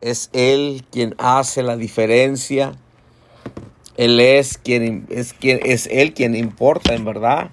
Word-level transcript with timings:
Es 0.00 0.30
Él 0.32 0.84
quien 0.90 1.14
hace 1.18 1.62
la 1.62 1.76
diferencia. 1.76 2.72
Él 3.96 4.18
es 4.20 4.56
quien 4.56 5.06
es 5.10 5.34
quien 5.34 5.60
es 5.62 5.86
Él 5.86 6.14
quien 6.14 6.34
importa 6.34 6.94
en 6.94 7.04
verdad. 7.04 7.50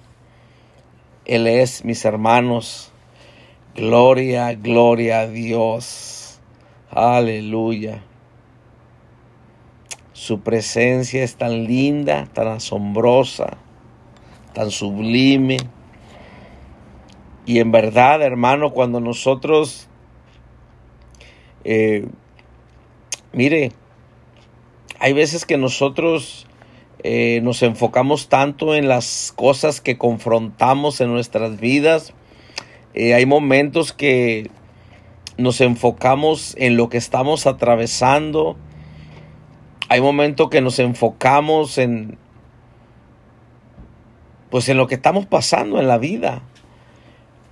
Él 1.26 1.46
es, 1.46 1.84
mis 1.84 2.04
hermanos. 2.06 2.90
Gloria, 3.74 4.54
gloria 4.54 5.20
a 5.20 5.28
Dios. 5.28 6.40
Aleluya. 6.90 8.02
Su 10.14 10.40
presencia 10.40 11.22
es 11.22 11.36
tan 11.36 11.64
linda, 11.64 12.26
tan 12.32 12.48
asombrosa, 12.48 13.58
tan 14.54 14.70
sublime. 14.70 15.58
Y 17.44 17.60
en 17.60 17.72
verdad, 17.72 18.22
hermano, 18.22 18.72
cuando 18.72 19.00
nosotros, 19.00 19.86
eh, 21.64 22.08
mire, 23.32 23.72
hay 24.98 25.12
veces 25.12 25.46
que 25.46 25.56
nosotros 25.56 26.46
eh, 27.04 27.40
nos 27.42 27.62
enfocamos 27.62 28.28
tanto 28.28 28.74
en 28.74 28.88
las 28.88 29.32
cosas 29.36 29.80
que 29.80 29.96
confrontamos 29.98 31.00
en 31.00 31.12
nuestras 31.12 31.60
vidas. 31.60 32.12
Eh, 32.94 33.14
hay 33.14 33.26
momentos 33.26 33.92
que 33.92 34.50
nos 35.36 35.60
enfocamos 35.60 36.54
en 36.58 36.76
lo 36.76 36.88
que 36.88 36.96
estamos 36.96 37.46
atravesando. 37.46 38.56
Hay 39.88 40.00
momentos 40.00 40.50
que 40.50 40.60
nos 40.60 40.78
enfocamos 40.80 41.78
en 41.78 42.18
pues 44.50 44.68
en 44.68 44.78
lo 44.78 44.86
que 44.86 44.94
estamos 44.94 45.26
pasando 45.26 45.78
en 45.78 45.86
la 45.86 45.98
vida. 45.98 46.42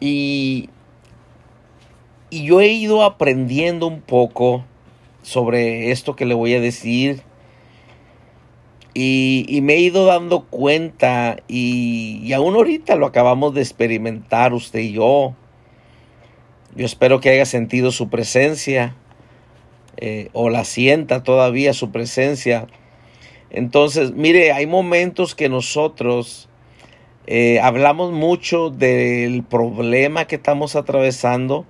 Y, 0.00 0.70
y 2.30 2.44
yo 2.44 2.60
he 2.60 2.68
ido 2.68 3.04
aprendiendo 3.04 3.86
un 3.86 4.00
poco 4.00 4.64
sobre 5.26 5.90
esto 5.90 6.14
que 6.14 6.24
le 6.24 6.34
voy 6.34 6.54
a 6.54 6.60
decir 6.60 7.24
y, 8.94 9.58
me 9.62 9.74
he 9.74 9.80
ido 9.80 10.06
dando 10.06 10.44
cuenta 10.44 11.38
y, 11.48 12.32
aún 12.32 12.54
ahorita 12.54 12.94
lo 12.94 13.06
acabamos 13.06 13.52
de 13.52 13.60
experimentar 13.60 14.54
usted 14.54 14.78
y 14.78 14.92
yo. 14.92 15.34
Yo 16.76 16.86
espero 16.86 17.20
que 17.20 17.30
haya 17.30 17.44
sentido 17.44 17.90
su 17.90 18.08
presencia 18.08 18.94
eh, 19.96 20.30
o 20.32 20.48
la 20.48 20.64
sienta 20.64 21.24
todavía 21.24 21.72
su 21.72 21.90
presencia. 21.90 22.68
Entonces, 23.50 24.12
mire, 24.12 24.52
hay 24.52 24.66
momentos 24.66 25.34
que 25.34 25.48
nosotros 25.48 26.48
eh, 27.26 27.58
hablamos 27.60 28.12
mucho 28.12 28.70
del 28.70 29.42
problema 29.42 30.26
que 30.26 30.36
estamos 30.36 30.76
atravesando. 30.76 31.66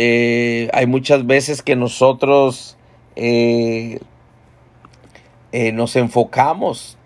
Eh, 0.00 0.70
hay 0.74 0.86
muchas 0.86 1.26
veces 1.26 1.60
que 1.60 1.74
nosotros 1.74 2.76
eh, 3.16 3.98
nos 5.50 5.96
enfocamos. 5.96 6.96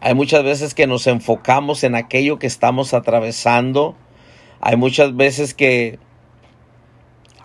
Hay 0.00 0.14
muchas 0.14 0.42
veces 0.42 0.74
que 0.74 0.88
nos 0.88 1.06
enfocamos 1.06 1.84
en 1.84 1.94
aquello 1.94 2.40
que 2.40 2.48
estamos 2.48 2.92
atravesando. 2.92 3.94
Hay 4.60 4.74
muchas 4.74 5.14
veces 5.14 5.54
que 5.54 6.00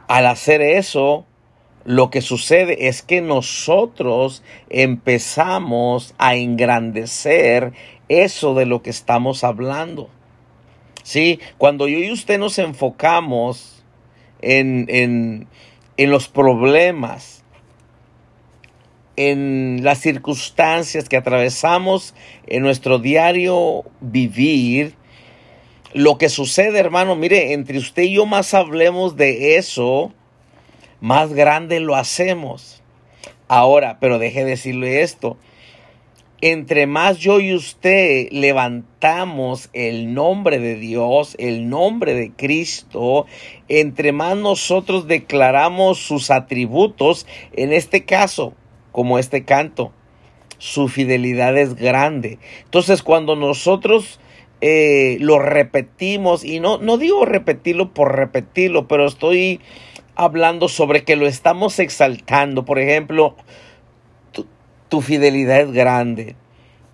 al 0.07 0.25
hacer 0.25 0.63
eso, 0.63 1.27
lo 1.85 2.09
que 2.09 2.21
sucede 2.21 2.87
es 2.87 3.03
que 3.03 3.21
nosotros 3.21 4.41
empezamos 4.71 6.15
a 6.17 6.33
engrandecer 6.33 7.73
eso 8.07 8.55
de 8.55 8.65
lo 8.65 8.81
que 8.81 8.89
estamos 8.89 9.43
hablando. 9.43 10.09
¿Sí? 11.03 11.39
Cuando 11.59 11.87
yo 11.87 11.99
y 11.99 12.11
usted 12.11 12.39
nos 12.39 12.57
enfocamos 12.57 13.78
en, 14.41 14.85
en, 14.89 15.47
en 15.97 16.11
los 16.11 16.27
problemas, 16.27 17.43
en 19.15 19.83
las 19.83 19.99
circunstancias 19.99 21.09
que 21.09 21.17
atravesamos 21.17 22.15
en 22.47 22.63
nuestro 22.63 22.99
diario 22.99 23.83
vivir, 23.99 24.95
lo 25.93 26.17
que 26.17 26.29
sucede, 26.29 26.79
hermano, 26.79 27.15
mire, 27.15 27.53
entre 27.53 27.79
usted 27.79 28.03
y 28.03 28.13
yo 28.13 28.25
más 28.25 28.53
hablemos 28.53 29.17
de 29.17 29.57
eso, 29.57 30.13
más 31.01 31.33
grande 31.33 31.79
lo 31.79 31.95
hacemos. 31.95 32.83
Ahora, 33.47 33.97
pero 33.99 34.19
deje 34.19 34.45
decirle 34.45 35.01
esto, 35.01 35.37
entre 36.41 36.87
más 36.87 37.17
yo 37.17 37.39
y 37.39 37.53
usted 37.53 38.29
levantamos 38.31 39.69
el 39.73 40.13
nombre 40.13 40.59
de 40.59 40.75
Dios, 40.75 41.35
el 41.37 41.69
nombre 41.69 42.13
de 42.13 42.31
Cristo, 42.31 43.25
entre 43.67 44.11
más 44.11 44.37
nosotros 44.37 45.07
declaramos 45.07 45.97
sus 45.97 46.31
atributos, 46.31 47.27
en 47.53 47.73
este 47.73 48.05
caso, 48.05 48.53
como 48.91 49.19
este 49.19 49.43
canto. 49.43 49.91
Su 50.57 50.87
fidelidad 50.87 51.57
es 51.57 51.75
grande. 51.75 52.39
Entonces 52.63 53.03
cuando 53.03 53.35
nosotros 53.35 54.19
eh, 54.61 55.17
lo 55.19 55.39
repetimos, 55.39 56.43
y 56.43 56.59
no, 56.59 56.77
no 56.77 56.97
digo 56.97 57.25
repetirlo 57.25 57.93
por 57.93 58.15
repetirlo, 58.15 58.87
pero 58.87 59.05
estoy 59.05 59.61
hablando 60.15 60.67
sobre 60.67 61.03
que 61.03 61.15
lo 61.15 61.27
estamos 61.27 61.79
exaltando. 61.79 62.65
Por 62.65 62.79
ejemplo, 62.79 63.35
tu, 64.89 65.01
fidelidad 65.01 65.61
es 65.61 65.71
grande. 65.71 66.35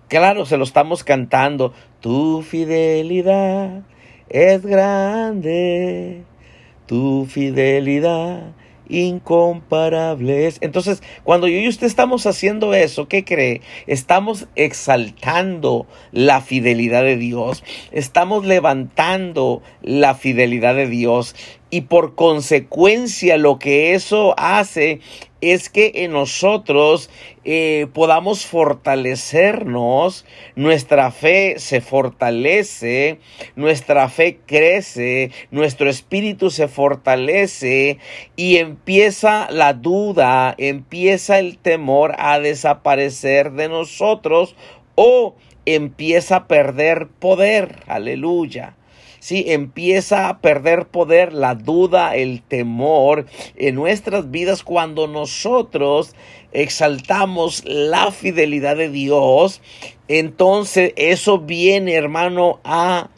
Claro, 0.08 0.46
se 0.46 0.56
lo 0.56 0.64
estamos 0.64 1.04
cantando. 1.04 1.72
Tu 2.00 2.42
fidelidad 2.42 3.82
es 4.28 4.64
grande. 4.64 6.22
Tu 6.86 7.26
fidelidad 7.26 8.54
incomparables. 8.88 10.58
Entonces, 10.60 11.02
cuando 11.24 11.48
yo 11.48 11.58
y 11.58 11.68
usted 11.68 11.86
estamos 11.86 12.26
haciendo 12.26 12.74
eso, 12.74 13.08
¿qué 13.08 13.24
cree? 13.24 13.60
Estamos 13.86 14.46
exaltando 14.54 15.86
la 16.12 16.40
fidelidad 16.40 17.02
de 17.02 17.16
Dios, 17.16 17.64
estamos 17.92 18.46
levantando 18.46 19.62
la 19.82 20.14
fidelidad 20.14 20.74
de 20.74 20.86
Dios 20.88 21.34
y 21.70 21.82
por 21.82 22.14
consecuencia 22.14 23.38
lo 23.38 23.58
que 23.58 23.94
eso 23.94 24.34
hace 24.38 25.00
es 25.52 25.68
que 25.68 25.92
en 25.94 26.12
nosotros 26.12 27.10
eh, 27.44 27.86
podamos 27.92 28.46
fortalecernos, 28.46 30.24
nuestra 30.54 31.10
fe 31.10 31.58
se 31.58 31.80
fortalece, 31.80 33.18
nuestra 33.54 34.08
fe 34.08 34.38
crece, 34.46 35.30
nuestro 35.50 35.88
espíritu 35.90 36.50
se 36.50 36.68
fortalece 36.68 37.98
y 38.36 38.56
empieza 38.56 39.48
la 39.50 39.72
duda, 39.72 40.54
empieza 40.58 41.38
el 41.38 41.58
temor 41.58 42.14
a 42.18 42.38
desaparecer 42.40 43.52
de 43.52 43.68
nosotros 43.68 44.56
o 44.94 45.36
empieza 45.66 46.36
a 46.36 46.48
perder 46.48 47.08
poder. 47.08 47.82
Aleluya. 47.86 48.76
Si 49.26 49.50
empieza 49.50 50.28
a 50.28 50.38
perder 50.38 50.86
poder 50.86 51.32
la 51.32 51.56
duda, 51.56 52.14
el 52.14 52.42
temor 52.42 53.26
en 53.56 53.74
nuestras 53.74 54.30
vidas 54.30 54.62
cuando 54.62 55.08
nosotros 55.08 56.14
exaltamos 56.52 57.64
la 57.64 58.12
fidelidad 58.12 58.76
de 58.76 58.88
Dios. 58.88 59.62
Entonces 60.06 60.92
eso 60.94 61.40
viene, 61.40 61.94
hermano, 61.94 62.60
a 62.62 63.10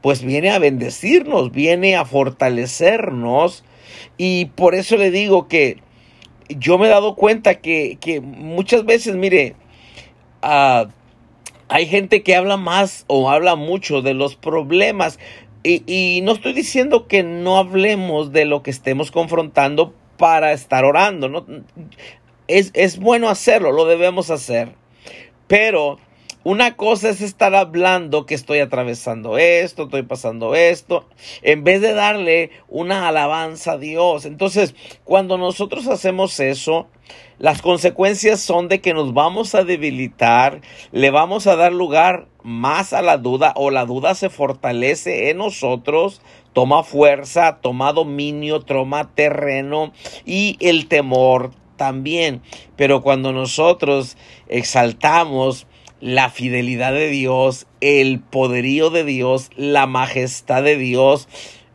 pues 0.00 0.24
viene 0.24 0.48
a 0.48 0.58
bendecirnos, 0.58 1.52
viene 1.52 1.94
a 1.94 2.06
fortalecernos. 2.06 3.64
Y 4.16 4.46
por 4.46 4.74
eso 4.74 4.96
le 4.96 5.10
digo 5.10 5.46
que 5.46 5.76
yo 6.48 6.78
me 6.78 6.86
he 6.86 6.90
dado 6.90 7.16
cuenta 7.16 7.56
que, 7.56 7.98
que 8.00 8.22
muchas 8.22 8.86
veces, 8.86 9.14
mire, 9.14 9.56
uh, 10.42 10.88
hay 11.68 11.86
gente 11.86 12.22
que 12.22 12.36
habla 12.36 12.56
más 12.56 13.04
o 13.06 13.30
habla 13.30 13.56
mucho 13.56 14.02
de 14.02 14.14
los 14.14 14.36
problemas. 14.36 15.18
Y, 15.62 16.20
no 16.22 16.32
estoy 16.32 16.52
diciendo 16.52 17.06
que 17.08 17.22
no 17.22 17.56
hablemos 17.56 18.32
de 18.32 18.44
lo 18.44 18.62
que 18.62 18.70
estemos 18.70 19.10
confrontando 19.10 19.94
para 20.18 20.52
estar 20.52 20.84
orando. 20.84 21.28
¿no? 21.28 21.46
Es, 22.48 22.70
es 22.74 22.98
bueno 22.98 23.30
hacerlo, 23.30 23.72
lo 23.72 23.86
debemos 23.86 24.30
hacer. 24.30 24.74
Pero 25.46 25.98
una 26.42 26.76
cosa 26.76 27.08
es 27.08 27.22
estar 27.22 27.54
hablando 27.54 28.26
que 28.26 28.34
estoy 28.34 28.58
atravesando 28.58 29.38
esto, 29.38 29.84
estoy 29.84 30.02
pasando 30.02 30.54
esto, 30.54 31.08
en 31.40 31.64
vez 31.64 31.80
de 31.80 31.94
darle 31.94 32.50
una 32.68 33.08
alabanza 33.08 33.72
a 33.72 33.78
Dios. 33.78 34.26
Entonces, 34.26 34.74
cuando 35.04 35.38
nosotros 35.38 35.86
hacemos 35.86 36.38
eso, 36.40 36.86
las 37.38 37.62
consecuencias 37.62 38.40
son 38.40 38.68
de 38.68 38.80
que 38.80 38.94
nos 38.94 39.12
vamos 39.12 39.54
a 39.54 39.64
debilitar, 39.64 40.60
le 40.92 41.10
vamos 41.10 41.46
a 41.46 41.56
dar 41.56 41.72
lugar 41.72 42.28
más 42.42 42.92
a 42.92 43.02
la 43.02 43.18
duda 43.18 43.52
o 43.56 43.70
la 43.70 43.84
duda 43.86 44.14
se 44.14 44.30
fortalece 44.30 45.30
en 45.30 45.38
nosotros, 45.38 46.22
toma 46.52 46.84
fuerza, 46.84 47.58
toma 47.60 47.92
dominio, 47.92 48.60
toma 48.60 49.14
terreno 49.14 49.92
y 50.24 50.56
el 50.60 50.86
temor 50.86 51.50
también. 51.76 52.42
Pero 52.76 53.02
cuando 53.02 53.32
nosotros 53.32 54.16
exaltamos, 54.48 55.66
la 56.04 56.28
fidelidad 56.28 56.92
de 56.92 57.08
Dios, 57.08 57.66
el 57.80 58.20
poderío 58.20 58.90
de 58.90 59.04
Dios, 59.04 59.50
la 59.56 59.86
majestad 59.86 60.62
de 60.62 60.76
Dios, 60.76 61.28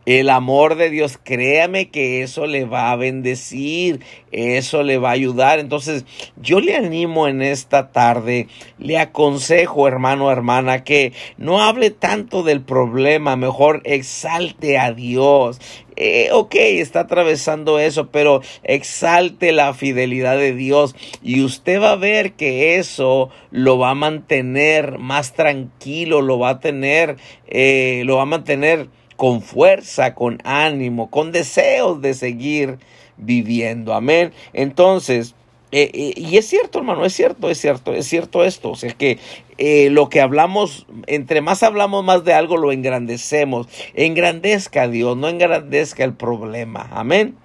el 0.06 0.30
amor 0.30 0.76
de 0.76 0.90
Dios, 0.90 1.18
créame 1.22 1.90
que 1.90 2.22
eso 2.22 2.46
le 2.46 2.64
va 2.64 2.90
a 2.90 2.96
bendecir, 2.96 4.00
eso 4.32 4.82
le 4.82 4.98
va 4.98 5.10
a 5.10 5.12
ayudar. 5.12 5.58
Entonces, 5.58 6.04
yo 6.40 6.60
le 6.60 6.76
animo 6.76 7.28
en 7.28 7.42
esta 7.42 7.92
tarde, 7.92 8.48
le 8.78 8.98
aconsejo, 8.98 9.86
hermano, 9.86 10.30
hermana, 10.30 10.84
que 10.84 11.12
no 11.36 11.62
hable 11.62 11.90
tanto 11.90 12.42
del 12.42 12.62
problema, 12.62 13.36
mejor 13.36 13.82
exalte 13.84 14.78
a 14.78 14.92
Dios. 14.92 15.60
Eh, 15.96 16.30
ok, 16.32 16.54
está 16.54 17.00
atravesando 17.00 17.78
eso, 17.78 18.10
pero 18.10 18.40
exalte 18.62 19.52
la 19.52 19.74
fidelidad 19.74 20.38
de 20.38 20.54
Dios 20.54 20.96
y 21.22 21.42
usted 21.42 21.78
va 21.78 21.92
a 21.92 21.96
ver 21.96 22.32
que 22.32 22.78
eso 22.78 23.28
lo 23.50 23.76
va 23.76 23.90
a 23.90 23.94
mantener 23.94 24.96
más 24.96 25.34
tranquilo, 25.34 26.22
lo 26.22 26.38
va 26.38 26.50
a 26.50 26.60
tener, 26.60 27.16
eh, 27.48 28.02
lo 28.06 28.16
va 28.16 28.22
a 28.22 28.26
mantener 28.26 28.88
con 29.20 29.42
fuerza, 29.42 30.14
con 30.14 30.38
ánimo, 30.44 31.10
con 31.10 31.30
deseos 31.30 32.00
de 32.00 32.14
seguir 32.14 32.78
viviendo. 33.18 33.92
Amén. 33.92 34.32
Entonces, 34.54 35.34
eh, 35.72 35.90
eh, 35.92 36.14
y 36.16 36.38
es 36.38 36.46
cierto, 36.46 36.78
hermano, 36.78 37.04
es 37.04 37.12
cierto, 37.12 37.50
es 37.50 37.58
cierto, 37.58 37.92
es 37.92 38.06
cierto 38.06 38.44
esto. 38.44 38.70
O 38.70 38.76
sea 38.76 38.94
que 38.94 39.18
eh, 39.58 39.90
lo 39.90 40.08
que 40.08 40.22
hablamos, 40.22 40.86
entre 41.06 41.42
más 41.42 41.62
hablamos 41.62 42.02
más 42.02 42.24
de 42.24 42.32
algo, 42.32 42.56
lo 42.56 42.72
engrandecemos. 42.72 43.68
Engrandezca 43.92 44.84
a 44.84 44.88
Dios, 44.88 45.18
no 45.18 45.28
engrandezca 45.28 46.02
el 46.02 46.14
problema. 46.14 46.88
Amén. 46.90 47.36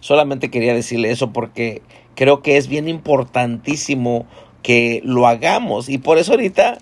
Solamente 0.00 0.50
quería 0.50 0.74
decirle 0.74 1.12
eso 1.12 1.32
porque 1.32 1.80
creo 2.14 2.42
que 2.42 2.58
es 2.58 2.68
bien 2.68 2.88
importantísimo 2.88 4.26
que 4.62 5.00
lo 5.02 5.26
hagamos. 5.26 5.88
Y 5.88 5.96
por 5.96 6.18
eso 6.18 6.32
ahorita, 6.32 6.76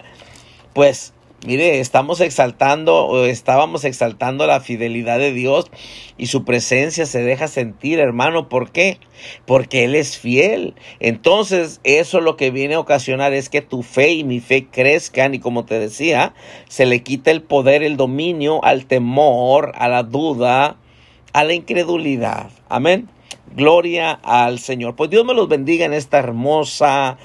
pues 0.74 1.12
Mire, 1.46 1.80
estamos 1.80 2.20
exaltando 2.20 3.06
o 3.06 3.24
estábamos 3.24 3.84
exaltando 3.86 4.46
la 4.46 4.60
fidelidad 4.60 5.18
de 5.18 5.32
Dios 5.32 5.70
y 6.18 6.26
su 6.26 6.44
presencia 6.44 7.06
se 7.06 7.22
deja 7.22 7.48
sentir, 7.48 7.98
hermano. 7.98 8.50
¿Por 8.50 8.70
qué? 8.72 8.98
Porque 9.46 9.84
Él 9.84 9.94
es 9.94 10.18
fiel. 10.18 10.74
Entonces, 10.98 11.80
eso 11.82 12.20
lo 12.20 12.36
que 12.36 12.50
viene 12.50 12.74
a 12.74 12.80
ocasionar 12.80 13.32
es 13.32 13.48
que 13.48 13.62
tu 13.62 13.82
fe 13.82 14.12
y 14.12 14.24
mi 14.24 14.40
fe 14.40 14.66
crezcan 14.70 15.32
y 15.32 15.38
como 15.38 15.64
te 15.64 15.78
decía, 15.78 16.34
se 16.68 16.84
le 16.84 17.02
quita 17.02 17.30
el 17.30 17.40
poder, 17.40 17.82
el 17.82 17.96
dominio 17.96 18.62
al 18.62 18.84
temor, 18.84 19.72
a 19.76 19.88
la 19.88 20.02
duda, 20.02 20.76
a 21.32 21.44
la 21.44 21.54
incredulidad. 21.54 22.50
Amén. 22.68 23.08
Gloria 23.56 24.12
al 24.12 24.58
Señor. 24.58 24.94
Pues 24.94 25.08
Dios 25.08 25.24
me 25.24 25.32
los 25.32 25.48
bendiga 25.48 25.86
en 25.86 25.94
esta 25.94 26.18
hermosa 26.18 27.16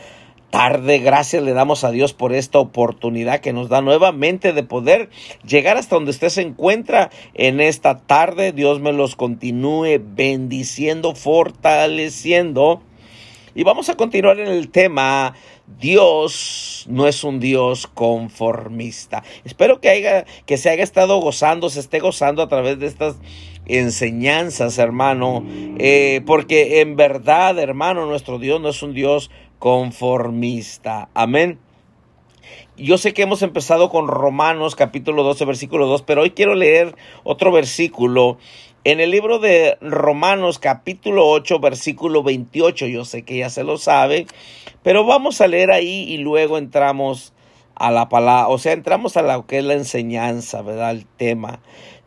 tarde. 0.49 0.99
Gracias 0.99 1.43
le 1.43 1.53
damos 1.53 1.83
a 1.83 1.91
Dios 1.91 2.13
por 2.13 2.33
esta 2.33 2.59
oportunidad 2.59 3.39
que 3.39 3.53
nos 3.53 3.69
da 3.69 3.81
nuevamente 3.81 4.53
de 4.53 4.63
poder 4.63 5.09
llegar 5.45 5.77
hasta 5.77 5.95
donde 5.95 6.11
usted 6.11 6.29
se 6.29 6.41
encuentra 6.41 7.09
en 7.33 7.59
esta 7.59 7.97
tarde. 7.97 8.51
Dios 8.51 8.79
me 8.79 8.93
los 8.93 9.15
continúe 9.15 9.99
bendiciendo, 9.99 11.15
fortaleciendo. 11.15 12.81
Y 13.53 13.63
vamos 13.63 13.87
a 13.89 13.95
continuar 13.95 14.39
en 14.39 14.49
el 14.49 14.69
tema. 14.69 15.33
Dios 15.79 16.85
no 16.89 17.07
es 17.07 17.23
un 17.23 17.39
Dios 17.39 17.87
conformista. 17.87 19.23
Espero 19.45 19.79
que, 19.79 19.89
haya, 19.89 20.25
que 20.45 20.57
se 20.57 20.69
haya 20.69 20.83
estado 20.83 21.19
gozando, 21.19 21.69
se 21.69 21.79
esté 21.79 21.99
gozando 21.99 22.41
a 22.41 22.47
través 22.47 22.79
de 22.79 22.87
estas 22.87 23.15
enseñanzas, 23.65 24.77
hermano. 24.77 25.43
Eh, 25.79 26.21
porque 26.25 26.81
en 26.81 26.95
verdad, 26.95 27.57
hermano, 27.57 28.05
nuestro 28.05 28.39
Dios 28.39 28.61
no 28.61 28.69
es 28.69 28.83
un 28.83 28.93
Dios 28.93 29.31
conformista. 29.59 31.09
Amén. 31.13 31.59
Yo 32.77 32.97
sé 32.97 33.13
que 33.13 33.21
hemos 33.21 33.41
empezado 33.41 33.89
con 33.89 34.07
Romanos 34.07 34.75
capítulo 34.75 35.23
12 35.23 35.45
versículo 35.45 35.87
2, 35.87 36.01
pero 36.03 36.21
hoy 36.21 36.31
quiero 36.31 36.55
leer 36.55 36.95
otro 37.23 37.51
versículo 37.51 38.37
en 38.83 38.99
el 38.99 39.11
libro 39.11 39.39
de 39.39 39.77
Romanos 39.81 40.59
capítulo 40.59 41.27
8 41.27 41.59
versículo 41.59 42.21
28. 42.21 42.85
Yo 42.87 43.05
sé 43.05 43.23
que 43.23 43.37
ya 43.37 43.49
se 43.49 43.63
lo 43.63 43.77
sabe, 43.77 44.27
pero 44.83 45.05
vamos 45.05 45.41
a 45.41 45.47
leer 45.47 45.71
ahí 45.71 46.03
y 46.03 46.17
luego 46.17 46.57
entramos 46.57 47.33
a 47.75 47.91
la 47.91 48.09
palabra, 48.09 48.47
o 48.47 48.57
sea, 48.57 48.73
entramos 48.73 49.17
a 49.17 49.21
lo 49.21 49.45
que 49.47 49.57
es 49.57 49.63
la 49.63 49.73
enseñanza, 49.73 50.61
¿verdad? 50.61 50.91
El 50.91 51.05
tema. 51.05 51.59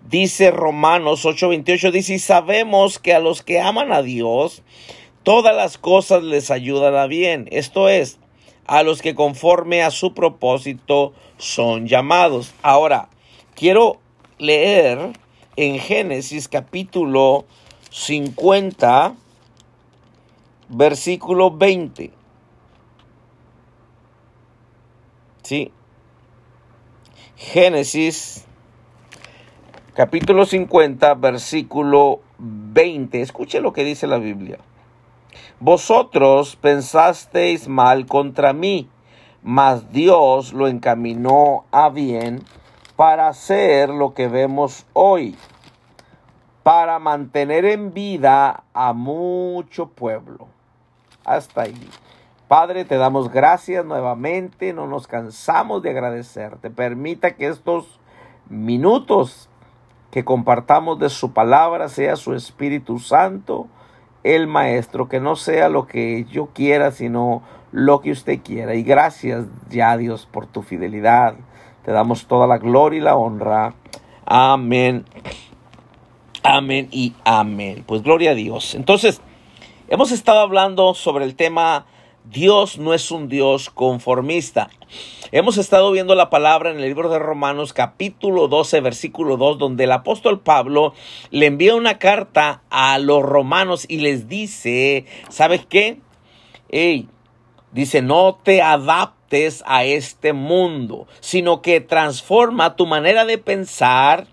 Dice 0.08 0.50
Romanos 0.50 1.24
8:28, 1.26 1.90
dice, 1.90 2.14
y 2.14 2.18
sabemos 2.18 2.98
que 2.98 3.14
a 3.14 3.20
los 3.20 3.42
que 3.42 3.60
aman 3.60 3.92
a 3.92 4.02
Dios, 4.02 4.62
todas 5.22 5.54
las 5.54 5.78
cosas 5.78 6.22
les 6.22 6.50
ayudan 6.50 6.94
a 6.94 7.06
bien. 7.06 7.48
Esto 7.50 7.88
es, 7.88 8.18
a 8.66 8.82
los 8.82 9.02
que 9.02 9.14
conforme 9.14 9.82
a 9.82 9.90
su 9.90 10.14
propósito 10.14 11.12
son 11.38 11.86
llamados. 11.86 12.54
Ahora, 12.62 13.08
quiero 13.54 13.98
leer 14.38 15.12
en 15.56 15.78
Génesis 15.78 16.48
capítulo 16.48 17.44
50, 17.90 19.14
versículo 20.68 21.50
20. 21.50 22.12
Sí. 25.42 25.72
Génesis 27.36 28.44
capítulo 29.94 30.44
50, 30.44 31.14
versículo 31.14 32.20
20. 32.38 33.20
Escuche 33.22 33.60
lo 33.60 33.72
que 33.72 33.82
dice 33.84 34.06
la 34.06 34.18
Biblia. 34.18 34.58
Vosotros 35.60 36.54
pensasteis 36.54 37.66
mal 37.66 38.06
contra 38.06 38.52
mí, 38.52 38.88
mas 39.42 39.90
Dios 39.90 40.52
lo 40.52 40.68
encaminó 40.68 41.64
a 41.72 41.88
bien 41.88 42.44
para 42.94 43.26
hacer 43.26 43.88
lo 43.88 44.14
que 44.14 44.28
vemos 44.28 44.86
hoy, 44.92 45.36
para 46.62 47.00
mantener 47.00 47.64
en 47.64 47.92
vida 47.92 48.62
a 48.72 48.92
mucho 48.92 49.88
pueblo. 49.88 50.46
Hasta 51.24 51.62
ahí. 51.62 51.90
Padre, 52.46 52.84
te 52.84 52.96
damos 52.96 53.28
gracias 53.28 53.84
nuevamente, 53.84 54.72
no 54.72 54.86
nos 54.86 55.08
cansamos 55.08 55.82
de 55.82 55.90
agradecerte. 55.90 56.70
Permita 56.70 57.34
que 57.34 57.48
estos 57.48 57.98
minutos 58.48 59.48
que 60.12 60.24
compartamos 60.24 61.00
de 61.00 61.10
su 61.10 61.32
palabra 61.32 61.88
sea 61.88 62.14
su 62.14 62.32
Espíritu 62.32 63.00
Santo 63.00 63.66
el 64.34 64.46
maestro, 64.46 65.08
que 65.08 65.20
no 65.20 65.36
sea 65.36 65.68
lo 65.68 65.86
que 65.86 66.24
yo 66.30 66.46
quiera, 66.46 66.90
sino 66.90 67.42
lo 67.72 68.00
que 68.00 68.10
usted 68.10 68.40
quiera. 68.42 68.74
Y 68.74 68.82
gracias 68.82 69.46
ya 69.70 69.96
Dios 69.96 70.28
por 70.30 70.46
tu 70.46 70.62
fidelidad. 70.62 71.34
Te 71.84 71.92
damos 71.92 72.26
toda 72.26 72.46
la 72.46 72.58
gloria 72.58 72.98
y 72.98 73.02
la 73.02 73.16
honra. 73.16 73.74
Amén. 74.24 75.04
Amén 76.42 76.88
y 76.90 77.14
amén. 77.24 77.84
Pues 77.86 78.02
gloria 78.02 78.30
a 78.32 78.34
Dios. 78.34 78.74
Entonces, 78.74 79.20
hemos 79.88 80.12
estado 80.12 80.40
hablando 80.40 80.94
sobre 80.94 81.24
el 81.24 81.34
tema 81.34 81.86
Dios 82.30 82.78
no 82.78 82.92
es 82.92 83.10
un 83.10 83.30
Dios 83.30 83.70
conformista. 83.70 84.68
Hemos 85.32 85.56
estado 85.56 85.90
viendo 85.92 86.14
la 86.14 86.28
palabra 86.28 86.70
en 86.70 86.76
el 86.76 86.82
libro 86.82 87.08
de 87.08 87.18
Romanos 87.18 87.72
capítulo 87.72 88.48
12 88.48 88.82
versículo 88.82 89.38
2 89.38 89.56
donde 89.56 89.84
el 89.84 89.92
apóstol 89.92 90.40
Pablo 90.40 90.92
le 91.30 91.46
envía 91.46 91.74
una 91.74 91.98
carta 91.98 92.60
a 92.68 92.98
los 92.98 93.22
romanos 93.22 93.86
y 93.88 93.98
les 93.98 94.28
dice, 94.28 95.06
¿sabes 95.30 95.64
qué? 95.64 96.00
Hey, 96.68 97.08
dice, 97.72 98.02
no 98.02 98.38
te 98.42 98.60
adaptes 98.60 99.64
a 99.66 99.84
este 99.84 100.34
mundo, 100.34 101.06
sino 101.20 101.62
que 101.62 101.80
transforma 101.80 102.76
tu 102.76 102.84
manera 102.84 103.24
de 103.24 103.38
pensar 103.38 104.26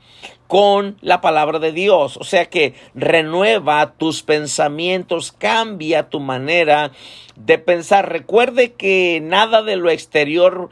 con 0.47 0.97
la 1.01 1.21
palabra 1.21 1.59
de 1.59 1.71
Dios. 1.71 2.17
O 2.17 2.23
sea 2.23 2.45
que 2.45 2.73
renueva 2.93 3.93
tus 3.97 4.23
pensamientos, 4.23 5.31
cambia 5.31 6.09
tu 6.09 6.19
manera 6.19 6.91
de 7.35 7.57
pensar. 7.57 8.11
Recuerde 8.11 8.73
que 8.73 9.21
nada 9.23 9.61
de 9.61 9.75
lo 9.75 9.89
exterior 9.89 10.69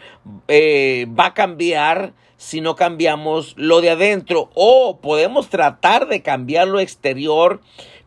eh, 0.48 1.08
va 1.18 1.28
a 1.28 1.34
cambiar 1.34 2.14
si 2.38 2.60
no 2.60 2.76
cambiamos 2.76 3.54
lo 3.58 3.82
de 3.82 3.92
adentro. 3.92 4.50
O 4.54 5.00
podemos 5.02 5.50
tratar 5.50 6.08
de 6.08 6.22
cambiar 6.22 6.68
lo 6.68 6.80
exterior 6.80 7.62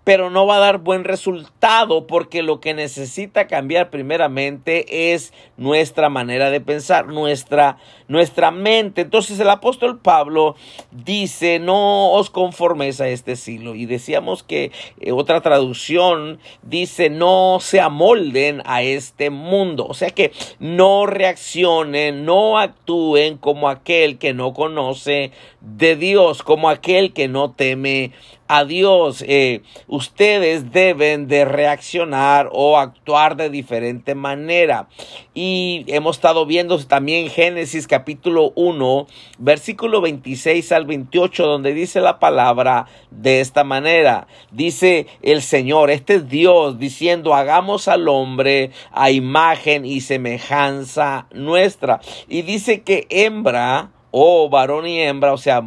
pero 0.07 0.31
no 0.31 0.47
va 0.47 0.59
a 0.59 0.61
dar 0.61 0.79
buen 0.79 1.03
resultado 1.03 2.07
porque 2.07 2.45
lo 2.45 2.61
que 2.61 2.75
necesita 2.75 3.49
cambiar 3.49 3.91
primeramente 3.91 5.13
es 5.13 5.33
nuestra 5.57 6.09
manera 6.09 6.49
de 6.53 6.61
pensar, 6.61 7.09
nuestra, 7.09 7.79
nuestra 8.07 8.53
mente. 8.53 9.01
Entonces 9.01 9.41
el 9.41 9.51
apóstol 9.51 9.99
Pablo 9.99 10.55
dice, 10.93 11.59
no 11.59 12.13
os 12.13 12.31
conforméis 12.31 13.01
a 13.01 13.09
este 13.09 13.35
siglo. 13.35 13.75
Y 13.75 13.87
decíamos 13.87 14.45
que 14.45 14.71
eh, 15.01 15.11
otra 15.11 15.41
traducción 15.41 16.39
dice, 16.63 17.11
no 17.11 17.59
se 17.61 17.81
amolden 17.81 18.63
a 18.65 18.83
este 18.83 19.31
mundo. 19.31 19.89
O 19.89 19.95
sea 19.95 20.11
que 20.11 20.31
no 20.61 21.07
reaccionen, 21.07 22.25
no 22.25 22.61
actúen 22.61 23.39
como 23.39 23.69
aquel 23.69 24.19
que 24.19 24.35
no 24.35 24.55
conoce 24.55 25.33
de 25.61 25.97
Dios, 25.97 26.45
como 26.45 26.71
aquel 26.71 27.13
que 27.13 27.27
no 27.27 27.51
teme 27.51 28.13
a 28.49 28.65
Dios, 28.65 29.25
eh, 29.27 29.63
ustedes 29.87 30.73
deben 30.73 31.29
de 31.29 31.45
reaccionar 31.45 32.49
o 32.53 32.79
actuar 32.79 33.37
de 33.37 33.51
diferente 33.51 34.15
manera. 34.15 34.89
Y 35.35 35.85
hemos 35.89 36.17
estado 36.17 36.47
viendo 36.47 36.79
también 36.85 37.29
Génesis 37.29 37.87
capítulo 37.87 38.53
1, 38.55 39.07
versículo 39.39 40.01
26 40.01 40.73
al 40.73 40.87
28, 40.87 41.47
donde 41.47 41.75
dice 41.75 42.01
la 42.01 42.19
palabra 42.19 42.87
de 43.11 43.41
esta 43.41 43.65
manera. 43.65 44.27
Dice 44.51 45.07
el 45.23 45.43
Señor, 45.43 45.91
este 45.91 46.17
es 46.17 46.29
Dios, 46.29 46.79
diciendo, 46.79 47.35
hagamos 47.35 47.89
al 47.89 48.09
hombre 48.09 48.71
a 48.93 49.11
imagen 49.11 49.85
y 49.85 50.01
semejanza 50.01 51.27
nuestra. 51.33 52.01
Y 52.29 52.43
dice 52.43 52.83
que 52.83 53.07
hembra, 53.11 53.91
o 54.11 54.49
varón 54.49 54.87
y 54.87 55.01
hembra, 55.01 55.33
o 55.33 55.39
sea, 55.39 55.63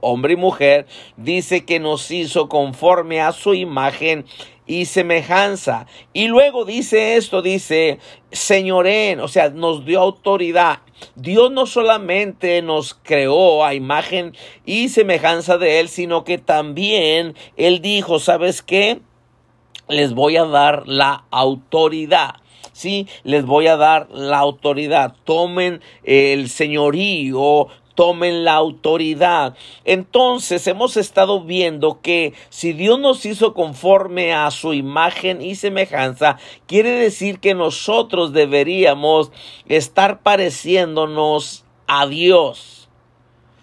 hombre 0.00 0.34
y 0.34 0.36
mujer, 0.36 0.86
dice 1.16 1.64
que 1.64 1.80
nos 1.80 2.10
hizo 2.10 2.48
conforme 2.48 3.20
a 3.20 3.32
su 3.32 3.54
imagen 3.54 4.24
y 4.66 4.84
semejanza. 4.84 5.86
Y 6.12 6.28
luego 6.28 6.64
dice 6.64 7.16
esto, 7.16 7.42
dice, 7.42 7.98
señoren, 8.30 9.18
o 9.20 9.26
sea, 9.26 9.50
nos 9.50 9.84
dio 9.84 10.00
autoridad. 10.00 10.78
Dios 11.16 11.50
no 11.50 11.66
solamente 11.66 12.62
nos 12.62 12.94
creó 12.94 13.64
a 13.64 13.74
imagen 13.74 14.36
y 14.64 14.88
semejanza 14.88 15.58
de 15.58 15.80
Él, 15.80 15.88
sino 15.88 16.22
que 16.22 16.38
también 16.38 17.34
Él 17.56 17.80
dijo, 17.80 18.20
¿sabes 18.20 18.62
qué? 18.62 19.00
Les 19.88 20.14
voy 20.14 20.36
a 20.36 20.44
dar 20.44 20.86
la 20.86 21.24
autoridad. 21.32 22.36
Sí, 22.72 23.08
les 23.24 23.44
voy 23.44 23.66
a 23.66 23.76
dar 23.76 24.08
la 24.12 24.38
autoridad. 24.38 25.14
Tomen 25.24 25.80
el 26.04 26.48
señorío 26.48 27.66
tomen 28.00 28.46
la 28.46 28.54
autoridad. 28.54 29.54
Entonces 29.84 30.66
hemos 30.66 30.96
estado 30.96 31.42
viendo 31.42 32.00
que 32.00 32.32
si 32.48 32.72
Dios 32.72 32.98
nos 32.98 33.26
hizo 33.26 33.52
conforme 33.52 34.32
a 34.32 34.50
su 34.50 34.72
imagen 34.72 35.42
y 35.42 35.54
semejanza, 35.54 36.38
quiere 36.66 36.92
decir 36.92 37.40
que 37.40 37.52
nosotros 37.52 38.32
deberíamos 38.32 39.30
estar 39.68 40.22
pareciéndonos 40.22 41.66
a 41.86 42.06
Dios 42.06 42.88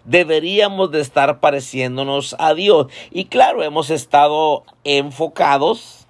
deberíamos 0.05 0.91
de 0.91 1.01
estar 1.01 1.39
pareciéndonos 1.39 2.35
a 2.39 2.53
Dios. 2.53 2.87
Y 3.11 3.25
claro, 3.25 3.61
hemos 3.63 3.89
estado 3.89 4.63
enfocados 4.85 6.07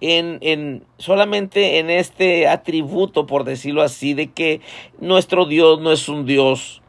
en, 0.00 0.38
en, 0.42 0.84
solamente 0.98 1.78
en 1.78 1.90
este 1.90 2.46
atributo, 2.46 3.26
por 3.26 3.42
decirlo 3.42 3.82
así, 3.82 4.14
de 4.14 4.30
que 4.30 4.60
nuestro 5.00 5.46
Dios 5.46 5.80
no 5.80 5.90
es 5.90 6.08
un 6.08 6.26
Dios 6.26 6.80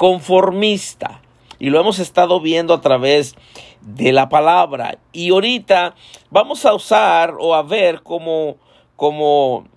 conformista. 0.00 1.20
Y 1.58 1.68
lo 1.68 1.78
hemos 1.78 1.98
estado 1.98 2.40
viendo 2.40 2.72
a 2.72 2.80
través 2.80 3.36
de 3.82 4.12
la 4.12 4.30
palabra. 4.30 4.96
Y 5.12 5.28
ahorita 5.28 5.94
vamos 6.30 6.64
a 6.64 6.72
usar 6.72 7.34
o 7.38 7.54
a 7.54 7.62
ver 7.62 8.02
como, 8.02 8.56
como, 8.96 9.68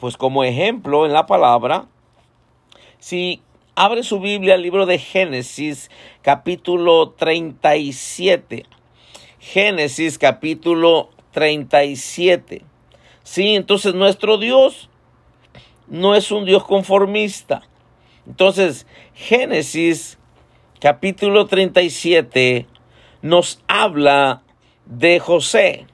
pues 0.00 0.16
como 0.16 0.42
ejemplo 0.42 1.06
en 1.06 1.12
la 1.12 1.26
palabra. 1.26 1.86
Si 2.98 3.42
abre 3.76 4.02
su 4.02 4.18
Biblia 4.18 4.54
al 4.54 4.62
libro 4.62 4.86
de 4.86 4.98
Génesis, 4.98 5.88
capítulo 6.20 7.10
37. 7.10 8.66
Génesis, 9.38 10.18
capítulo 10.18 11.10
37. 11.30 12.64
Sí, 13.22 13.54
entonces 13.54 13.94
nuestro 13.94 14.36
Dios 14.36 14.90
no 15.86 16.16
es 16.16 16.32
un 16.32 16.44
Dios 16.44 16.64
conformista. 16.64 17.69
Entonces, 18.30 18.86
Génesis 19.12 20.16
capítulo 20.78 21.46
37 21.46 22.68
nos 23.22 23.60
habla 23.66 24.44
de 24.86 25.18
José, 25.18 25.88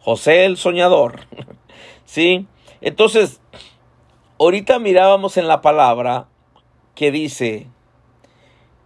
José 0.00 0.46
el 0.46 0.56
soñador. 0.56 1.20
¿Sí? 2.04 2.48
Entonces, 2.80 3.40
ahorita 4.40 4.80
mirábamos 4.80 5.36
en 5.36 5.46
la 5.46 5.60
palabra 5.60 6.26
que 6.96 7.12
dice 7.12 7.68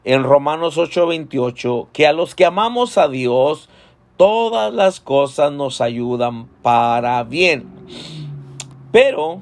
en 0.04 0.22
Romanos 0.22 0.76
8:28 0.76 1.88
que 1.94 2.06
a 2.06 2.12
los 2.12 2.34
que 2.34 2.44
amamos 2.44 2.98
a 2.98 3.08
Dios, 3.08 3.70
todas 4.18 4.74
las 4.74 5.00
cosas 5.00 5.52
nos 5.52 5.80
ayudan 5.80 6.48
para 6.60 7.24
bien. 7.24 7.66
Pero 8.92 9.40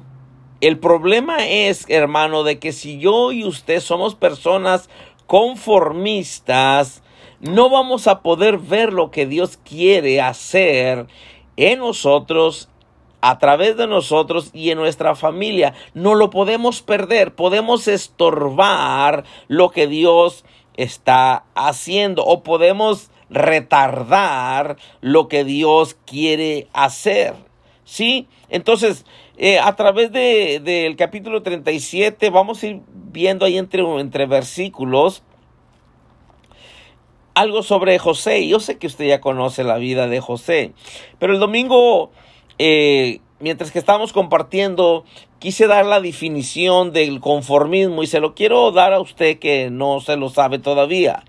el 0.61 0.79
problema 0.79 1.47
es, 1.47 1.85
hermano, 1.89 2.43
de 2.43 2.59
que 2.59 2.71
si 2.71 2.99
yo 2.99 3.31
y 3.31 3.45
usted 3.45 3.79
somos 3.79 4.15
personas 4.15 4.89
conformistas, 5.27 7.03
no 7.39 7.69
vamos 7.69 8.07
a 8.07 8.21
poder 8.21 8.57
ver 8.57 8.93
lo 8.93 9.11
que 9.11 9.25
Dios 9.25 9.57
quiere 9.63 10.21
hacer 10.21 11.07
en 11.57 11.79
nosotros, 11.79 12.69
a 13.21 13.39
través 13.39 13.77
de 13.77 13.87
nosotros 13.87 14.51
y 14.53 14.71
en 14.71 14.77
nuestra 14.77 15.15
familia. 15.15 15.73
No 15.93 16.15
lo 16.15 16.29
podemos 16.29 16.81
perder, 16.81 17.35
podemos 17.35 17.87
estorbar 17.87 19.23
lo 19.47 19.69
que 19.69 19.87
Dios 19.87 20.45
está 20.75 21.43
haciendo 21.55 22.23
o 22.23 22.43
podemos 22.43 23.09
retardar 23.29 24.77
lo 25.01 25.27
que 25.27 25.43
Dios 25.43 25.97
quiere 26.05 26.67
hacer. 26.73 27.33
¿Sí? 27.83 28.27
Entonces, 28.49 29.05
eh, 29.37 29.59
a 29.59 29.75
través 29.75 30.11
del 30.11 30.63
de, 30.63 30.95
capítulo 30.97 31.43
37 31.43 32.31
vamos 32.31 32.63
a 32.63 32.67
ir 32.67 32.81
viendo 32.87 33.45
ahí 33.45 33.57
entre, 33.57 33.83
entre 33.99 34.25
versículos 34.25 35.23
algo 37.35 37.61
sobre 37.61 37.99
José. 37.99 38.47
Yo 38.47 38.59
sé 38.59 38.79
que 38.79 38.87
usted 38.87 39.05
ya 39.05 39.21
conoce 39.21 39.63
la 39.63 39.77
vida 39.77 40.07
de 40.07 40.19
José, 40.21 40.73
pero 41.19 41.33
el 41.33 41.39
domingo, 41.39 42.09
eh, 42.57 43.19
mientras 43.39 43.71
que 43.71 43.77
estábamos 43.77 44.11
compartiendo, 44.11 45.05
quise 45.37 45.67
dar 45.67 45.85
la 45.85 46.01
definición 46.01 46.91
del 46.91 47.19
conformismo 47.19 48.01
y 48.01 48.07
se 48.07 48.19
lo 48.19 48.33
quiero 48.33 48.71
dar 48.71 48.93
a 48.93 48.99
usted 48.99 49.37
que 49.37 49.69
no 49.69 49.99
se 50.01 50.17
lo 50.17 50.29
sabe 50.29 50.57
todavía. 50.57 51.23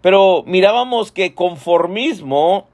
Pero 0.00 0.42
mirábamos 0.46 1.12
que 1.12 1.34
conformismo 1.34 2.66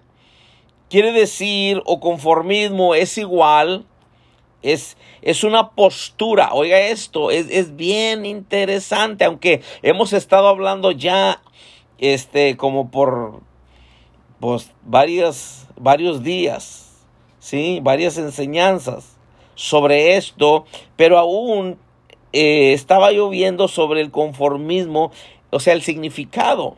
quiere 0.88 1.12
decir 1.12 1.82
o 1.84 2.00
conformismo 2.00 2.94
es 2.94 3.18
igual 3.18 3.86
es, 4.62 4.96
es 5.22 5.44
una 5.44 5.70
postura, 5.70 6.50
oiga 6.52 6.80
esto, 6.80 7.30
es, 7.30 7.46
es, 7.50 7.76
bien 7.76 8.24
interesante, 8.26 9.24
aunque 9.24 9.62
hemos 9.82 10.12
estado 10.12 10.48
hablando 10.48 10.92
ya, 10.92 11.42
este, 11.98 12.56
como 12.56 12.90
por, 12.90 13.40
pues, 14.40 14.72
varios, 14.84 15.66
varios 15.76 16.22
días, 16.22 17.04
¿sí? 17.38 17.80
Varias 17.82 18.18
enseñanzas 18.18 19.16
sobre 19.54 20.16
esto, 20.16 20.64
pero 20.96 21.18
aún 21.18 21.78
eh, 22.32 22.72
estaba 22.72 23.12
yo 23.12 23.28
viendo 23.28 23.68
sobre 23.68 24.00
el 24.00 24.10
conformismo, 24.10 25.12
o 25.50 25.60
sea, 25.60 25.74
el 25.74 25.82
significado. 25.82 26.76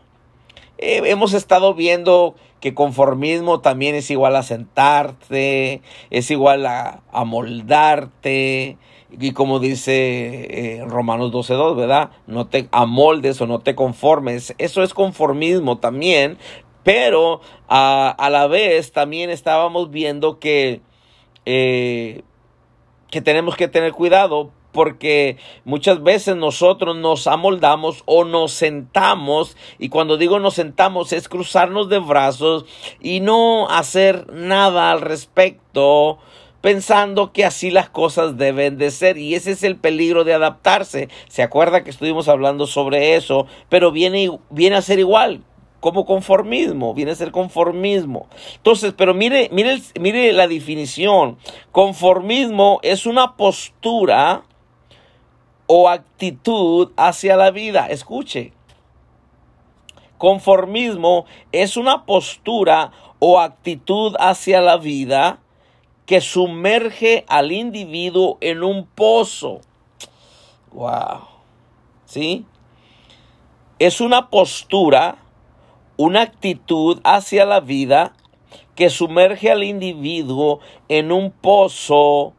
Eh, 0.78 1.02
hemos 1.04 1.32
estado 1.32 1.74
viendo 1.74 2.34
que 2.64 2.72
conformismo 2.72 3.60
también 3.60 3.94
es 3.94 4.10
igual 4.10 4.36
a 4.36 4.42
sentarte, 4.42 5.82
es 6.08 6.30
igual 6.30 6.64
a, 6.64 7.02
amoldarte, 7.12 8.78
y 9.10 9.32
como 9.32 9.58
dice 9.58 10.78
eh, 10.78 10.84
Romanos 10.86 11.30
12.2, 11.30 11.76
¿verdad? 11.76 12.08
No 12.26 12.46
te 12.46 12.70
amoldes 12.72 13.38
o 13.42 13.46
no 13.46 13.58
te 13.58 13.74
conformes. 13.74 14.54
Eso 14.56 14.82
es 14.82 14.94
conformismo 14.94 15.76
también, 15.76 16.38
pero 16.84 17.42
a, 17.68 18.28
la 18.30 18.46
vez 18.46 18.92
también 18.92 19.28
estábamos 19.28 19.90
viendo 19.90 20.38
que, 20.38 20.80
eh, 21.44 22.22
que 23.10 23.20
tenemos 23.20 23.56
que 23.56 23.68
tener 23.68 23.92
cuidado 23.92 24.52
porque 24.74 25.38
muchas 25.64 26.02
veces 26.02 26.36
nosotros 26.36 26.94
nos 26.96 27.26
amoldamos 27.26 28.02
o 28.04 28.24
nos 28.24 28.52
sentamos 28.52 29.56
y 29.78 29.88
cuando 29.88 30.18
digo 30.18 30.38
nos 30.40 30.54
sentamos 30.54 31.14
es 31.14 31.28
cruzarnos 31.30 31.88
de 31.88 32.00
brazos 32.00 32.66
y 33.00 33.20
no 33.20 33.70
hacer 33.70 34.30
nada 34.32 34.90
al 34.90 35.00
respecto 35.00 36.18
pensando 36.60 37.32
que 37.32 37.44
así 37.44 37.70
las 37.70 37.90
cosas 37.90 38.36
deben 38.36 38.78
de 38.78 38.90
ser 38.90 39.16
y 39.16 39.34
ese 39.34 39.52
es 39.52 39.62
el 39.62 39.76
peligro 39.76 40.24
de 40.24 40.32
adaptarse. 40.32 41.10
Se 41.28 41.42
acuerda 41.42 41.84
que 41.84 41.90
estuvimos 41.90 42.26
hablando 42.26 42.66
sobre 42.66 43.16
eso, 43.16 43.46
pero 43.68 43.92
viene, 43.92 44.38
viene 44.48 44.76
a 44.76 44.82
ser 44.82 44.98
igual 44.98 45.42
como 45.84 46.06
conformismo, 46.06 46.94
viene 46.94 47.12
a 47.12 47.14
ser 47.14 47.30
conformismo. 47.30 48.28
Entonces, 48.56 48.94
pero 48.96 49.12
mire, 49.12 49.50
mire, 49.52 49.78
mire 50.00 50.32
la 50.32 50.48
definición. 50.48 51.36
Conformismo 51.72 52.80
es 52.82 53.04
una 53.04 53.36
postura 53.36 54.44
o 55.66 55.88
actitud 55.88 56.92
hacia 56.96 57.36
la 57.36 57.50
vida. 57.50 57.86
Escuche, 57.88 58.52
conformismo 60.18 61.26
es 61.52 61.76
una 61.76 62.04
postura 62.04 62.92
o 63.18 63.40
actitud 63.40 64.14
hacia 64.18 64.60
la 64.60 64.76
vida 64.76 65.40
que 66.06 66.20
sumerge 66.20 67.24
al 67.28 67.52
individuo 67.52 68.38
en 68.40 68.62
un 68.62 68.86
pozo. 68.86 69.60
Wow. 70.72 71.20
¿Sí? 72.04 72.44
Es 73.78 74.00
una 74.00 74.28
postura 74.28 75.18
una 75.96 76.22
actitud 76.22 77.00
hacia 77.04 77.46
la 77.46 77.60
vida 77.60 78.14
que 78.74 78.90
sumerge 78.90 79.50
al 79.50 79.62
individuo 79.62 80.60
en 80.88 81.12
un 81.12 81.30
pozo 81.30 82.32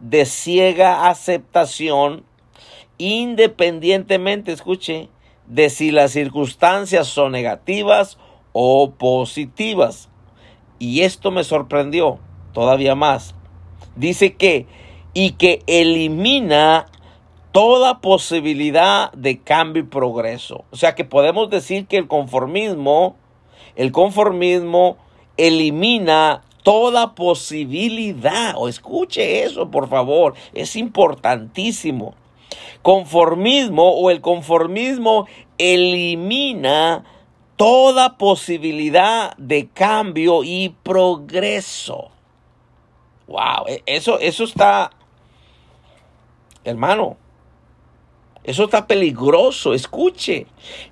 de 0.00 0.26
ciega 0.26 1.08
aceptación, 1.08 2.24
independientemente, 3.00 4.52
escuche, 4.52 5.08
de 5.46 5.70
si 5.70 5.90
las 5.90 6.12
circunstancias 6.12 7.08
son 7.08 7.32
negativas 7.32 8.18
o 8.52 8.92
positivas. 8.92 10.10
Y 10.78 11.00
esto 11.00 11.30
me 11.30 11.42
sorprendió 11.42 12.18
todavía 12.52 12.94
más. 12.94 13.34
Dice 13.96 14.34
que, 14.34 14.66
y 15.14 15.32
que 15.32 15.62
elimina 15.66 16.86
toda 17.52 18.00
posibilidad 18.00 19.10
de 19.12 19.40
cambio 19.40 19.82
y 19.82 19.86
progreso. 19.86 20.64
O 20.70 20.76
sea 20.76 20.94
que 20.94 21.04
podemos 21.04 21.50
decir 21.50 21.86
que 21.86 21.96
el 21.96 22.06
conformismo, 22.06 23.16
el 23.76 23.92
conformismo 23.92 24.98
elimina 25.36 26.42
toda 26.62 27.14
posibilidad. 27.14 28.54
O 28.56 28.68
escuche 28.68 29.42
eso, 29.42 29.70
por 29.70 29.88
favor, 29.88 30.34
es 30.52 30.76
importantísimo. 30.76 32.14
Conformismo 32.82 33.90
o 33.90 34.10
el 34.10 34.20
conformismo 34.20 35.26
elimina 35.58 37.04
toda 37.56 38.16
posibilidad 38.16 39.36
de 39.36 39.68
cambio 39.68 40.42
y 40.44 40.74
progreso. 40.82 42.10
Wow, 43.26 43.66
e, 43.68 43.82
eso, 43.86 44.18
eso 44.18 44.44
está, 44.44 44.90
hermano, 46.64 47.18
eso 48.42 48.64
está 48.64 48.86
peligroso. 48.86 49.74
Escuche, 49.74 50.46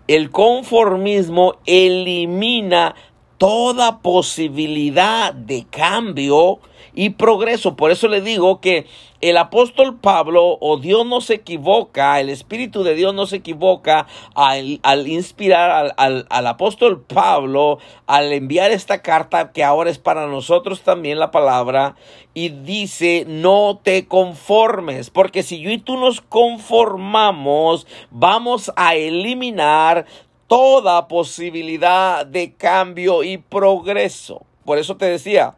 el 0.06 0.30
conformismo 0.30 1.54
elimina 1.64 2.94
toda 3.38 4.00
posibilidad 4.00 5.32
de 5.32 5.64
cambio 5.70 6.60
y 6.98 7.10
progreso. 7.10 7.76
Por 7.76 7.92
eso 7.92 8.08
le 8.08 8.20
digo 8.20 8.60
que 8.60 8.84
el 9.20 9.36
apóstol 9.36 10.00
Pablo, 10.00 10.58
o 10.60 10.78
Dios 10.78 11.06
no 11.06 11.20
se 11.20 11.34
equivoca, 11.34 12.18
el 12.18 12.28
Espíritu 12.28 12.82
de 12.82 12.96
Dios 12.96 13.14
no 13.14 13.26
se 13.26 13.36
equivoca 13.36 14.08
al, 14.34 14.80
inspirar 15.06 15.94
al, 15.96 16.26
al, 16.28 16.46
apóstol 16.48 17.00
Pablo, 17.02 17.78
al 18.08 18.32
enviar 18.32 18.72
esta 18.72 19.00
carta 19.00 19.52
que 19.52 19.62
ahora 19.62 19.90
es 19.90 19.98
para 19.98 20.26
nosotros 20.26 20.80
también 20.80 21.20
la 21.20 21.30
palabra, 21.30 21.94
y 22.34 22.48
dice, 22.48 23.24
no 23.28 23.78
te 23.80 24.08
conformes, 24.08 25.10
porque 25.10 25.44
si 25.44 25.60
yo 25.60 25.70
y 25.70 25.78
tú 25.78 25.98
nos 25.98 26.20
conformamos, 26.20 27.86
vamos 28.10 28.72
a 28.74 28.96
eliminar 28.96 30.04
toda 30.48 31.06
posibilidad 31.06 32.26
de 32.26 32.54
cambio 32.54 33.22
y 33.22 33.38
progreso. 33.38 34.42
Por 34.64 34.78
eso 34.78 34.96
te 34.96 35.06
decía, 35.06 35.57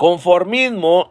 conformismo 0.00 1.10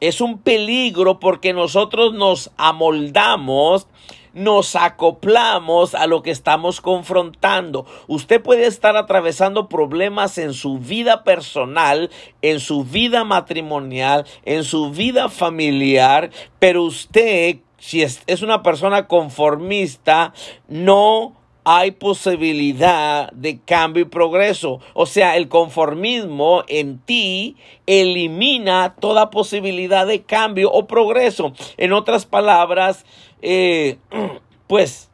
es 0.00 0.20
un 0.20 0.36
peligro 0.36 1.20
porque 1.20 1.54
nosotros 1.54 2.12
nos 2.12 2.50
amoldamos 2.58 3.86
nos 4.34 4.76
acoplamos 4.76 5.94
a 5.94 6.06
lo 6.06 6.22
que 6.22 6.30
estamos 6.30 6.80
confrontando. 6.80 7.84
Usted 8.08 8.40
puede 8.40 8.66
estar 8.66 8.96
atravesando 8.96 9.68
problemas 9.68 10.36
en 10.36 10.52
su 10.52 10.78
vida 10.78 11.24
personal, 11.24 12.10
en 12.42 12.60
su 12.60 12.84
vida 12.84 13.24
matrimonial, 13.24 14.26
en 14.44 14.62
su 14.64 14.90
vida 14.90 15.30
familiar, 15.30 16.30
pero 16.60 16.84
usted 16.84 17.56
si 17.80 18.02
es, 18.02 18.42
una 18.42 18.62
persona 18.62 19.08
conformista, 19.08 20.34
no 20.68 21.39
hay 21.64 21.92
posibilidad 21.92 23.30
de 23.32 23.60
cambio 23.60 24.02
y 24.02 24.06
progreso. 24.06 24.80
O 24.94 25.06
sea, 25.06 25.36
el 25.36 25.48
conformismo 25.48 26.64
en 26.68 26.98
ti 26.98 27.56
elimina 27.86 28.96
toda 28.98 29.30
posibilidad 29.30 30.06
de 30.06 30.22
cambio 30.22 30.70
o 30.72 30.86
progreso. 30.86 31.52
En 31.76 31.92
otras 31.92 32.26
palabras, 32.26 33.04
eh, 33.42 33.98
pues 34.66 35.10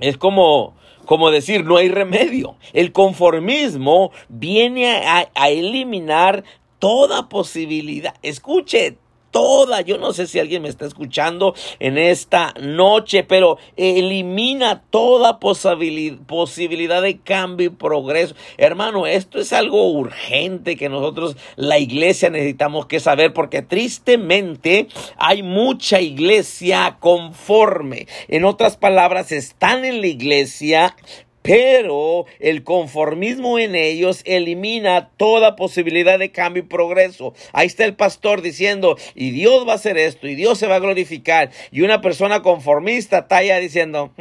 es 0.00 0.16
como, 0.16 0.74
como 1.04 1.30
decir, 1.30 1.64
no 1.64 1.76
hay 1.76 1.88
remedio. 1.88 2.56
El 2.72 2.92
conformismo 2.92 4.12
viene 4.28 5.06
a, 5.06 5.28
a 5.34 5.48
eliminar 5.50 6.44
toda 6.78 7.28
posibilidad. 7.28 8.14
Escuche, 8.22 8.96
toda, 9.30 9.80
yo 9.80 9.98
no 9.98 10.12
sé 10.12 10.26
si 10.26 10.38
alguien 10.38 10.62
me 10.62 10.68
está 10.68 10.86
escuchando 10.86 11.54
en 11.78 11.98
esta 11.98 12.54
noche, 12.60 13.24
pero 13.24 13.58
elimina 13.76 14.82
toda 14.90 15.38
posibilidad 15.40 17.02
de 17.02 17.18
cambio 17.18 17.66
y 17.66 17.70
progreso. 17.70 18.34
Hermano, 18.56 19.06
esto 19.06 19.38
es 19.38 19.52
algo 19.52 19.90
urgente 19.90 20.76
que 20.76 20.88
nosotros, 20.88 21.36
la 21.56 21.78
iglesia, 21.78 22.30
necesitamos 22.30 22.86
que 22.86 23.00
saber, 23.00 23.32
porque 23.32 23.62
tristemente 23.62 24.88
hay 25.16 25.42
mucha 25.42 26.00
iglesia 26.00 26.96
conforme. 27.00 28.06
En 28.28 28.44
otras 28.44 28.76
palabras, 28.76 29.32
están 29.32 29.84
en 29.84 30.00
la 30.00 30.06
iglesia, 30.06 30.96
pero 31.42 32.26
el 32.38 32.64
conformismo 32.64 33.58
en 33.58 33.74
ellos 33.74 34.22
elimina 34.24 35.10
toda 35.16 35.56
posibilidad 35.56 36.18
de 36.18 36.32
cambio 36.32 36.62
y 36.62 36.66
progreso. 36.66 37.34
Ahí 37.52 37.66
está 37.66 37.84
el 37.84 37.94
pastor 37.94 38.42
diciendo, 38.42 38.96
y 39.14 39.30
Dios 39.30 39.66
va 39.66 39.72
a 39.72 39.76
hacer 39.76 39.96
esto, 39.96 40.28
y 40.28 40.34
Dios 40.34 40.58
se 40.58 40.66
va 40.66 40.76
a 40.76 40.80
glorificar. 40.80 41.50
Y 41.70 41.82
una 41.82 42.00
persona 42.00 42.42
conformista 42.42 43.20
está 43.20 43.38
allá 43.38 43.58
diciendo, 43.58 44.12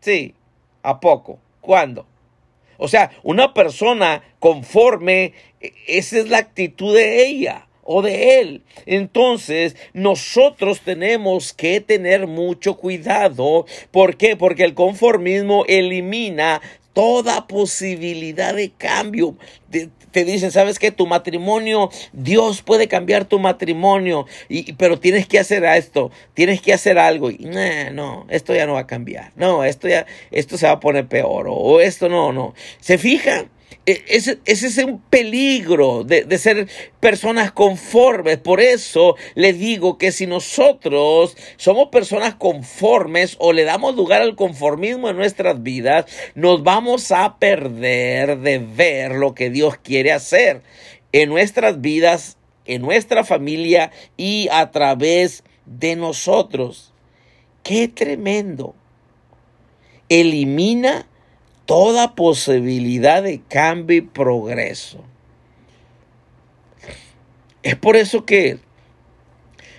sí, 0.00 0.34
¿a 0.82 1.00
poco? 1.00 1.38
¿Cuándo? 1.60 2.06
O 2.76 2.88
sea, 2.88 3.10
una 3.22 3.54
persona 3.54 4.22
conforme, 4.40 5.32
e, 5.60 5.72
esa 5.86 6.18
es 6.18 6.28
la 6.28 6.38
actitud 6.38 6.94
de 6.94 7.24
ella 7.26 7.68
o 7.84 8.02
de 8.02 8.40
él. 8.40 8.62
Entonces, 8.86 9.76
nosotros 9.92 10.80
tenemos 10.80 11.52
que 11.52 11.80
tener 11.80 12.26
mucho 12.26 12.76
cuidado. 12.76 13.66
¿Por 13.90 14.16
qué? 14.16 14.36
Porque 14.36 14.64
el 14.64 14.74
conformismo 14.74 15.64
elimina 15.66 16.60
toda 16.94 17.46
posibilidad 17.46 18.54
de 18.54 18.70
cambio. 18.70 19.36
Te, 20.12 20.24
dicen, 20.24 20.52
¿sabes 20.52 20.78
qué? 20.78 20.92
Tu 20.92 21.06
matrimonio, 21.06 21.90
Dios 22.12 22.62
puede 22.62 22.86
cambiar 22.86 23.24
tu 23.24 23.40
matrimonio, 23.40 24.26
y, 24.48 24.72
pero 24.74 25.00
tienes 25.00 25.26
que 25.26 25.40
hacer 25.40 25.64
esto, 25.64 26.12
tienes 26.34 26.62
que 26.62 26.72
hacer 26.72 26.98
algo. 26.98 27.32
Y 27.32 27.50
no, 27.92 28.24
esto 28.30 28.54
ya 28.54 28.64
no 28.66 28.74
va 28.74 28.80
a 28.80 28.86
cambiar. 28.86 29.32
No, 29.34 29.64
esto 29.64 29.88
ya, 29.88 30.06
esto 30.30 30.56
se 30.56 30.66
va 30.66 30.74
a 30.74 30.80
poner 30.80 31.08
peor. 31.08 31.46
O, 31.48 31.80
esto 31.80 32.08
no, 32.08 32.32
no. 32.32 32.54
¿Se 32.78 32.96
fijan? 32.96 33.50
E, 33.86 34.02
ese, 34.08 34.38
es 34.46 34.78
un 34.78 35.00
peligro 35.02 36.04
de, 36.04 36.24
de, 36.24 36.38
ser 36.38 36.68
personas 37.00 37.52
conformes. 37.52 38.38
Por 38.38 38.60
eso 38.60 39.14
le 39.34 39.52
digo 39.52 39.98
que 39.98 40.10
si 40.10 40.26
nosotros 40.26 41.36
somos 41.56 41.88
personas 41.88 42.34
conformes 42.34 43.36
o 43.38 43.52
le 43.52 43.64
damos 43.64 43.94
lugar 43.94 44.22
al 44.22 44.36
conformismo 44.36 45.10
en 45.10 45.16
nuestras 45.16 45.62
vidas, 45.62 46.06
nos 46.34 46.62
vamos 46.62 47.12
a 47.12 47.38
perder 47.38 48.38
de 48.38 48.58
ver 48.58 49.12
lo 49.12 49.34
que 49.34 49.50
Dios 49.50 49.76
quiere 49.76 50.12
hacer 50.12 50.62
en 51.12 51.28
nuestras 51.28 51.80
vidas, 51.80 52.38
en 52.64 52.82
nuestra 52.82 53.22
familia 53.22 53.92
y 54.16 54.48
a 54.50 54.70
través 54.70 55.44
de 55.66 55.94
nosotros. 55.94 56.92
Qué 57.62 57.88
tremendo. 57.88 58.74
Elimina 60.08 61.06
toda 61.66 62.14
posibilidad 62.14 63.22
de 63.22 63.40
cambio 63.40 63.96
y 63.96 64.02
progreso. 64.02 65.04
Es 67.62 67.76
por 67.76 67.96
eso 67.96 68.24
que 68.26 68.58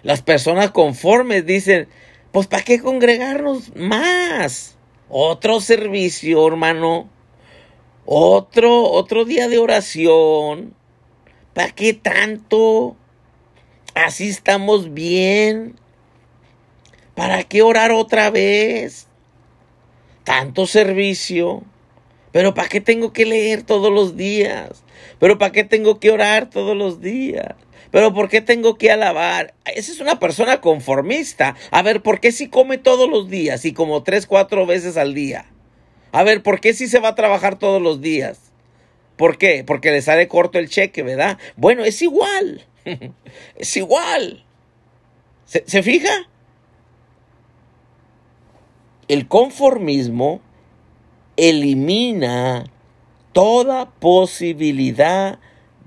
las 0.01 0.21
personas 0.21 0.71
conformes 0.71 1.45
dicen, 1.45 1.87
pues 2.31 2.47
¿para 2.47 2.63
qué 2.63 2.79
congregarnos 2.79 3.75
más? 3.75 4.75
Otro 5.09 5.61
servicio, 5.61 6.47
hermano. 6.47 7.09
Otro, 8.05 8.83
otro 8.83 9.25
día 9.25 9.47
de 9.47 9.57
oración. 9.57 10.75
¿Para 11.53 11.71
qué 11.71 11.93
tanto? 11.93 12.95
Así 13.93 14.29
estamos 14.29 14.93
bien. 14.93 15.79
¿Para 17.13 17.43
qué 17.43 17.61
orar 17.61 17.91
otra 17.91 18.29
vez? 18.29 19.07
Tanto 20.23 20.67
servicio. 20.67 21.63
Pero 22.35 22.53
¿para 22.53 22.67
qué 22.67 22.81
tengo 22.81 23.13
que 23.13 23.25
leer 23.25 23.63
todos 23.63 23.93
los 23.93 24.17
días? 24.17 24.83
¿Pero 25.19 25.37
para 25.37 25.53
qué 25.53 25.63
tengo 25.63 26.01
que 26.01 26.11
orar 26.11 26.49
todos 26.49 26.75
los 26.75 26.99
días? 26.99 27.55
¿Pero 27.91 28.13
por 28.13 28.27
qué 28.27 28.41
tengo 28.41 28.77
que 28.77 28.91
alabar? 28.91 29.53
Esa 29.73 29.93
es 29.93 30.01
una 30.01 30.19
persona 30.19 30.59
conformista. 30.59 31.55
A 31.71 31.81
ver, 31.81 32.01
¿por 32.01 32.19
qué 32.19 32.33
si 32.33 32.49
come 32.49 32.77
todos 32.77 33.09
los 33.09 33.29
días 33.29 33.63
y 33.63 33.71
como 33.71 34.03
tres, 34.03 34.27
cuatro 34.27 34.65
veces 34.65 34.97
al 34.97 35.13
día? 35.13 35.45
A 36.11 36.23
ver, 36.23 36.43
¿por 36.43 36.59
qué 36.59 36.73
si 36.73 36.89
se 36.89 36.99
va 36.99 37.07
a 37.07 37.15
trabajar 37.15 37.57
todos 37.57 37.81
los 37.81 38.01
días? 38.01 38.51
¿Por 39.15 39.37
qué? 39.37 39.63
Porque 39.65 39.91
le 39.91 40.01
sale 40.01 40.27
corto 40.27 40.59
el 40.59 40.67
cheque, 40.67 41.03
¿verdad? 41.03 41.37
Bueno, 41.55 41.85
es 41.85 42.01
igual. 42.01 42.65
es 43.55 43.77
igual. 43.77 44.43
¿Se, 45.45 45.63
¿Se 45.65 45.81
fija? 45.83 46.27
El 49.07 49.29
conformismo 49.29 50.41
elimina 51.37 52.65
toda 53.33 53.89
posibilidad 53.89 55.39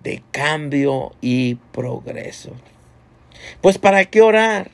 de 0.03 0.23
cambio 0.31 1.13
y 1.21 1.57
progreso. 1.73 2.53
Pues 3.61 3.79
¿para 3.79 4.05
qué 4.05 4.23
orar? 4.23 4.71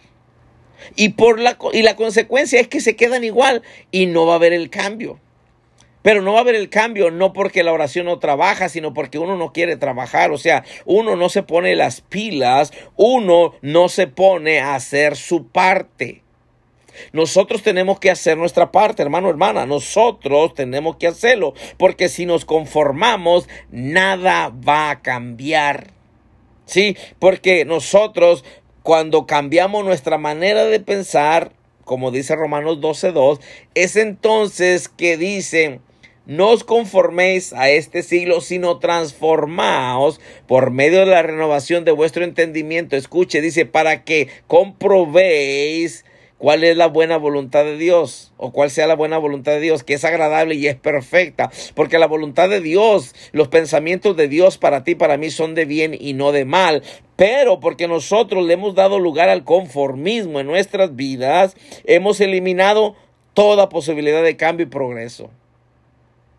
Y, 0.96 1.10
por 1.10 1.38
la, 1.40 1.56
y 1.72 1.82
la 1.82 1.96
consecuencia 1.96 2.60
es 2.60 2.68
que 2.68 2.80
se 2.80 2.96
quedan 2.96 3.24
igual 3.24 3.62
y 3.90 4.06
no 4.06 4.26
va 4.26 4.34
a 4.34 4.36
haber 4.36 4.52
el 4.52 4.70
cambio. 4.70 5.18
Pero 6.02 6.20
no 6.20 6.32
va 6.32 6.40
a 6.40 6.42
haber 6.42 6.54
el 6.54 6.68
cambio, 6.68 7.10
no 7.10 7.32
porque 7.32 7.62
la 7.62 7.72
oración 7.72 8.04
no 8.04 8.18
trabaja, 8.18 8.68
sino 8.68 8.92
porque 8.92 9.18
uno 9.18 9.36
no 9.36 9.52
quiere 9.54 9.76
trabajar. 9.76 10.32
O 10.32 10.38
sea, 10.38 10.62
uno 10.84 11.16
no 11.16 11.30
se 11.30 11.42
pone 11.42 11.76
las 11.76 12.02
pilas, 12.02 12.72
uno 12.96 13.54
no 13.62 13.88
se 13.88 14.06
pone 14.06 14.60
a 14.60 14.74
hacer 14.74 15.16
su 15.16 15.46
parte. 15.46 16.23
Nosotros 17.12 17.62
tenemos 17.62 18.00
que 18.00 18.10
hacer 18.10 18.36
nuestra 18.36 18.72
parte, 18.72 19.02
hermano, 19.02 19.30
hermana. 19.30 19.66
Nosotros 19.66 20.54
tenemos 20.54 20.96
que 20.96 21.06
hacerlo, 21.06 21.54
porque 21.76 22.08
si 22.08 22.26
nos 22.26 22.44
conformamos, 22.44 23.48
nada 23.70 24.50
va 24.50 24.90
a 24.90 25.02
cambiar. 25.02 25.92
Sí, 26.66 26.96
porque 27.18 27.64
nosotros 27.64 28.44
cuando 28.82 29.26
cambiamos 29.26 29.84
nuestra 29.84 30.18
manera 30.18 30.64
de 30.64 30.78
pensar, 30.78 31.52
como 31.84 32.10
dice 32.10 32.36
Romanos 32.36 32.80
12:2, 32.80 33.40
es 33.74 33.96
entonces 33.96 34.88
que 34.88 35.16
dice, 35.16 35.80
no 36.26 36.50
os 36.50 36.64
conforméis 36.64 37.52
a 37.52 37.70
este 37.70 38.02
siglo, 38.02 38.40
sino 38.40 38.78
transformaos 38.78 40.20
por 40.46 40.70
medio 40.70 41.00
de 41.00 41.06
la 41.06 41.22
renovación 41.22 41.84
de 41.84 41.92
vuestro 41.92 42.24
entendimiento. 42.24 42.96
Escuche, 42.96 43.40
dice, 43.40 43.66
para 43.66 44.04
que 44.04 44.28
comprobéis 44.46 46.04
cuál 46.38 46.64
es 46.64 46.76
la 46.76 46.88
buena 46.88 47.16
voluntad 47.16 47.64
de 47.64 47.76
Dios 47.76 48.32
o 48.36 48.52
cuál 48.52 48.70
sea 48.70 48.86
la 48.86 48.96
buena 48.96 49.18
voluntad 49.18 49.52
de 49.52 49.60
Dios, 49.60 49.82
que 49.82 49.94
es 49.94 50.04
agradable 50.04 50.54
y 50.54 50.66
es 50.66 50.76
perfecta, 50.76 51.50
porque 51.74 51.98
la 51.98 52.06
voluntad 52.06 52.48
de 52.48 52.60
Dios, 52.60 53.14
los 53.32 53.48
pensamientos 53.48 54.16
de 54.16 54.28
Dios 54.28 54.58
para 54.58 54.84
ti, 54.84 54.94
para 54.94 55.16
mí 55.16 55.30
son 55.30 55.54
de 55.54 55.64
bien 55.64 55.96
y 55.98 56.12
no 56.12 56.32
de 56.32 56.44
mal, 56.44 56.82
pero 57.16 57.60
porque 57.60 57.88
nosotros 57.88 58.44
le 58.44 58.54
hemos 58.54 58.74
dado 58.74 58.98
lugar 58.98 59.28
al 59.28 59.44
conformismo 59.44 60.40
en 60.40 60.46
nuestras 60.46 60.96
vidas, 60.96 61.56
hemos 61.84 62.20
eliminado 62.20 62.96
toda 63.32 63.68
posibilidad 63.68 64.22
de 64.22 64.36
cambio 64.36 64.66
y 64.66 64.70
progreso 64.70 65.30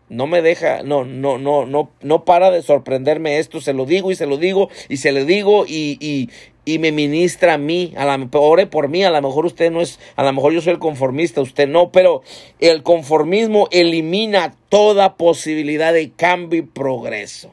no 0.08 0.26
me 0.26 0.42
deja, 0.42 0.82
no, 0.82 1.04
no, 1.04 1.38
no, 1.38 1.66
no, 1.66 1.90
no 2.00 2.24
para 2.24 2.50
de 2.50 2.62
sorprenderme 2.62 3.38
esto, 3.38 3.60
se 3.60 3.72
lo 3.72 3.86
digo 3.86 4.10
y 4.10 4.14
se 4.14 4.26
lo 4.26 4.36
digo 4.36 4.68
y 4.88 4.98
se 4.98 5.12
lo 5.12 5.24
digo 5.24 5.64
y, 5.66 5.98
y, 6.00 6.30
y 6.64 6.78
me 6.78 6.92
ministra 6.92 7.54
a 7.54 7.58
mí, 7.58 7.92
a 7.96 8.04
la, 8.04 8.28
ore 8.32 8.66
por 8.66 8.88
mí, 8.88 9.04
a 9.04 9.10
lo 9.10 9.22
mejor 9.22 9.46
usted 9.46 9.70
no 9.70 9.80
es, 9.80 9.98
a 10.16 10.24
lo 10.24 10.32
mejor 10.32 10.52
yo 10.52 10.60
soy 10.60 10.74
el 10.74 10.78
conformista, 10.78 11.40
usted 11.40 11.68
no, 11.68 11.90
pero 11.90 12.22
el 12.60 12.82
conformismo 12.82 13.68
elimina 13.70 14.54
toda 14.68 15.16
posibilidad 15.16 15.92
de 15.92 16.10
cambio 16.10 16.60
y 16.60 16.62
progreso. 16.62 17.52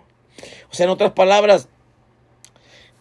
O 0.71 0.75
sea, 0.75 0.85
en 0.85 0.89
otras 0.89 1.11
palabras, 1.11 1.69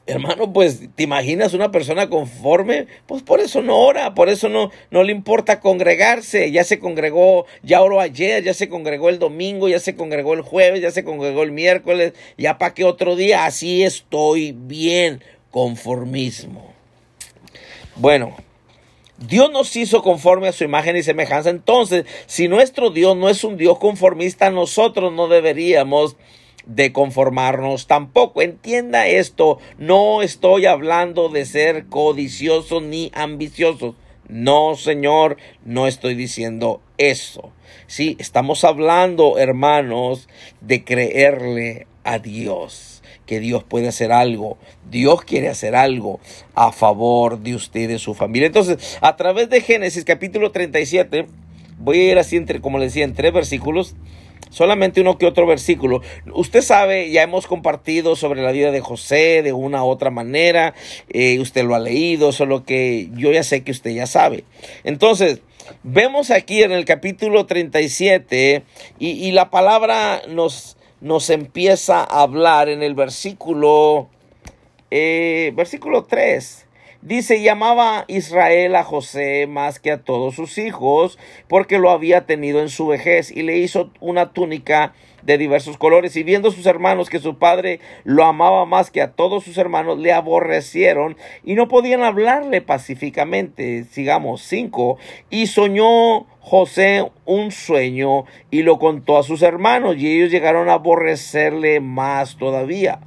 Hermano, 0.05 0.53
pues 0.53 0.81
te 0.97 1.05
imaginas 1.05 1.55
una 1.55 1.71
persona 1.71 2.09
conforme, 2.09 2.89
pues 3.07 3.23
por 3.23 3.39
eso 3.39 3.63
no 3.63 3.79
ora, 3.79 4.15
por 4.15 4.29
eso 4.29 4.49
no, 4.49 4.73
no 4.91 5.05
le 5.05 5.13
importa 5.13 5.61
congregarse, 5.61 6.51
ya 6.51 6.65
se 6.65 6.81
congregó, 6.81 7.47
ya 7.63 7.83
oró 7.83 8.01
ayer, 8.01 8.43
ya 8.43 8.53
se 8.53 8.69
congregó 8.69 9.11
el 9.11 9.21
domingo, 9.21 9.69
ya 9.69 9.79
se 9.79 9.95
congregó 9.95 10.35
el 10.35 10.43
jueves, 10.43 10.81
ya 10.81 10.91
se 10.91 11.05
congregó 11.05 11.45
el 11.45 11.53
miércoles, 11.53 12.15
ya 12.37 12.59
para 12.59 12.75
que 12.75 12.85
otro 12.85 13.15
día, 13.15 13.45
así 13.45 13.85
estoy 13.85 14.51
bien, 14.51 15.23
conformismo. 15.53 16.73
Bueno, 17.95 18.37
Dios 19.19 19.53
nos 19.53 19.77
hizo 19.77 20.03
conforme 20.03 20.49
a 20.49 20.53
su 20.53 20.65
imagen 20.65 20.97
y 20.97 21.05
semejanza, 21.05 21.51
entonces 21.51 22.07
si 22.27 22.49
nuestro 22.49 22.91
Dios 22.91 23.17
no 23.17 23.29
es 23.29 23.45
un 23.45 23.57
Dios 23.57 23.79
conformista, 23.79 24.51
nosotros 24.51 25.13
no 25.13 25.29
deberíamos 25.29 26.17
de 26.67 26.93
conformarnos 26.93 27.87
tampoco. 27.87 28.43
Entienda 28.43 29.07
esto, 29.07 29.59
no 29.79 30.23
estoy 30.23 30.67
hablando 30.67 31.29
de 31.29 31.45
ser 31.45 31.87
codiciosos 31.87 32.83
ni 32.83 33.11
ambiciosos. 33.15 33.95
No, 34.29 34.77
Señor, 34.77 35.37
no 35.65 35.87
estoy 35.87 36.15
diciendo 36.15 36.81
eso. 36.97 37.53
Sí, 37.87 38.17
estamos 38.19 38.65
hablando, 38.65 39.39
hermanos, 39.39 40.29
de 40.61 40.85
creerle 40.85 41.87
a 42.05 42.19
Dios, 42.19 43.03
que 43.27 43.41
Dios 43.41 43.65
puede 43.65 43.89
hacer 43.89 44.13
algo. 44.13 44.57
Dios 44.91 45.23
quiere 45.23 45.49
hacer 45.49 45.75
algo 45.75 46.21
a 46.55 46.73
favor 46.73 47.41
de 47.41 47.55
usted 47.55 47.91
y 47.91 47.99
su 47.99 48.15
familia. 48.15 48.47
Entonces, 48.47 48.99
a 49.01 49.17
través 49.17 49.51
de 49.51 49.61
Génesis 49.61 50.05
capítulo 50.05 50.53
37, 50.53 51.27
voy 51.79 51.99
a 51.99 52.13
ir 52.13 52.19
así 52.19 52.37
entre, 52.37 52.61
como 52.61 52.79
le 52.79 52.87
decía, 52.87 53.05
en 53.05 53.15
tres 53.15 53.33
versículos 53.33 53.95
solamente 54.51 55.01
uno 55.01 55.19
que 55.19 55.27
otro 55.27 55.47
versículo. 55.47 56.03
Usted 56.33 56.63
sabe, 56.63 57.11
ya 57.11 57.23
hemos 57.23 57.47
compartido 57.47 58.17
sobre 58.17 58.43
la 58.43 58.53
vida 58.53 58.71
de 58.71 58.81
José 58.81 59.43
de 59.43 59.53
una 59.53 59.85
u 59.85 59.89
otra 59.89 60.11
manera, 60.11 60.75
eh, 61.09 61.39
usted 61.41 61.65
lo 61.65 61.75
ha 61.75 61.79
leído, 61.79 62.33
solo 62.33 62.65
que 62.65 63.09
yo 63.15 63.33
ya 63.33 63.43
sé 63.43 63.63
que 63.65 63.73
usted 63.73 63.91
ya 63.93 64.07
sabe. 64.07 64.45
Entonces, 64.85 65.41
vemos 65.83 66.31
aquí 66.31 66.63
en 66.63 66.73
el 66.73 66.85
capítulo 66.85 67.47
37 67.47 68.63
y, 68.99 69.09
y 69.11 69.33
la 69.33 69.51
palabra 69.51 70.23
nos, 70.29 70.77
nos 71.01 71.31
empieza 71.31 72.01
a 72.01 72.23
hablar 72.23 72.69
en 72.69 72.83
el 72.83 72.95
versículo, 72.95 74.09
eh, 74.91 75.53
versículo 75.55 76.05
3. 76.05 76.67
Dice, 77.03 77.43
llamaba 77.43 78.05
Israel 78.07 78.77
a 78.77 78.85
José 78.85 79.49
más 79.49 79.81
que 79.81 79.91
a 79.91 80.05
todos 80.05 80.37
sus 80.37 80.57
hijos, 80.57 81.19
porque 81.49 81.81
lo 81.81 81.91
había 81.91 82.27
tenido 82.27 82.61
en 82.61 82.69
su 82.69 82.87
vejez, 82.87 83.33
y 83.33 83.43
le 83.43 83.59
hizo 83.59 83.91
una 83.99 84.33
túnica 84.33 84.95
de 85.23 85.37
diversos 85.37 85.79
colores, 85.79 86.15
y 86.15 86.23
viendo 86.23 86.53
sus 86.53 86.65
hermanos 86.65 87.11
que 87.11 87.19
su 87.19 87.39
padre 87.39 87.81
lo 88.05 88.23
amaba 88.23 88.67
más 88.67 88.93
que 88.93 89.03
a 89.03 89.11
todos 89.11 89.43
sus 89.43 89.59
hermanos, 89.59 89.99
le 89.99 90.13
aborrecieron 90.13 91.17
y 91.43 91.57
no 91.57 91.67
podían 91.67 92.05
hablarle 92.05 92.61
pacíficamente. 92.61 93.83
Sigamos, 93.83 94.43
cinco. 94.43 94.97
Y 95.29 95.49
soñó 95.49 96.27
José 96.39 97.11
un 97.25 97.51
sueño 97.51 98.27
y 98.53 98.63
lo 98.63 98.79
contó 98.79 99.19
a 99.19 99.25
sus 99.25 99.43
hermanos, 99.43 99.97
y 99.99 100.07
ellos 100.07 100.31
llegaron 100.31 100.69
a 100.69 100.75
aborrecerle 100.75 101.81
más 101.81 102.37
todavía. 102.37 103.01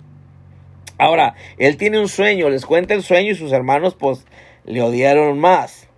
Ahora, 0.97 1.35
él 1.57 1.77
tiene 1.77 1.99
un 1.99 2.07
sueño, 2.07 2.49
les 2.49 2.65
cuenta 2.65 2.93
el 2.93 3.03
sueño 3.03 3.31
y 3.31 3.35
sus 3.35 3.51
hermanos 3.51 3.95
pues 3.95 4.25
le 4.63 4.81
odiaron 4.81 5.39
más. 5.39 5.89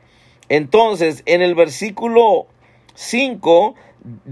Entonces, 0.50 1.24
en 1.26 1.42
el 1.42 1.56
versículo 1.56 2.48
5, 2.96 3.76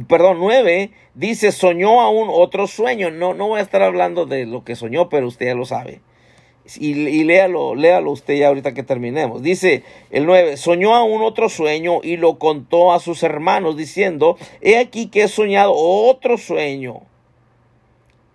perdón, 0.07 0.37
9, 0.39 0.91
dice, 1.13 1.51
soñó 1.51 2.01
aún 2.01 2.29
otro 2.31 2.67
sueño. 2.67 3.11
No, 3.11 3.33
no 3.33 3.47
voy 3.47 3.59
a 3.59 3.63
estar 3.63 3.83
hablando 3.83 4.25
de 4.25 4.45
lo 4.45 4.63
que 4.63 4.75
soñó, 4.75 5.09
pero 5.09 5.27
usted 5.27 5.47
ya 5.47 5.55
lo 5.55 5.65
sabe. 5.65 6.01
Y, 6.79 6.93
y, 6.93 7.23
léalo, 7.23 7.75
léalo 7.75 8.09
usted 8.09 8.33
ya 8.35 8.47
ahorita 8.47 8.73
que 8.73 8.81
terminemos. 8.81 9.43
Dice 9.43 9.83
el 10.09 10.25
9, 10.25 10.57
soñó 10.57 10.95
aún 10.95 11.21
otro 11.21 11.47
sueño 11.47 11.99
y 12.01 12.17
lo 12.17 12.39
contó 12.39 12.91
a 12.91 12.99
sus 12.99 13.21
hermanos 13.21 13.77
diciendo, 13.77 14.35
he 14.61 14.79
aquí 14.79 15.07
que 15.07 15.23
he 15.23 15.27
soñado 15.27 15.73
otro 15.75 16.39
sueño 16.39 17.01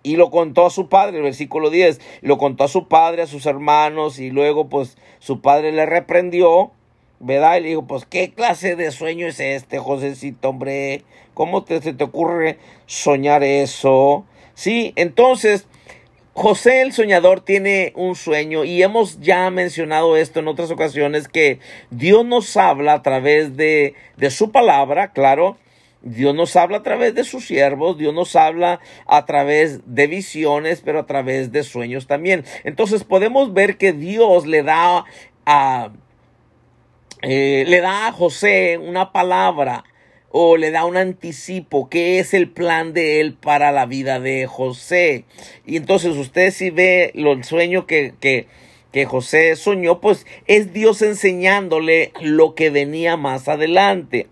y 0.03 0.17
lo 0.17 0.31
contó 0.31 0.67
a 0.67 0.71
su 0.71 0.89
padre, 0.89 1.19
el 1.19 1.23
versículo 1.23 1.71
10, 1.71 2.01
lo 2.23 2.39
contó 2.39 2.65
a 2.65 2.69
su 2.69 2.89
padre, 2.89 3.23
a 3.23 3.27
sus 3.27 3.47
hermanos, 3.47 4.19
y 4.19 4.31
luego 4.31 4.69
pues 4.69 4.97
su 5.19 5.41
padre 5.41 5.73
le 5.73 5.87
reprendió, 5.87 6.73
¿verdad? 7.19 7.59
Y 7.59 7.61
le 7.61 7.69
dijo, 7.71 7.87
pues, 7.87 8.07
¿qué 8.07 8.33
clase 8.33 8.77
de 8.77 8.91
sueño 8.91 9.27
es 9.27 9.41
este, 9.41 9.79
Josécito, 9.79 10.49
hombre? 10.49 11.05
¿Cómo 11.35 11.65
te, 11.65 11.81
se 11.83 11.93
te 11.93 12.05
ocurre 12.05 12.59
soñar 12.87 13.45
eso? 13.45 14.25
Sí, 14.55 14.93
entonces, 14.97 15.67
José 16.33 16.81
el 16.81 16.93
soñador 16.93 17.41
tiene 17.41 17.93
un 17.97 18.15
sueño 18.15 18.65
y 18.65 18.83
hemos 18.83 19.21
ya 19.21 19.51
mencionado 19.51 20.17
esto 20.17 20.41
en 20.41 20.49
otras 20.49 20.71
ocasiones 20.71 21.29
que 21.29 21.59
Dios 21.91 22.25
nos 22.25 22.57
habla 22.57 22.95
a 22.95 23.03
través 23.03 23.57
de, 23.57 23.95
de 24.17 24.31
su 24.31 24.51
palabra, 24.51 25.13
claro, 25.13 25.59
Dios 26.03 26.35
nos 26.35 26.57
habla 26.57 26.79
a 26.79 26.83
través 26.83 27.15
de 27.15 27.25
sus 27.25 27.47
siervos, 27.47 27.99
Dios 27.99 28.15
nos 28.15 28.35
habla 28.35 28.81
a 29.07 29.27
través 29.27 29.81
de 29.85 30.07
visiones, 30.07 30.81
pero 30.85 31.01
a 31.01 31.07
través 31.07 31.53
de 31.53 31.63
sueños 31.63 32.07
también. 32.07 32.45
Entonces 32.65 33.05
podemos 33.05 33.53
ver 33.53 33.77
que 33.77 33.93
Dios 33.93 34.47
le 34.47 34.63
da 34.63 35.05
a, 35.45 35.91
eh, 37.23 37.65
le 37.67 37.81
da 37.81 38.09
a 38.09 38.13
José 38.13 38.79
una 38.79 39.13
palabra 39.13 39.85
o 40.31 40.57
le 40.57 40.71
da 40.71 40.85
un 40.85 40.97
anticipo, 40.97 41.89
que 41.91 42.19
es 42.21 42.35
el 42.35 42.49
plan 42.49 42.93
de 42.93 43.21
él 43.21 43.35
para 43.35 43.73
la 43.73 43.85
vida 43.85 44.21
de 44.21 44.47
José. 44.47 45.25
Y 45.67 45.77
entonces 45.77 46.17
usted 46.17 46.53
si 46.53 46.71
ve 46.71 47.13
el 47.15 47.45
sueño 47.45 47.87
que, 47.87 48.15
que, 48.21 48.47
que 48.93 49.05
José 49.05 49.57
soñó, 49.57 50.01
pues 50.01 50.27
es 50.47 50.73
Dios 50.73 51.03
enseñándole 51.03 52.13
lo 52.23 52.55
que 52.55 52.71
venía 52.71 53.17
más 53.17 53.49
adelante. 53.49 54.29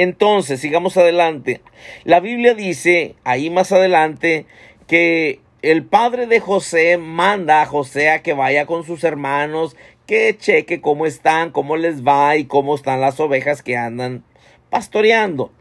Entonces, 0.00 0.60
sigamos 0.60 0.96
adelante. 0.96 1.60
La 2.04 2.20
Biblia 2.20 2.54
dice, 2.54 3.16
ahí 3.22 3.50
más 3.50 3.70
adelante, 3.70 4.46
que 4.86 5.40
el 5.60 5.84
padre 5.84 6.26
de 6.26 6.40
José 6.40 6.96
manda 6.96 7.60
a 7.60 7.66
José 7.66 8.08
a 8.08 8.22
que 8.22 8.32
vaya 8.32 8.64
con 8.64 8.86
sus 8.86 9.04
hermanos, 9.04 9.76
que 10.06 10.34
cheque 10.38 10.80
cómo 10.80 11.04
están, 11.04 11.50
cómo 11.50 11.76
les 11.76 12.02
va 12.02 12.38
y 12.38 12.46
cómo 12.46 12.76
están 12.76 13.02
las 13.02 13.20
ovejas 13.20 13.62
que 13.62 13.76
andan 13.76 14.24
pastoreando. 14.70 15.52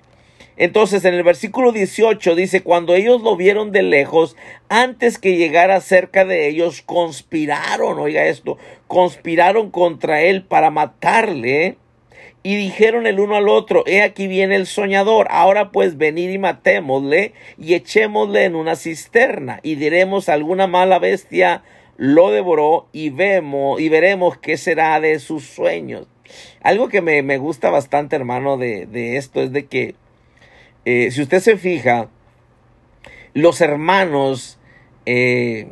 Entonces 0.55 1.03
en 1.03 1.15
el 1.15 1.23
versículo 1.23 1.73
18 1.73 2.33
dice, 2.35 2.63
cuando 2.63 2.95
ellos 2.95 3.21
lo 3.21 3.35
vieron 3.35 3.73
de 3.73 3.83
lejos, 3.83 4.37
antes 4.69 5.17
que 5.17 5.35
llegara 5.35 5.81
cerca 5.81 6.23
de 6.23 6.47
ellos, 6.47 6.81
conspiraron, 6.81 7.99
oiga 7.99 8.23
esto, 8.25 8.57
conspiraron 8.87 9.69
contra 9.69 10.21
él 10.21 10.45
para 10.45 10.71
matarle. 10.71 11.75
Y 12.41 12.55
dijeron 12.55 13.05
el 13.05 13.19
uno 13.19 13.35
al 13.35 13.49
otro, 13.49 13.83
he 13.85 14.01
aquí 14.01 14.27
viene 14.27 14.55
el 14.55 14.65
soñador, 14.65 15.27
ahora 15.29 15.71
pues 15.71 15.97
venid 15.97 16.29
y 16.29 16.37
matémosle 16.37 17.33
y 17.57 17.73
echémosle 17.73 18.45
en 18.45 18.55
una 18.55 18.77
cisterna 18.77 19.59
y 19.61 19.75
diremos 19.75 20.29
alguna 20.29 20.65
mala 20.65 20.99
bestia 20.99 21.63
lo 21.97 22.31
devoró 22.31 22.87
y 22.93 23.09
vemos 23.09 23.81
y 23.81 23.89
veremos 23.89 24.37
qué 24.37 24.55
será 24.55 25.01
de 25.01 25.19
sus 25.19 25.43
sueños. 25.43 26.07
Algo 26.61 26.87
que 26.87 27.01
me, 27.01 27.37
gusta 27.37 27.69
bastante, 27.69 28.15
hermano, 28.15 28.55
de, 28.55 28.85
de, 28.85 29.17
esto 29.17 29.41
es 29.41 29.51
de 29.51 29.65
que 29.65 29.95
eh, 30.85 31.11
si 31.11 31.21
usted 31.21 31.39
se 31.39 31.57
fija, 31.57 32.09
los 33.33 33.59
hermanos, 33.59 34.59
eh, 35.05 35.67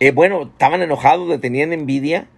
eh, 0.00 0.10
bueno, 0.10 0.42
estaban 0.42 0.82
enojados, 0.82 1.40
tenían 1.40 1.72
envidia 1.72 2.28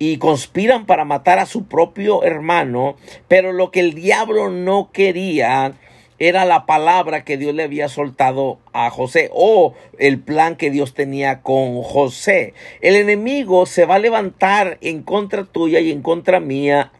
y 0.00 0.16
conspiran 0.16 0.86
para 0.86 1.04
matar 1.04 1.38
a 1.38 1.46
su 1.46 1.66
propio 1.66 2.24
hermano, 2.24 2.96
pero 3.28 3.52
lo 3.52 3.70
que 3.70 3.80
el 3.80 3.92
diablo 3.94 4.48
no 4.48 4.90
quería 4.92 5.74
era 6.18 6.46
la 6.46 6.64
palabra 6.64 7.22
que 7.22 7.36
Dios 7.36 7.54
le 7.54 7.64
había 7.64 7.88
soltado 7.88 8.58
a 8.72 8.88
José 8.88 9.28
o 9.32 9.74
el 9.98 10.18
plan 10.18 10.56
que 10.56 10.70
Dios 10.70 10.94
tenía 10.94 11.42
con 11.42 11.82
José. 11.82 12.54
El 12.80 12.96
enemigo 12.96 13.66
se 13.66 13.84
va 13.84 13.96
a 13.96 13.98
levantar 13.98 14.78
en 14.80 15.02
contra 15.02 15.44
tuya 15.44 15.80
y 15.80 15.90
en 15.92 16.00
contra 16.00 16.40
mía 16.40 16.92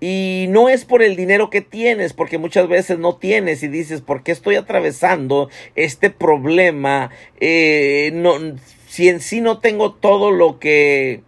y 0.00 0.46
no 0.48 0.68
es 0.68 0.84
por 0.84 1.04
el 1.04 1.14
dinero 1.14 1.48
que 1.48 1.60
tienes, 1.60 2.12
porque 2.12 2.38
muchas 2.38 2.66
veces 2.66 2.98
no 2.98 3.16
tienes 3.16 3.62
y 3.62 3.68
dices, 3.68 4.00
¿por 4.00 4.24
qué 4.24 4.32
estoy 4.32 4.56
atravesando 4.56 5.48
este 5.76 6.10
problema? 6.10 7.10
Eh, 7.38 8.10
no, 8.14 8.34
si 8.88 9.08
en 9.08 9.20
sí 9.20 9.40
no 9.40 9.60
tengo 9.60 9.92
todo 9.92 10.32
lo 10.32 10.58
que 10.58 11.22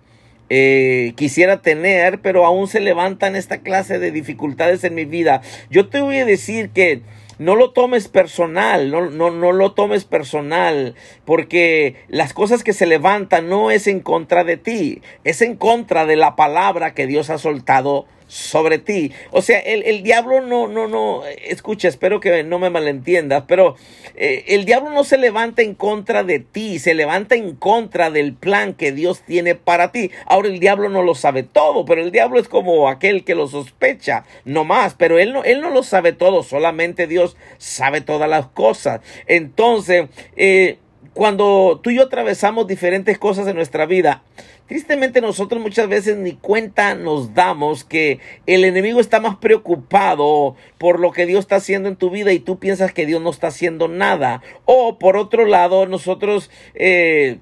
eh, 0.51 1.13
quisiera 1.17 1.61
tener, 1.61 2.21
pero 2.21 2.47
aún 2.47 2.69
se 2.69 2.81
levantan 2.81 3.37
esta 3.37 3.59
clase 3.59 3.99
de 3.99 4.11
dificultades 4.11 4.85
en 4.85 4.95
mi 4.95 5.05
vida. 5.05 5.43
Yo 5.71 5.89
te 5.89 6.01
voy 6.01 6.17
a 6.17 6.25
decir 6.25 6.71
que 6.71 7.03
no 7.39 7.55
lo 7.55 7.71
tomes 7.71 8.09
personal, 8.09 8.91
no, 8.91 9.11
no, 9.11 9.31
no 9.31 9.53
lo 9.53 9.73
tomes 9.73 10.05
personal, 10.05 10.95
porque 11.25 11.97
las 12.09 12.33
cosas 12.33 12.65
que 12.65 12.73
se 12.73 12.87
levantan 12.87 13.49
no 13.49 13.71
es 13.71 13.87
en 13.87 14.01
contra 14.01 14.45
de 14.45 14.57
ti, 14.57 15.03
es 15.25 15.41
en 15.41 15.57
contra 15.57 16.05
de 16.05 16.17
la 16.17 16.35
palabra 16.35 16.95
que 16.95 17.07
Dios 17.07 17.31
ha 17.31 17.39
soltado 17.39 18.07
sobre 18.29 18.79
ti. 18.79 19.13
O 19.33 19.43
sea, 19.43 19.59
el, 19.59 19.83
el, 19.83 20.03
diablo 20.03 20.41
no, 20.41 20.69
no, 20.69 20.87
no, 20.87 21.25
escucha, 21.27 21.89
espero 21.89 22.21
que 22.21 22.45
no 22.45 22.59
me 22.59 22.71
malentiendas, 22.71 23.45
pero 23.49 23.75
eh, 24.15 24.45
el 24.49 24.65
diablo 24.65 24.91
no 24.91 25.03
se 25.03 25.19
levanta 25.19 25.63
en 25.63 25.75
contra 25.75 26.23
de 26.23 26.39
ti, 26.39 26.79
se 26.79 26.95
levanta 26.95 27.35
en 27.35 27.57
contra 27.57 28.11
del 28.11 28.35
plan 28.35 28.75
que 28.75 28.93
Dios 28.93 29.23
tiene 29.23 29.55
para 29.55 29.91
ti. 29.91 30.11
Ahora 30.27 30.49
el 30.49 30.61
diablo 30.61 30.89
no 30.89 31.03
lo 31.03 31.15
sabe 31.15 31.43
todo, 31.43 31.85
pero 31.85 32.03
el 32.03 32.13
diablo 32.13 32.39
es 32.39 32.49
como 32.49 32.89
aquel 32.89 33.25
que 33.25 33.35
lo 33.35 33.49
sospecha, 33.49 34.25
no 34.45 34.65
más, 34.65 34.95
pero 34.95 35.19
él 35.19 35.33
no, 35.33 35.43
él 35.45 35.61
no 35.61 35.71
lo 35.71 35.83
sabe 35.83 36.13
todo, 36.13 36.43
solamente 36.43 37.07
Dios 37.07 37.37
sabe 37.57 38.03
todas 38.03 38.29
las 38.29 38.47
cosas. 38.47 39.01
Entonces, 39.27 40.09
eh, 40.37 40.79
cuando 41.19 41.81
tú 41.83 41.91
y 41.91 41.97
yo 41.97 42.05
atravesamos 42.05 42.69
diferentes 42.69 43.19
cosas 43.19 43.49
en 43.49 43.57
nuestra 43.57 43.87
vida, 43.87 44.23
Tristemente 44.69 45.23
nosotros 45.23 45.63
muchas 45.63 45.89
veces 45.89 46.19
ni 46.19 46.35
cuenta 46.35 46.95
nos 46.95 47.33
damos 47.33 47.85
que 47.85 48.21
el 48.45 48.65
enemigo 48.65 49.01
está 49.01 49.19
más 49.19 49.37
preocupado 49.37 50.57
por 50.77 51.01
lo 51.01 51.11
que 51.11 51.25
Dios 51.25 51.41
está 51.41 51.57
haciendo 51.57 51.89
en 51.89 51.97
tu 51.97 52.11
vida 52.11 52.35
y 52.35 52.39
tú 52.39 52.59
piensas 52.59 52.93
que 52.93 53.07
Dios 53.07 53.23
no 53.23 53.31
está 53.31 53.47
haciendo 53.47 53.89
nada. 53.89 54.43
O 54.67 54.99
por 54.99 55.17
otro 55.17 55.47
lado, 55.47 55.87
nosotros 55.87 56.51
eh, 56.75 57.39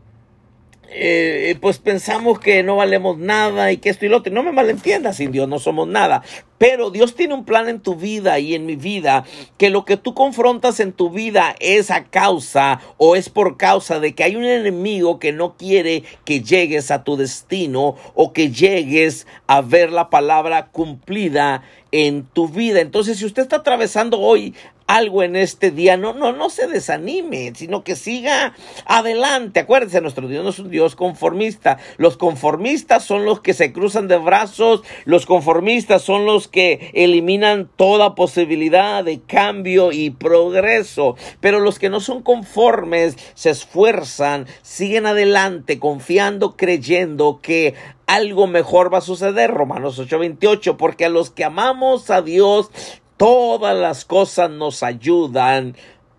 eh, 0.88 1.56
pues 1.60 1.78
pensamos 1.78 2.38
que 2.38 2.62
no 2.62 2.76
valemos 2.76 3.18
nada 3.18 3.72
y 3.72 3.78
que 3.78 3.90
esto 3.90 4.06
y 4.06 4.08
lo 4.08 4.18
otro. 4.18 4.32
No 4.32 4.42
me 4.42 4.52
malentiendas, 4.52 5.16
sin 5.16 5.32
Dios 5.32 5.48
no 5.48 5.58
somos 5.58 5.88
nada. 5.88 6.22
Pero 6.58 6.90
Dios 6.90 7.14
tiene 7.14 7.34
un 7.34 7.44
plan 7.44 7.68
en 7.68 7.80
tu 7.80 7.96
vida 7.96 8.38
y 8.38 8.54
en 8.54 8.66
mi 8.66 8.76
vida 8.76 9.24
que 9.58 9.70
lo 9.70 9.84
que 9.84 9.96
tú 9.96 10.14
confrontas 10.14 10.80
en 10.80 10.92
tu 10.92 11.10
vida 11.10 11.54
es 11.60 11.90
a 11.90 12.04
causa 12.04 12.80
o 12.96 13.16
es 13.16 13.28
por 13.28 13.56
causa 13.56 14.00
de 14.00 14.14
que 14.14 14.24
hay 14.24 14.36
un 14.36 14.44
enemigo 14.44 15.18
que 15.18 15.32
no 15.32 15.56
quiere 15.56 16.04
que 16.24 16.40
llegues 16.40 16.90
a 16.90 17.04
tu 17.04 17.16
destino 17.16 17.96
o 18.14 18.32
que 18.32 18.50
llegues 18.50 19.26
a 19.46 19.60
ver 19.60 19.92
la 19.92 20.10
palabra 20.10 20.68
cumplida 20.68 21.62
en 21.92 22.24
tu 22.24 22.48
vida. 22.48 22.80
Entonces, 22.80 23.18
si 23.18 23.24
usted 23.24 23.42
está 23.42 23.56
atravesando 23.56 24.18
hoy 24.20 24.54
algo 24.86 25.22
en 25.22 25.34
este 25.34 25.70
día, 25.70 25.96
no, 25.96 26.12
no, 26.12 26.32
no 26.32 26.48
se 26.48 26.68
desanime, 26.68 27.52
sino 27.56 27.82
que 27.82 27.96
siga 27.96 28.54
adelante. 28.84 29.60
Acuérdense, 29.60 30.00
nuestro 30.00 30.28
Dios 30.28 30.44
no 30.44 30.50
es 30.50 30.58
un 30.58 30.70
Dios 30.70 30.94
conformista. 30.94 31.78
Los 31.96 32.16
conformistas 32.16 33.04
son 33.04 33.24
los 33.24 33.40
que 33.40 33.52
se 33.52 33.72
cruzan 33.72 34.08
de 34.08 34.16
brazos, 34.18 34.82
los 35.04 35.26
conformistas 35.26 36.02
son 36.02 36.24
los 36.24 36.45
que 36.48 36.90
eliminan 36.94 37.68
toda 37.76 38.14
posibilidad 38.14 39.04
de 39.04 39.20
cambio 39.20 39.92
y 39.92 40.10
progreso. 40.10 41.16
Pero 41.40 41.60
los 41.60 41.78
que 41.78 41.90
no 41.90 42.00
son 42.00 42.22
conformes 42.22 43.16
se 43.34 43.50
esfuerzan, 43.50 44.46
siguen 44.62 45.06
adelante, 45.06 45.78
confiando, 45.78 46.56
creyendo 46.56 47.40
que 47.42 47.74
algo 48.06 48.46
mejor 48.46 48.92
va 48.92 48.98
a 48.98 49.02
suceder. 49.02 49.50
Romanos 49.50 49.98
8:28, 49.98 50.76
porque 50.76 51.04
a 51.04 51.10
los 51.10 51.30
que 51.30 51.44
amamos 51.44 52.10
a 52.10 52.22
Dios, 52.22 52.70
todas 53.16 53.76
las 53.76 54.04
cosas 54.04 54.50
nos 54.50 54.82
ayudan 54.82 55.76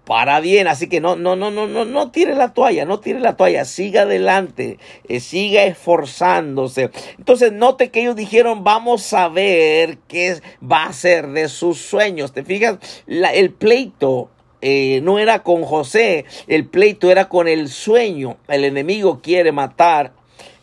para 0.08 0.39
bien. 0.39 0.67
Así 0.67 0.88
que 0.88 1.02
no, 1.02 1.17
no, 1.17 1.36
no, 1.36 1.52
no, 1.52 1.67
no, 1.67 1.86
no 1.86 2.12
tire 2.12 2.34
la 2.34 2.54
toalla, 2.54 2.86
no 2.86 3.00
tire 3.00 3.20
la 3.20 3.36
toalla, 3.36 3.65
siga 3.65 4.04
adelante, 4.04 4.80
eh, 5.08 5.20
siga 5.20 5.65
esforzándose. 5.65 6.89
Entonces 7.17 7.52
note 7.52 7.91
que 7.91 8.02
ellos 8.02 8.15
dijeron, 8.15 8.63
vamos 8.63 9.13
a 9.13 9.28
ver 9.28 9.98
qué 10.08 10.41
va 10.63 10.86
a 10.86 10.93
ser 10.93 11.28
de 11.28 11.50
sus 11.50 11.80
sueños. 11.80 12.32
¿Te 12.32 12.43
fijas? 12.43 12.78
el 13.06 13.52
pleito 13.52 14.30
eh, 14.62 15.02
no 15.04 15.20
era 15.20 15.43
con 15.43 15.63
José, 15.63 16.26
el 16.48 16.65
pleito 16.65 17.12
era 17.12 17.28
con 17.28 17.50
el 17.50 17.67
sueño. 17.67 18.38
El 18.48 18.63
enemigo 18.63 19.20
quiere 19.22 19.52
matar 19.52 20.13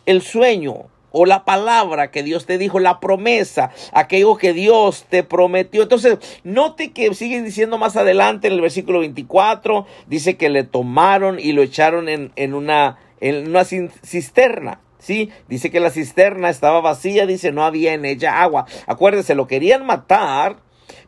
el 0.07 0.23
sueño 0.23 0.87
o 1.17 1.25
la 1.25 1.45
palabra 1.45 2.11
que 2.11 2.23
Dios 2.23 2.45
te 2.45 2.57
dijo, 2.57 2.79
la 2.79 2.99
promesa, 2.99 3.71
aquello 3.93 4.35
que 4.35 4.51
Dios 4.51 5.05
te 5.09 5.23
prometió. 5.23 5.83
Entonces, 5.83 6.17
note 6.43 6.91
que 6.91 7.13
sigue 7.13 7.41
diciendo 7.41 7.77
más 7.77 7.95
adelante 7.95 8.47
en 8.47 8.53
el 8.53 8.61
versículo 8.61 8.99
24, 8.99 9.85
dice 10.07 10.35
que 10.35 10.49
le 10.49 10.65
tomaron 10.65 11.39
y 11.39 11.53
lo 11.53 11.61
echaron 11.61 12.09
en, 12.09 12.33
en 12.35 12.53
una, 12.53 12.97
en 13.21 13.47
una 13.47 13.63
cisterna. 13.63 14.81
Sí, 14.99 15.29
dice 15.47 15.71
que 15.71 15.79
la 15.79 15.89
cisterna 15.89 16.49
estaba 16.49 16.81
vacía, 16.81 17.25
dice 17.25 17.53
no 17.53 17.63
había 17.63 17.93
en 17.93 18.03
ella 18.03 18.41
agua. 18.41 18.65
Acuérdense, 18.85 19.35
lo 19.35 19.47
querían 19.47 19.85
matar, 19.85 20.57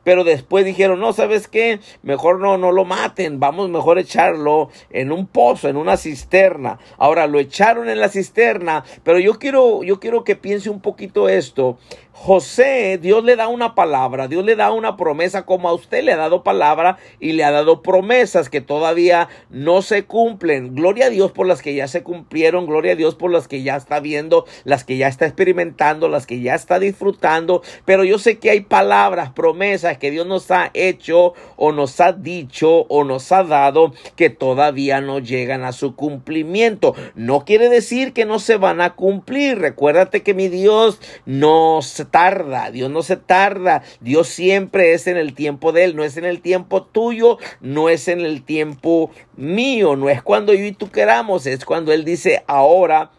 pero 0.07 0.23
después 0.23 0.63
dijeron, 0.63 1.01
no, 1.01 1.11
¿sabes 1.11 1.49
qué? 1.49 1.81
Mejor 2.01 2.39
no, 2.39 2.57
no 2.57 2.71
lo 2.71 2.85
maten, 2.85 3.41
vamos 3.41 3.69
mejor 3.69 3.99
echarlo 3.99 4.69
en 4.89 5.11
un 5.11 5.27
pozo, 5.27 5.67
en 5.67 5.75
una 5.75 5.97
cisterna. 5.97 6.79
Ahora 6.97 7.27
lo 7.27 7.39
echaron 7.39 7.89
en 7.89 7.99
la 7.99 8.07
cisterna, 8.07 8.85
pero 9.03 9.19
yo 9.19 9.37
quiero, 9.37 9.83
yo 9.83 9.99
quiero 9.99 10.23
que 10.23 10.37
piense 10.37 10.69
un 10.69 10.79
poquito 10.79 11.27
esto. 11.27 11.77
José, 12.19 12.97
Dios 12.97 13.23
le 13.23 13.35
da 13.35 13.47
una 13.47 13.75
palabra, 13.75 14.27
Dios 14.27 14.43
le 14.43 14.55
da 14.55 14.71
una 14.71 14.97
promesa 14.97 15.45
como 15.45 15.69
a 15.69 15.73
usted 15.73 16.03
le 16.03 16.11
ha 16.11 16.17
dado 16.17 16.43
palabra 16.43 16.97
y 17.19 17.33
le 17.33 17.43
ha 17.43 17.51
dado 17.51 17.83
promesas 17.83 18.49
que 18.49 18.59
todavía 18.59 19.29
no 19.51 19.83
se 19.83 20.05
cumplen. 20.05 20.75
Gloria 20.75 21.05
a 21.05 21.09
Dios 21.09 21.31
por 21.31 21.45
las 21.45 21.61
que 21.61 21.75
ya 21.75 21.87
se 21.87 22.01
cumplieron, 22.01 22.65
gloria 22.65 22.93
a 22.93 22.95
Dios 22.95 23.13
por 23.13 23.31
las 23.31 23.47
que 23.47 23.61
ya 23.61 23.77
está 23.77 23.99
viendo, 23.99 24.45
las 24.65 24.83
que 24.83 24.97
ya 24.97 25.07
está 25.07 25.25
experimentando, 25.25 26.09
las 26.09 26.25
que 26.25 26.41
ya 26.41 26.55
está 26.55 26.79
disfrutando, 26.79 27.61
pero 27.85 28.03
yo 28.03 28.17
sé 28.17 28.39
que 28.39 28.49
hay 28.49 28.61
palabras, 28.61 29.31
promesas 29.31 29.99
que 29.99 30.11
Dios 30.11 30.25
nos 30.25 30.49
ha 30.49 30.71
hecho 30.73 31.33
o 31.55 31.71
nos 31.71 32.01
ha 32.01 32.13
dicho 32.13 32.87
o 32.89 33.03
nos 33.03 33.31
ha 33.31 33.43
dado 33.43 33.93
que 34.15 34.31
todavía 34.31 35.01
no 35.01 35.19
llegan 35.19 35.63
a 35.63 35.71
su 35.71 35.95
cumplimiento. 35.95 36.95
No 37.13 37.45
quiere 37.45 37.69
decir 37.69 38.11
que 38.11 38.25
no 38.25 38.39
se 38.39 38.57
van 38.57 38.81
a 38.81 38.95
cumplir. 38.95 39.59
Recuérdate 39.59 40.23
que 40.23 40.33
mi 40.33 40.49
Dios 40.49 40.99
no 41.25 41.81
se 41.83 42.06
tarda, 42.09 42.71
Dios 42.71 42.89
no 42.91 43.01
se 43.01 43.17
tarda, 43.17 43.83
Dios 44.01 44.27
siempre 44.27 44.93
es 44.93 45.07
en 45.07 45.17
el 45.17 45.33
tiempo 45.33 45.71
de 45.71 45.85
Él, 45.85 45.95
no 45.95 46.03
es 46.03 46.17
en 46.17 46.25
el 46.25 46.41
tiempo 46.41 46.83
tuyo, 46.83 47.37
no 47.61 47.89
es 47.89 48.07
en 48.07 48.21
el 48.21 48.43
tiempo 48.43 49.11
mío, 49.35 49.95
no 49.95 50.09
es 50.09 50.21
cuando 50.21 50.53
yo 50.53 50.65
y 50.65 50.71
tú 50.71 50.89
queramos, 50.89 51.45
es 51.45 51.65
cuando 51.65 51.91
Él 51.93 52.05
dice 52.05 52.43
ahora 52.47 53.11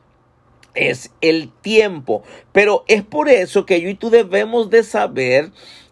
es 0.75 1.11
el 1.21 1.51
tiempo. 1.61 2.23
Pero 2.53 2.85
es 2.87 3.03
por 3.03 3.29
eso 3.29 3.67
que 3.67 3.81
yo 3.81 3.89
y 3.89 3.95
tú 3.95 4.11
debemos 4.11 4.71
de 4.71 4.83
saber 4.85 5.51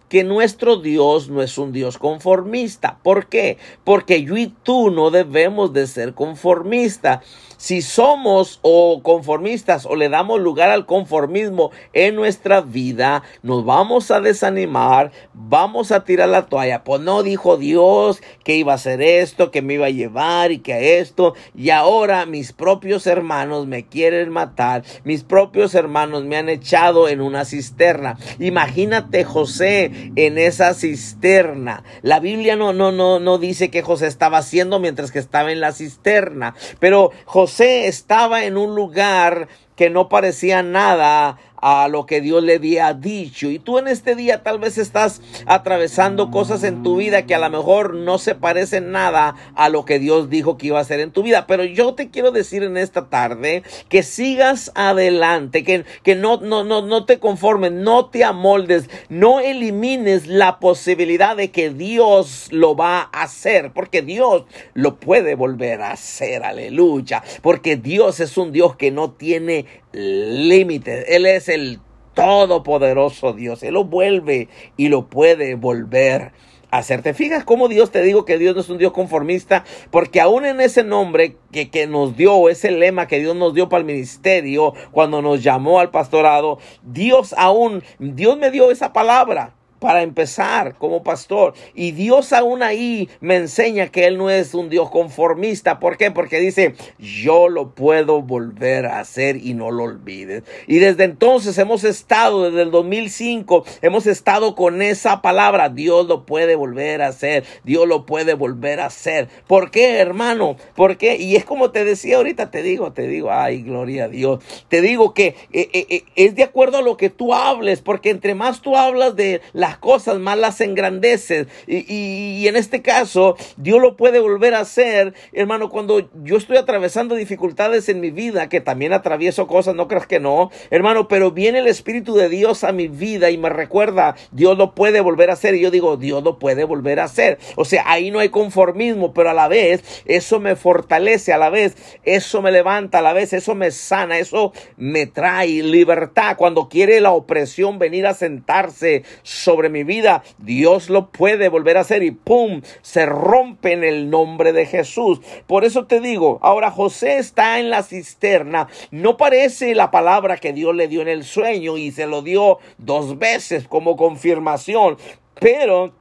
que 0.09 0.23
nuestro 0.23 0.77
Dios 0.77 1.29
no 1.29 1.43
es 1.43 1.59
un 1.59 1.73
Dios 1.73 1.99
conformista. 1.99 2.99
¿Por 3.03 3.29
qué? 3.29 3.59
Porque 3.85 4.23
yo 4.23 4.37
y 4.37 4.47
tú 4.63 4.91
no 4.91 5.11
debemos 5.11 5.73
de 5.73 5.87
ser 5.87 6.15
conformistas. 6.15 7.25
Si 7.59 7.81
somos 7.81 8.59
o 8.61 9.01
conformistas 9.03 9.87
o 9.87 9.97
le 9.97 10.11
damos 10.11 10.41
lugar 10.41 10.69
al 10.69 10.85
conformismo 10.85 11.71
en 11.95 12.15
nuestra 12.15 12.61
vida, 12.61 13.23
nos 13.43 13.65
vamos 13.65 14.11
a 14.11 14.21
desanimar, 14.21 15.11
vamos 15.33 15.91
a 15.91 16.05
tirar 16.05 16.29
la 16.29 16.47
toalla. 16.47 16.85
Pues 16.85 17.01
no 17.01 17.23
dijo 17.23 17.57
Dios 17.57 18.21
que 18.45 18.57
iba 18.57 18.73
a 18.73 18.77
hacer 18.77 19.01
esto, 19.01 19.51
que 19.51 19.63
me 19.63 19.75
iba 19.75 19.87
a 19.87 19.91
llevar 19.91 20.53
y 20.53 20.59
que 20.59 20.99
esto. 20.99 21.35
Y 21.55 21.71
ahora 21.71 22.27
mis 22.27 22.53
propios 22.53 23.07
hermanos 23.07 23.67
me 23.67 23.87
quieren 23.87 24.29
matar. 24.29 24.85
Mis 25.05 25.25
propios 25.25 25.75
hermanos 25.75 26.25
me 26.25 26.37
han 26.37 26.51
echado 26.51 27.09
en 27.09 27.23
una 27.23 27.47
cisterna. 27.47 28.19
Imagínate 28.39 29.25
José 29.25 30.13
en 30.15 30.37
esa 30.37 30.75
cisterna. 30.75 31.85
La 32.03 32.21
Biblia 32.21 32.55
no, 32.55 32.75
no, 32.75 32.93
no, 32.93 33.19
no 33.19 33.39
dice 33.39 33.71
que 33.71 33.81
José 33.81 34.09
estaba 34.09 34.39
haciendo 34.39 34.79
mientras 34.79 35.11
que 35.11 35.19
estaba 35.19 35.53
en 35.53 35.61
la 35.61 35.73
cisterna. 35.73 36.55
Pero 36.81 37.13
José 37.25 37.46
José 37.47 37.87
estaba 37.87 38.43
en 38.43 38.57
un 38.57 38.75
lugar 38.75 39.47
que 39.77 39.89
no 39.89 40.09
parecía 40.09 40.65
nada 40.65 41.39
a 41.61 41.89
lo 41.89 42.07
que 42.07 42.21
Dios 42.21 42.43
le 42.43 42.57
había 42.57 42.93
dicho. 42.95 43.51
Y 43.51 43.59
tú 43.59 43.79
en 43.79 43.89
este 43.89 44.15
día 44.15 44.43
tal 44.43 44.59
vez 44.59 44.79
estás 44.79 45.21
atravesando 45.47 46.31
cosas 46.31 46.63
en 46.65 46.83
tu 46.83 46.97
vida 46.97 47.27
que 47.27 47.35
a 47.35 47.39
lo 47.39 47.51
mejor 47.51 47.95
no 47.95 48.19
se 48.19 48.35
parecen 48.35 48.93
nada 48.93 49.35
a 49.55 49.69
lo 49.69 49.85
que 49.85 49.99
Dios 49.99 50.31
dijo 50.31 50.57
que 50.57 50.69
iba 50.69 50.79
a 50.79 50.83
hacer 50.83 51.01
en 51.01 51.11
tu 51.11 51.23
vida. 51.23 51.47
Pero 51.47 51.65
yo 51.65 51.95
te 51.95 52.11
quiero 52.11 52.31
decir 52.31 52.63
en 52.63 52.77
esta 52.77 53.09
tarde 53.09 53.63
que 53.89 54.03
sigas 54.03 54.73
adelante, 54.75 55.65
que, 55.65 55.85
que 56.03 56.15
no, 56.15 56.39
no, 56.39 56.65
no, 56.65 56.83
no 56.83 57.05
te 57.05 57.19
conformes, 57.19 57.73
no 57.73 58.07
te 58.07 58.25
amoldes, 58.25 58.89
no 59.09 59.41
elimines 59.41 60.27
la 60.27 60.59
posibilidad 60.59 61.37
de 61.37 61.51
que 61.51 61.71
Dios 61.71 62.49
lo 62.51 62.77
va 62.77 63.11
a 63.13 63.23
hacer, 63.23 63.73
porque 63.73 64.03
Dios 64.03 64.45
lo 64.75 64.97
puede 64.97 65.35
volver 65.35 65.83
a 65.83 65.93
hacer, 65.93 66.45
aleluya, 66.45 67.23
porque 67.43 67.77
Dios 67.77 68.21
es 68.21 68.37
un 68.37 68.53
Dios 68.53 68.77
que 68.77 68.91
no 68.91 69.13
tiene 69.13 69.67
límites. 69.97 71.07
Él 71.09 71.27
es 71.27 71.49
el 71.49 71.81
todopoderoso 72.15 73.33
Dios. 73.33 73.63
Él 73.63 73.75
lo 73.75 73.85
vuelve 73.85 74.49
y 74.77 74.89
lo 74.89 75.09
puede 75.09 75.55
volver 75.55 76.33
a 76.71 76.79
hacer. 76.79 77.03
¿Te 77.03 77.15
fijas 77.15 77.45
cómo 77.45 77.69
Dios 77.69 77.91
te 77.91 78.03
digo 78.03 78.25
que 78.25 78.39
Dios 78.39 78.55
no 78.55 78.61
es 78.61 78.69
un 78.69 78.79
Dios 78.79 78.93
conformista? 78.93 79.65
Porque 79.91 80.21
aún 80.21 80.45
en 80.45 80.61
ese 80.61 80.85
nombre 80.85 81.37
que, 81.53 81.71
que 81.71 81.87
nos 81.87 82.17
dio, 82.17 82.49
ese 82.49 82.71
lema 82.71 83.07
que 83.07 83.19
Dios 83.19 83.37
nos 83.37 83.55
dio 83.55 83.69
para 83.69 83.81
el 83.81 83.87
ministerio, 83.87 84.75
cuando 84.93 85.23
nos 85.23 85.43
llamó 85.43 85.81
al 85.81 85.91
pastorado, 85.91 86.59
Dios 86.83 87.35
aún, 87.37 87.83
Dios 87.99 88.39
me 88.39 88.51
dio 88.51 88.71
esa 88.71 88.93
palabra 88.93 89.55
para 89.79 90.03
empezar 90.03 90.77
como 90.79 91.03
pastor. 91.03 91.55
Y 91.75 91.93
Dios 91.93 92.33
aún 92.33 92.63
ahí 92.63 93.09
me 93.21 93.37
enseña 93.37 93.89
que 93.89 94.07
Él 94.07 94.19
no 94.19 94.31
es 94.31 94.55
un 94.55 94.69
Dios 94.69 94.91
conformista. 94.91 95.79
¿Por 95.79 95.97
qué? 95.97 96.11
Porque 96.11 96.41
dice, 96.41 96.75
yo 96.99 97.49
lo 97.49 97.75
puedo 97.75 98.23
volver 98.23 98.87
a 98.87 99.01
hacer 99.01 99.37
y 99.37 99.55
no 99.55 99.71
lo 99.71 99.85
olvides. 99.85 100.43
Y 100.67 100.79
desde 100.79 101.05
entonces 101.05 101.59
hemos 101.59 101.85
estado, 101.85 102.45
desde 102.45 102.63
el 102.63 102.71
2005, 102.71 103.65
hemos 103.83 104.07
estado 104.07 104.55
con 104.55 104.83
esa 104.83 105.23
palabra. 105.23 105.69
Dios 105.69 106.07
lo 106.07 106.27
puede 106.27 106.55
volver 106.55 107.03
a 107.03 107.09
hacer. 107.09 107.45
Dios 107.65 107.87
lo 107.87 108.07
puede 108.07 108.35
volver 108.35 108.81
a 108.81 108.87
hacer. 108.87 109.29
¿Por 109.47 109.71
qué, 109.71 109.99
hermano? 109.99 110.57
¿Por 110.75 110.97
qué? 110.97 111.17
Y 111.17 111.37
es 111.37 111.45
como 111.45 111.71
te 111.71 111.85
decía 111.85 112.17
ahorita, 112.17 112.51
te 112.51 112.63
digo, 112.63 112.93
te 112.93 113.07
digo, 113.07 113.31
ay, 113.31 113.63
gloria 113.63 114.05
a 114.05 114.09
Dios. 114.09 114.43
Te 114.69 114.81
digo 114.81 115.15
que 115.15 115.35
eh, 115.53 115.69
eh, 115.73 115.87
eh, 115.89 116.05
es 116.17 116.35
de 116.35 116.43
acuerdo 116.43 116.79
a 116.79 116.83
lo 116.83 116.97
que 116.97 117.11
tú 117.11 117.35
hables, 117.35 117.81
porque 117.81 118.11
entre 118.11 118.35
más 118.35 118.61
tú 118.61 118.77
hablas 118.77 119.17
de 119.17 119.41
la 119.53 119.66
las 119.67 119.79
cosas, 119.79 120.19
más 120.19 120.39
las 120.39 120.61
engrandeces. 120.61 121.49
Y, 121.67 121.93
y, 121.93 122.47
en 122.49 122.57
este 122.57 122.83
caso, 122.83 123.37
Dios 123.57 123.81
lo 123.81 123.97
puede 123.97 124.21
volver 124.21 124.55
a 124.55 124.61
hacer, 124.61 125.15
hermano, 125.33 125.71
cuando 125.71 126.09
yo 126.23 126.37
estoy 126.37 126.57
atravesando 126.57 127.17
dificultades 127.17 127.89
en 127.89 128.01
mi 128.01 128.11
vida, 128.11 128.49
que 128.49 128.61
también 128.61 128.93
atravieso 128.93 129.47
cosas, 129.47 129.75
no 129.75 129.89
creas 129.89 130.07
que 130.07 130.21
no, 130.21 130.51
hermano, 130.71 131.09
pero 131.09 131.33
viene 131.33 131.59
el 131.59 131.67
Espíritu 131.67 132.15
de 132.15 132.29
Dios 132.29 132.63
a 132.63 132.73
mi 132.73 132.87
vida 132.87 133.31
y 133.31 133.39
me 133.39 133.49
recuerda, 133.49 134.15
Dios 134.31 134.57
lo 134.57 134.75
puede 134.75 135.01
volver 135.01 135.31
a 135.31 135.33
hacer. 135.33 135.55
Y 135.55 135.61
yo 135.61 135.71
digo, 135.71 135.97
Dios 135.97 136.23
lo 136.23 136.39
puede 136.39 136.65
volver 136.65 137.01
a 137.01 137.05
hacer. 137.05 137.39
O 137.57 137.65
sea, 137.65 137.85
ahí 137.87 138.11
no 138.11 138.21
hay 138.21 138.29
conformismo, 138.29 139.13
pero 139.13 139.31
a 139.31 139.35
la 139.35 139.49
vez 139.49 139.83
eso 140.05 140.39
me 140.39 140.55
fortalece, 140.55 141.33
a 141.33 141.39
la 141.39 141.51
vez 141.51 141.77
eso 142.05 142.41
me 142.41 142.53
levanta, 142.53 142.99
a 142.99 143.03
la 143.03 143.13
vez 143.13 143.33
eso 143.33 143.55
me 143.57 143.73
sana, 143.73 144.19
eso 144.19 144.53
me 144.77 145.07
trae 145.07 145.63
libertad. 145.63 146.37
Cuando 146.37 146.69
quiere 146.69 147.01
la 147.01 147.11
opresión 147.11 147.79
venir 147.79 148.07
a 148.07 148.15
sentarse 148.15 149.03
sobre 149.23 149.56
sobre 149.57 149.71
mi 149.71 149.85
vida, 149.85 150.23
Dios 150.37 150.91
lo 150.91 151.09
puede 151.09 151.49
volver 151.49 151.79
a 151.79 151.81
hacer 151.81 152.03
y 152.03 152.11
¡pum! 152.11 152.61
se 152.83 153.07
rompe 153.07 153.73
en 153.73 153.85
el 153.85 154.11
nombre 154.11 154.53
de 154.53 154.67
Jesús. 154.67 155.23
Por 155.47 155.65
eso 155.65 155.87
te 155.87 155.99
digo, 155.99 156.39
ahora 156.43 156.71
José 156.71 157.17
está 157.17 157.59
en 157.59 157.71
la 157.71 157.83
cisterna, 157.83 158.69
no 158.91 159.17
parece 159.17 159.75
la 159.75 159.91
palabra 159.91 160.37
que 160.37 160.53
Dios 160.53 160.75
le 160.75 160.89
dio 160.89 161.01
en 161.01 161.09
el 161.09 161.25
sueño 161.25 161.79
y 161.79 161.91
se 161.91 162.07
lo 162.07 162.21
dio 162.21 162.59
dos 162.77 163.19
veces 163.19 163.67
como 163.67 163.97
confirmación, 163.97 164.99
pero 165.41 165.95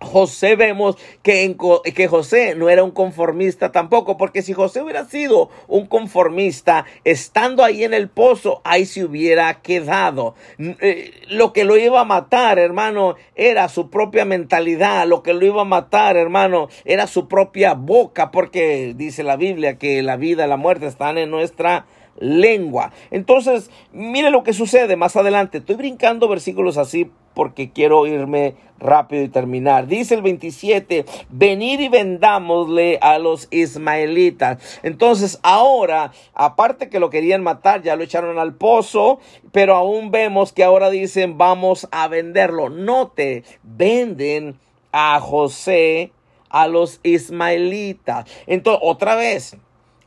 José 0.00 0.56
vemos 0.56 0.96
que, 1.22 1.56
que, 1.94 2.08
José 2.08 2.54
no 2.54 2.70
era 2.70 2.82
un 2.82 2.90
conformista 2.90 3.70
tampoco, 3.70 4.16
porque 4.16 4.42
si 4.42 4.54
José 4.54 4.82
hubiera 4.82 5.04
sido 5.04 5.50
un 5.68 5.86
conformista, 5.86 6.86
estando 7.04 7.62
ahí 7.62 7.84
en 7.84 7.92
el 7.92 8.08
pozo, 8.08 8.62
ahí 8.64 8.86
se 8.86 9.04
hubiera 9.04 9.60
quedado. 9.60 10.34
Eh, 10.58 11.12
lo 11.28 11.52
que 11.52 11.64
lo 11.64 11.76
iba 11.76 12.00
a 12.00 12.04
matar, 12.04 12.58
hermano, 12.58 13.16
era 13.34 13.68
su 13.68 13.90
propia 13.90 14.24
mentalidad, 14.24 15.06
lo 15.06 15.22
que 15.22 15.34
lo 15.34 15.44
iba 15.44 15.62
a 15.62 15.66
matar, 15.66 16.16
hermano, 16.16 16.68
era 16.84 17.06
su 17.06 17.28
propia 17.28 17.74
boca, 17.74 18.30
porque 18.30 18.94
dice 18.96 19.22
la 19.22 19.36
Biblia 19.36 19.76
que 19.76 20.02
la 20.02 20.16
vida 20.16 20.46
y 20.46 20.48
la 20.48 20.56
muerte 20.56 20.86
están 20.86 21.18
en 21.18 21.30
nuestra 21.30 21.86
lengua. 22.20 22.92
Entonces, 23.10 23.70
mire 23.92 24.30
lo 24.30 24.44
que 24.44 24.52
sucede 24.52 24.96
más 24.96 25.16
adelante. 25.16 25.58
Estoy 25.58 25.76
brincando 25.76 26.28
versículos 26.28 26.76
así 26.76 27.10
porque 27.34 27.70
quiero 27.70 28.06
irme 28.06 28.54
rápido 28.78 29.22
y 29.22 29.28
terminar. 29.28 29.86
Dice 29.86 30.14
el 30.14 30.22
27, 30.22 31.04
venir 31.28 31.80
y 31.80 31.88
vendámosle 31.88 32.98
a 33.00 33.18
los 33.18 33.48
ismaelitas. 33.50 34.80
Entonces 34.82 35.38
ahora, 35.42 36.12
aparte 36.34 36.88
que 36.88 37.00
lo 37.00 37.10
querían 37.10 37.42
matar, 37.42 37.82
ya 37.82 37.96
lo 37.96 38.04
echaron 38.04 38.38
al 38.38 38.54
pozo, 38.54 39.20
pero 39.52 39.74
aún 39.74 40.10
vemos 40.10 40.52
que 40.52 40.64
ahora 40.64 40.90
dicen 40.90 41.38
vamos 41.38 41.88
a 41.92 42.08
venderlo. 42.08 42.68
Note, 42.68 43.44
venden 43.62 44.58
a 44.92 45.20
José 45.20 46.12
a 46.48 46.66
los 46.66 47.00
ismaelitas. 47.02 48.26
Entonces, 48.46 48.82
otra 48.84 49.14
vez, 49.14 49.56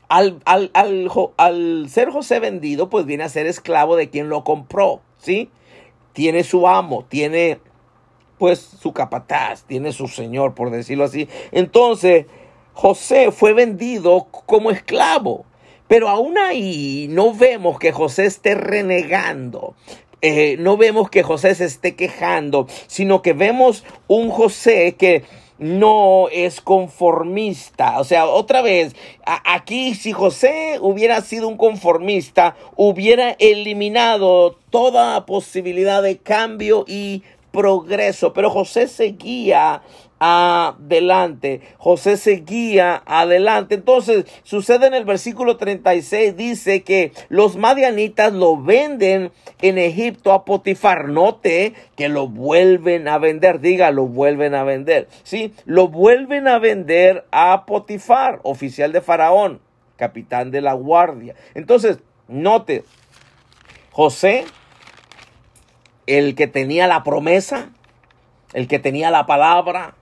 al, 0.08 0.40
al, 0.44 0.70
al, 1.36 1.86
ser 1.88 2.10
José 2.10 2.40
vendido, 2.40 2.90
pues 2.90 3.06
viene 3.06 3.24
a 3.24 3.28
ser 3.28 3.46
esclavo 3.46 3.96
de 3.96 4.10
quien 4.10 4.28
lo 4.28 4.44
compró, 4.44 5.00
¿sí? 5.18 5.50
tiene 6.14 6.44
su 6.44 6.66
amo, 6.66 7.04
tiene 7.08 7.58
pues 8.38 8.60
su 8.60 8.92
capataz, 8.92 9.64
tiene 9.64 9.92
su 9.92 10.08
señor, 10.08 10.54
por 10.54 10.70
decirlo 10.70 11.04
así. 11.04 11.28
Entonces, 11.52 12.26
José 12.72 13.30
fue 13.30 13.52
vendido 13.52 14.28
como 14.30 14.70
esclavo. 14.70 15.44
Pero 15.86 16.08
aún 16.08 16.38
ahí 16.38 17.08
no 17.10 17.34
vemos 17.34 17.78
que 17.78 17.92
José 17.92 18.24
esté 18.24 18.54
renegando. 18.54 19.74
Eh, 20.22 20.56
no 20.58 20.78
vemos 20.78 21.10
que 21.10 21.22
José 21.22 21.54
se 21.54 21.66
esté 21.66 21.94
quejando, 21.94 22.66
sino 22.86 23.20
que 23.20 23.34
vemos 23.34 23.84
un 24.06 24.30
José 24.30 24.94
que 24.98 25.24
no 25.58 26.28
es 26.30 26.60
conformista. 26.60 28.00
O 28.00 28.04
sea, 28.04 28.26
otra 28.26 28.62
vez, 28.62 28.94
aquí 29.24 29.94
si 29.94 30.12
José 30.12 30.78
hubiera 30.80 31.20
sido 31.20 31.48
un 31.48 31.56
conformista, 31.56 32.56
hubiera 32.76 33.32
eliminado 33.38 34.58
toda 34.70 35.26
posibilidad 35.26 36.02
de 36.02 36.18
cambio 36.18 36.84
y 36.88 37.22
progreso. 37.52 38.32
Pero 38.32 38.50
José 38.50 38.88
seguía 38.88 39.82
adelante. 40.26 41.60
José 41.76 42.16
seguía 42.16 43.02
adelante. 43.04 43.74
Entonces, 43.74 44.24
sucede 44.42 44.86
en 44.86 44.94
el 44.94 45.04
versículo 45.04 45.58
36, 45.58 46.34
dice 46.34 46.82
que 46.82 47.12
los 47.28 47.56
madianitas 47.56 48.32
lo 48.32 48.56
venden 48.56 49.32
en 49.60 49.76
Egipto 49.76 50.32
a 50.32 50.46
Potifar. 50.46 51.10
Note 51.10 51.74
que 51.94 52.08
lo 52.08 52.26
vuelven 52.26 53.06
a 53.06 53.18
vender. 53.18 53.60
Diga, 53.60 53.90
lo 53.90 54.06
vuelven 54.06 54.54
a 54.54 54.64
vender. 54.64 55.08
Sí, 55.24 55.52
lo 55.66 55.88
vuelven 55.88 56.48
a 56.48 56.58
vender 56.58 57.26
a 57.30 57.66
Potifar, 57.66 58.40
oficial 58.44 58.92
de 58.92 59.02
Faraón, 59.02 59.60
capitán 59.96 60.50
de 60.50 60.62
la 60.62 60.72
guardia. 60.72 61.34
Entonces, 61.52 61.98
note, 62.28 62.84
José, 63.90 64.46
el 66.06 66.34
que 66.34 66.46
tenía 66.46 66.86
la 66.86 67.04
promesa, 67.04 67.68
el 68.54 68.68
que 68.68 68.78
tenía 68.78 69.10
la 69.10 69.26
palabra, 69.26 69.94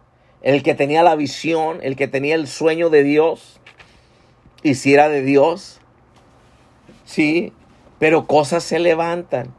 el 0.42 0.62
que 0.62 0.74
tenía 0.74 1.02
la 1.02 1.14
visión, 1.14 1.78
el 1.82 1.96
que 1.96 2.08
tenía 2.08 2.34
el 2.34 2.48
sueño 2.48 2.90
de 2.90 3.04
Dios, 3.04 3.60
hiciera 4.62 5.08
de 5.08 5.22
Dios. 5.22 5.80
Sí, 7.04 7.52
pero 7.98 8.26
cosas 8.26 8.64
se 8.64 8.78
levantan. 8.78 9.54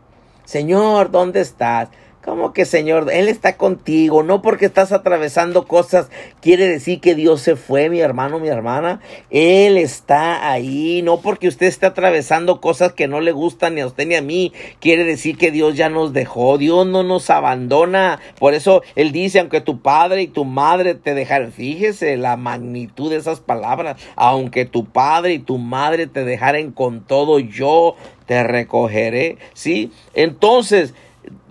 Señor, 0.46 1.12
¿dónde 1.12 1.42
estás? 1.42 1.90
¿Cómo 2.24 2.54
que 2.54 2.64
Señor? 2.64 3.12
Él 3.12 3.28
está 3.28 3.58
contigo, 3.58 4.24
no 4.24 4.42
porque 4.42 4.66
estás 4.66 4.94
atravesando 4.94 5.68
cosas 5.68 6.10
quiere 6.40 6.70
decir 6.70 7.02
que 7.02 7.16
Dios 7.16 7.42
se 7.42 7.58
fue, 7.58 7.90
mi 7.90 8.00
hermano, 8.00 8.40
mi 8.40 8.48
hermana. 8.48 9.02
Él 9.30 9.78
está 9.78 10.50
ahí, 10.50 11.02
no 11.04 11.20
porque 11.20 11.50
usted 11.50 11.68
esté 11.68 11.86
atravesando 11.86 12.62
cosas 12.62 12.94
que 12.94 13.10
no 13.10 13.20
le 13.20 13.34
gustan 13.34 13.76
ni 13.76 13.82
a 13.82 13.88
usted 13.88 14.08
ni 14.08 14.16
a 14.16 14.22
mí, 14.22 14.54
quiere 14.80 15.04
decir 15.04 15.38
que 15.38 15.52
Dios 15.52 15.76
ya 15.76 15.90
nos 15.90 16.14
dejó, 16.14 16.58
Dios 16.58 16.88
no 16.88 17.04
nos 17.04 17.30
abandona. 17.30 18.22
Por 18.40 18.54
eso 18.54 18.84
Él 18.96 19.12
dice, 19.12 19.42
aunque 19.42 19.60
tu 19.60 19.82
padre 19.82 20.22
y 20.22 20.28
tu 20.28 20.46
madre 20.46 20.96
te 20.96 21.16
dejaran, 21.16 21.52
fíjese 21.52 22.16
la 22.16 22.38
magnitud 22.38 23.10
de 23.10 23.18
esas 23.18 23.42
palabras, 23.42 23.98
aunque 24.16 24.64
tu 24.64 24.86
padre 24.86 25.34
y 25.34 25.40
tu 25.40 25.58
madre 25.58 26.08
te 26.08 26.24
dejaren 26.24 26.72
con 26.72 27.02
todo, 27.02 27.40
yo 27.40 27.98
te 28.28 28.44
recogeré, 28.44 29.38
¿sí? 29.54 29.92
Entonces, 30.14 30.94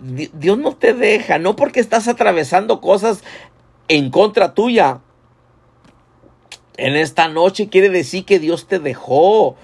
Dios 0.02 0.58
no 0.58 0.74
te 0.74 0.94
deja, 0.94 1.38
no 1.38 1.54
porque 1.54 1.80
estás 1.80 2.08
atravesando 2.08 2.80
cosas 2.80 3.22
en 3.88 4.10
contra 4.10 4.52
tuya, 4.52 5.00
en 6.76 6.96
esta 6.96 7.28
noche 7.28 7.68
quiere 7.68 7.88
decir 7.88 8.24
que 8.24 8.38
Dios 8.38 8.66
te 8.66 8.78
dejó, 8.78 9.56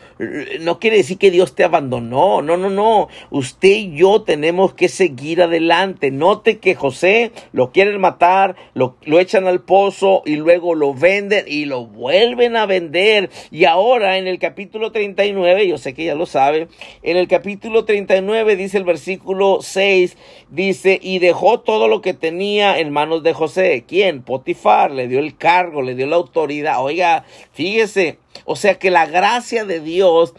no 0.61 0.81
quiere 0.81 0.97
decir 0.97 1.19
que 1.19 1.31
Dios 1.31 1.55
te 1.55 1.65
abandonó, 1.65 2.43
no, 2.43 2.57
no, 2.57 2.71
no, 2.71 3.09
usted 3.31 3.69
y 3.69 3.97
yo 3.97 4.23
tenemos 4.23 4.75
que 4.75 4.89
seguir 4.89 5.43
adelante. 5.43 6.11
Note 6.11 6.59
que 6.59 6.75
José 6.75 7.33
lo 7.53 7.71
quieren 7.71 8.01
matar, 8.01 8.57
lo, 8.75 8.97
lo 9.05 9.21
echan 9.21 9.47
al 9.47 9.61
pozo 9.61 10.23
y 10.27 10.37
luego 10.37 10.75
lo 10.75 10.95
venden 10.95 11.45
y 11.47 11.65
lo 11.65 11.87
vuelven 11.87 12.57
a 12.57 12.67
vender. 12.67 13.31
Y 13.51 13.65
ahora 13.65 14.19
en 14.19 14.27
el 14.27 14.39
capítulo 14.39 14.93
39, 14.93 15.69
yo 15.69 15.79
sé 15.79 15.95
que 15.95 16.05
ya 16.05 16.15
lo 16.15 16.27
sabe, 16.27 16.69
en 17.03 17.17
el 17.17 17.29
capítulo 17.29 17.85
39 17.85 18.57
dice 18.57 18.79
el 18.79 18.85
versículo 18.85 19.59
6, 19.61 20.17
dice, 20.51 20.99
y 21.01 21.19
dejó 21.19 21.61
todo 21.61 21.89
lo 21.89 22.01
que 22.01 22.15
tenía 22.15 22.79
en 22.79 22.91
manos 22.91 23.23
de 23.23 23.33
José. 23.33 23.85
¿Quién? 23.87 24.23
Potifar, 24.23 24.91
le 24.91 25.09
dio 25.09 25.19
el 25.19 25.37
cargo, 25.37 25.83
le 25.83 25.95
dio 25.95 26.07
la 26.07 26.17
autoridad. 26.17 26.83
Oiga, 26.83 27.25
fíjese, 27.53 28.19
o 28.45 28.57
sea 28.57 28.79
que 28.79 28.91
la 28.91 29.07
gracia 29.07 29.65
de 29.65 29.81
Dios 29.81 30.35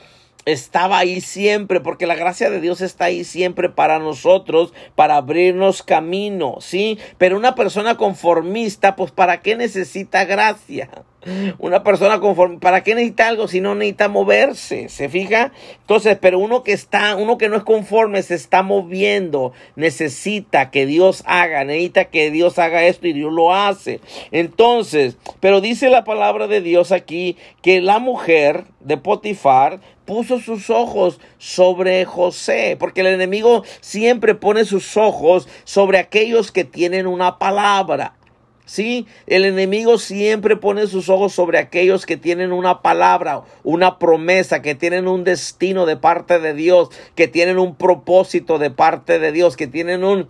estaba 0.51 0.99
ahí 0.99 1.21
siempre, 1.21 1.79
porque 1.79 2.07
la 2.07 2.15
gracia 2.15 2.49
de 2.49 2.61
Dios 2.61 2.81
está 2.81 3.05
ahí 3.05 3.23
siempre 3.23 3.69
para 3.69 3.99
nosotros, 3.99 4.73
para 4.95 5.17
abrirnos 5.17 5.83
camino, 5.83 6.57
¿sí? 6.59 6.97
Pero 7.17 7.37
una 7.37 7.55
persona 7.55 7.97
conformista, 7.97 8.95
pues 8.95 9.11
¿para 9.11 9.41
qué 9.41 9.55
necesita 9.55 10.25
gracia? 10.25 10.89
Una 11.57 11.83
persona 11.83 12.21
conforme, 12.21 12.59
¿para 12.59 12.81
qué 12.81 12.95
necesita 12.95 13.27
algo 13.27 13.49
si 13.49 13.59
no 13.59 13.75
necesita 13.75 14.07
moverse? 14.07 14.87
¿Se 14.87 15.09
fija? 15.09 15.51
Entonces, 15.81 16.17
pero 16.19 16.39
uno 16.39 16.63
que 16.63 16.71
está, 16.71 17.17
uno 17.17 17.37
que 17.37 17.49
no 17.49 17.57
es 17.57 17.63
conforme, 17.63 18.23
se 18.23 18.35
está 18.35 18.63
moviendo, 18.63 19.51
necesita 19.75 20.71
que 20.71 20.85
Dios 20.85 21.23
haga, 21.25 21.65
necesita 21.65 22.05
que 22.05 22.31
Dios 22.31 22.57
haga 22.57 22.85
esto 22.85 23.07
y 23.07 23.13
Dios 23.13 23.33
lo 23.33 23.53
hace. 23.53 23.99
Entonces, 24.31 25.17
pero 25.41 25.59
dice 25.59 25.89
la 25.89 26.05
palabra 26.05 26.47
de 26.47 26.61
Dios 26.61 26.93
aquí 26.93 27.35
que 27.61 27.81
la 27.81 27.99
mujer 27.99 28.63
de 28.79 28.95
Potifar 28.95 29.81
puso 30.09 30.39
sus 30.39 30.71
ojos 30.71 31.19
sobre 31.37 32.03
José, 32.03 32.75
porque 32.79 33.01
el 33.01 33.07
enemigo 33.07 33.63
siempre 33.79 34.33
pone 34.33 34.65
sus 34.65 34.97
ojos 34.97 35.47
sobre 35.65 35.99
aquellos 35.99 36.51
que 36.51 36.63
tienen 36.63 37.05
una 37.05 37.37
palabra. 37.37 38.15
Sí, 38.65 39.05
el 39.27 39.45
enemigo 39.45 39.99
siempre 39.99 40.55
pone 40.55 40.87
sus 40.87 41.09
ojos 41.09 41.33
sobre 41.33 41.59
aquellos 41.59 42.07
que 42.07 42.17
tienen 42.17 42.51
una 42.51 42.81
palabra, 42.81 43.43
una 43.63 43.99
promesa, 43.99 44.63
que 44.63 44.73
tienen 44.73 45.07
un 45.07 45.23
destino 45.23 45.85
de 45.85 45.95
parte 45.95 46.39
de 46.39 46.55
Dios, 46.55 46.89
que 47.13 47.27
tienen 47.27 47.59
un 47.59 47.75
propósito 47.75 48.57
de 48.57 48.71
parte 48.71 49.19
de 49.19 49.31
Dios, 49.31 49.55
que 49.55 49.67
tienen 49.67 50.03
un, 50.03 50.27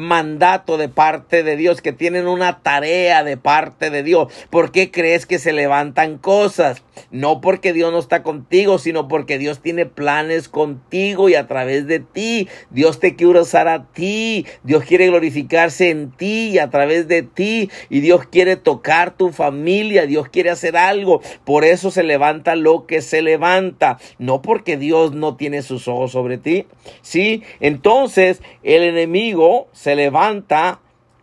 mandato 0.00 0.78
de 0.78 0.88
parte 0.88 1.42
de 1.42 1.56
Dios, 1.56 1.82
que 1.82 1.92
tienen 1.92 2.26
una 2.26 2.62
tarea 2.62 3.22
de 3.22 3.36
parte 3.36 3.90
de 3.90 4.02
Dios. 4.02 4.32
¿Por 4.50 4.72
qué 4.72 4.90
crees 4.90 5.26
que 5.26 5.38
se 5.38 5.52
levantan 5.52 6.18
cosas? 6.18 6.82
No 7.10 7.40
porque 7.40 7.72
Dios 7.72 7.92
no 7.92 7.98
está 7.98 8.22
contigo, 8.22 8.78
sino 8.78 9.08
porque 9.08 9.38
Dios 9.38 9.60
tiene 9.60 9.86
planes 9.86 10.48
contigo 10.48 11.28
y 11.28 11.34
a 11.34 11.46
través 11.46 11.86
de 11.86 12.00
ti. 12.00 12.48
Dios 12.70 13.00
te 13.00 13.16
quiere 13.16 13.40
usar 13.40 13.68
a 13.68 13.86
ti. 13.86 14.46
Dios 14.62 14.84
quiere 14.84 15.06
glorificarse 15.08 15.90
en 15.90 16.10
ti 16.10 16.50
y 16.50 16.58
a 16.58 16.70
través 16.70 17.08
de 17.08 17.22
ti. 17.22 17.70
Y 17.88 18.00
Dios 18.00 18.26
quiere 18.26 18.56
tocar 18.56 19.16
tu 19.16 19.30
familia. 19.30 20.06
Dios 20.06 20.28
quiere 20.28 20.50
hacer 20.50 20.76
algo. 20.76 21.20
Por 21.44 21.64
eso 21.64 21.90
se 21.90 22.02
levanta 22.02 22.54
lo 22.56 22.86
que 22.86 23.02
se 23.02 23.22
levanta. 23.22 23.98
No 24.18 24.42
porque 24.42 24.76
Dios 24.76 25.12
no 25.12 25.36
tiene 25.36 25.62
sus 25.62 25.88
ojos 25.88 26.12
sobre 26.12 26.38
ti. 26.38 26.66
Sí, 27.02 27.42
entonces 27.60 28.42
el 28.62 28.82
enemigo 28.82 29.68
se 29.72 29.89
levanta, 29.96 30.80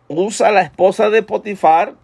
usa 0.08 0.50
la 0.50 0.62
esposa 0.62 1.10
de 1.10 1.22
Potifar 1.22 1.94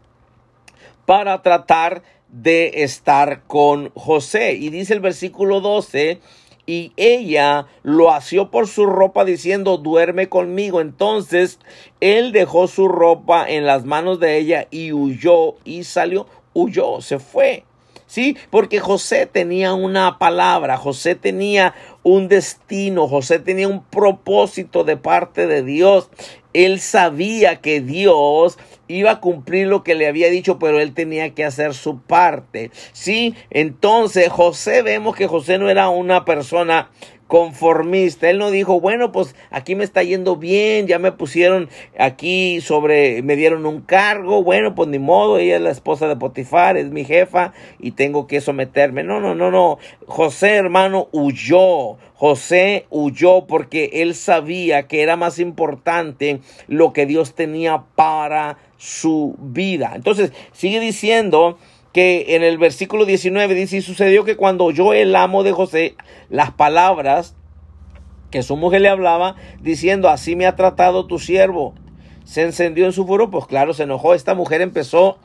para 1.07 1.43
tratar 1.43 2.03
de 2.29 2.83
estar 2.83 3.43
con 3.47 3.91
José. 3.95 4.55
Y 4.55 4.71
dice 4.71 4.95
el 4.95 5.01
versículo 5.01 5.61
12, 5.61 6.21
y 6.67 6.93
ella 6.97 7.67
lo 7.83 8.11
asió 8.11 8.51
por 8.51 8.69
su 8.69 8.87
ropa 8.87 9.25
diciendo, 9.25 9.77
duerme 9.77 10.29
conmigo. 10.29 10.81
Entonces 10.81 11.59
él 12.01 12.33
dejó 12.33 12.69
su 12.69 12.89
ropa 12.89 13.49
en 13.49 13.67
las 13.67 13.85
manos 13.85 14.19
de 14.21 14.39
ella 14.39 14.67
y 14.71 14.93
huyó 14.93 15.57
y 15.65 15.85
salió, 15.85 16.27
huyó, 16.55 17.01
se 17.01 17.19
fue. 17.19 17.65
Sí, 18.07 18.37
porque 18.51 18.81
José 18.81 19.27
tenía 19.27 19.75
una 19.75 20.19
palabra, 20.19 20.77
José 20.77 21.15
tenía 21.15 21.75
un 22.03 22.29
destino, 22.29 23.09
José 23.09 23.39
tenía 23.39 23.67
un 23.67 23.83
propósito 23.83 24.85
de 24.85 24.97
parte 24.97 25.47
de 25.47 25.63
Dios. 25.63 26.11
Él 26.55 26.81
sabía 26.81 27.57
que 27.57 27.81
Dios 27.81 28.59
iba 28.89 29.11
a 29.11 29.21
cumplir 29.21 29.67
lo 29.67 29.83
que 29.83 29.95
le 29.95 30.07
había 30.07 30.29
dicho, 30.29 30.59
pero 30.59 30.81
él 30.81 30.95
tenía 30.95 31.35
que 31.35 31.45
hacer 31.45 31.75
su 31.75 32.01
parte. 32.01 32.71
Sí, 32.93 33.35
entonces 33.51 34.29
José 34.29 34.83
vemos 34.83 35.17
que 35.17 35.27
José 35.27 35.59
no 35.59 35.69
era 35.69 35.89
una 35.89 36.25
persona 36.25 36.91
conformista. 37.27 38.29
Él 38.29 38.39
no 38.39 38.51
dijo, 38.51 38.81
bueno, 38.81 39.13
pues 39.13 39.35
aquí 39.51 39.75
me 39.75 39.85
está 39.85 40.03
yendo 40.03 40.37
bien, 40.37 40.87
ya 40.87 40.99
me 40.99 41.13
pusieron 41.13 41.69
aquí 41.99 42.61
sobre, 42.61 43.23
me 43.23 43.37
dieron 43.37 43.67
un 43.67 43.81
cargo, 43.81 44.43
bueno, 44.43 44.75
pues 44.75 44.89
ni 44.89 44.99
modo, 44.99 45.39
ella 45.39 45.57
es 45.57 45.63
la 45.63 45.71
esposa 45.71 46.09
de 46.09 46.17
Potifar, 46.17 46.77
es 46.77 46.91
mi 46.91 47.05
jefa 47.05 47.53
y 47.79 47.93
tengo 47.93 48.27
que 48.27 48.41
someterme. 48.41 49.05
No, 49.05 49.21
no, 49.21 49.35
no, 49.35 49.51
no. 49.51 49.79
José, 50.07 50.55
hermano, 50.55 51.09
huyó. 51.13 51.97
José 52.15 52.87
huyó 52.91 53.47
porque 53.47 53.91
él 53.95 54.15
sabía 54.15 54.87
que 54.87 55.03
era 55.03 55.17
más 55.17 55.39
importante 55.39 56.41
lo 56.69 56.93
que 56.93 57.07
Dios 57.07 57.35
tenía 57.35 57.85
para 57.97 58.59
su 58.77 59.35
vida. 59.39 59.93
Entonces, 59.95 60.33
sigue 60.53 60.81
diciendo, 60.81 61.59
que 61.95 62.35
en 62.35 62.43
el 62.43 62.59
versículo 62.59 63.07
19 63.07 63.55
dice, 63.55 63.77
y 63.77 63.81
sucedió 63.81 64.25
que 64.25 64.37
cuando 64.37 64.65
oyó 64.65 64.93
el 64.93 65.15
amo 65.15 65.45
de 65.45 65.53
José 65.53 65.95
las 66.29 66.51
palabras 66.51 67.37
que 68.33 68.43
su 68.43 68.57
mujer 68.57 68.81
le 68.81 68.89
hablaba, 68.89 69.37
diciendo, 69.63 70.09
así 70.09 70.35
me 70.35 70.47
ha 70.47 70.57
tratado 70.57 71.07
tu 71.07 71.21
siervo, 71.21 71.73
se 72.25 72.43
encendió 72.43 72.87
en 72.87 72.93
su 72.93 73.07
furor, 73.07 73.31
pues 73.31 73.47
claro, 73.47 73.75
se 73.75 73.85
enojó, 73.85 74.13
esta 74.13 74.35
mujer 74.35 74.61
empezó 74.61 75.19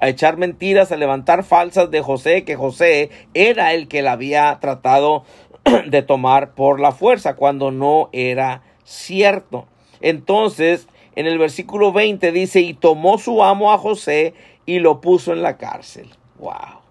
a 0.00 0.08
echar 0.08 0.36
mentiras, 0.36 0.90
a 0.90 0.96
levantar 0.96 1.44
falsas 1.44 1.88
de 1.92 2.02
José, 2.02 2.42
que 2.42 2.56
José 2.56 3.10
era 3.32 3.72
el 3.72 3.86
que 3.86 4.02
la 4.02 4.12
había 4.12 4.58
tratado 4.60 5.24
de 5.86 6.02
tomar 6.02 6.56
por 6.56 6.80
la 6.80 6.90
fuerza, 6.90 7.36
cuando 7.36 7.70
no 7.70 8.08
era 8.12 8.62
cierto. 8.82 9.66
Entonces, 10.00 10.88
en 11.14 11.26
el 11.26 11.38
versículo 11.38 11.92
20 11.92 12.32
dice, 12.32 12.60
y 12.60 12.74
tomó 12.74 13.18
su 13.18 13.44
amo 13.44 13.72
a 13.72 13.78
José 13.78 14.34
y 14.68 14.78
lo 14.80 15.00
puso 15.00 15.32
en 15.32 15.40
la 15.40 15.56
cárcel. 15.56 16.10
Wow. 16.38 16.82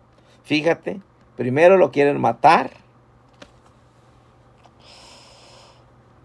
Fíjate, 0.41 0.99
primero 1.36 1.78
lo 1.78 1.91
quieren 1.91 2.19
matar, 2.19 2.71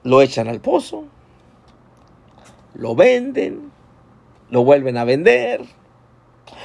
lo 0.03 0.23
echan 0.23 0.49
al 0.49 0.63
pozo, 0.63 1.05
lo 2.73 2.95
venden, 2.95 3.71
lo 4.49 4.65
vuelven 4.65 4.97
a 4.97 5.05
vender, 5.05 5.61